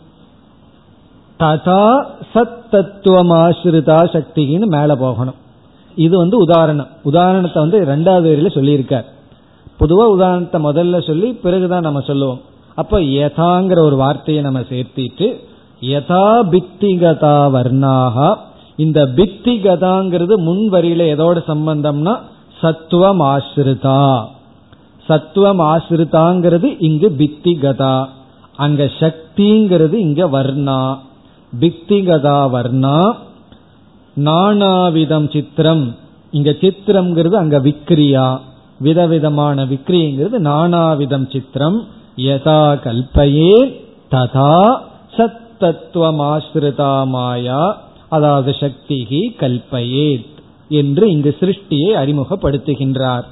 ததா 1.41 2.05
சத் 2.35 2.59
தத்துவமாசிரிதா 2.73 3.99
சக்தின்னு 4.15 4.67
மேல 4.67 4.97
போகணும். 4.97 5.47
இது 5.99 6.17
வந்து 6.17 6.37
உதாரணம். 6.39 6.89
உதாரணத்தை 7.03 7.63
வந்து 7.63 7.79
ரெண்டாவது 7.85 8.27
வரியில 8.27 8.49
சொல்லியிருக்கார். 8.49 9.05
பொதுவா 9.81 10.07
உதாரணத்தை 10.09 10.65
முதல்ல 10.65 11.07
சொல்லி 11.07 11.33
பிறகுதான் 11.33 11.81
நம்ம 11.81 12.01
சொல்லுவோம். 12.01 12.41
அப்ப 12.75 13.01
யதாங்கிற 13.01 13.79
ஒரு 13.79 13.97
வார்த்தையை 13.97 14.43
நம்ம 14.43 14.61
சேர்த்திட்டு 14.61 15.27
யதா 15.81 16.25
பித்திகதா 16.51 17.37
வர்ணாகா 17.51 18.37
இந்த 18.77 19.07
பித்திகதாங்கிறது 19.07 20.37
முன் 20.37 20.69
வரியில 20.73 21.03
எதோட 21.15 21.39
சம்பந்தம்னா 21.49 22.19
சத்துவம் 22.61 23.21
ஆசிரிதா. 23.21 24.25
சத்துவம் 25.07 25.61
ஆசிரிதாங்கிறது 25.61 26.77
இங்கு 26.79 27.15
பித்திகதா. 27.19 28.07
அங்க 28.57 28.91
சக்திங்கிறது 28.99 29.93
இங்க 29.93 30.27
வர்ணா. 30.27 30.99
பிக்திகதா 31.61 32.39
வர்ணா. 32.55 32.99
நானாவிதம் 34.25 35.33
சித்திரம். 35.33 35.97
இங்க 36.31 36.51
சித்திரம்ங்கிறது 36.51 37.33
அங்க 37.33 37.59
விக்ரியா. 37.59 38.39
விதவிதமான 38.79 39.65
விக்ரிங்கிறது 39.65 40.39
நானாவிதம் 40.39 41.33
சித்திரம். 41.33 41.87
யதா 42.17 42.63
கல்பையே 42.85 43.75
ததா 44.11 44.79
சத்தத்துவமாசிரிதா 45.17 47.07
மாயா. 47.07 47.81
அதாவது 48.09 48.51
சக்திகி 48.51 49.21
கல்பையே 49.39 50.27
என்று 50.69 51.11
இங்கு 51.11 51.37
சிருஷ்டியை 51.41 51.91
அறிமுகப்படுத்துகின்றார். 52.03 53.25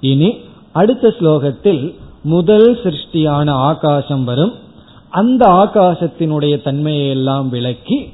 இனி 0.00 0.34
அடுத்த 0.72 1.14
ஸ்லோகத்தில் 1.18 1.94
முதல் 2.22 2.78
சிருஷ்டியான 2.82 3.50
ஆகாசம் 3.50 4.24
வரும். 4.24 4.52
அந்த 5.10 5.48
ஆகாசத்தினுடைய 5.48 6.62
தன்மையை 6.62 7.08
எல்லாம் 7.08 7.48
விளக்கி 7.48 8.08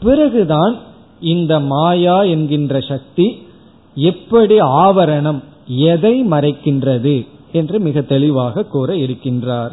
பிறகுதான் 0.00 0.76
இந்த 1.20 1.60
மாயா 1.60 2.22
என்கின்ற 2.22 2.80
சக்தி 2.80 3.46
எப்படி 3.94 4.60
ஆவரணம் 4.60 5.42
எதை 5.66 6.24
மறைக்கின்றது 6.24 7.26
என்று 7.52 7.80
மிக 7.80 8.00
தெளிவாக 8.00 8.64
கூற 8.64 8.94
இருக்கின்றார். 8.94 9.70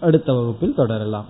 அடுத்த 0.00 0.32
வகுப்பில் 0.32 0.74
தொடரலாம். 0.74 1.26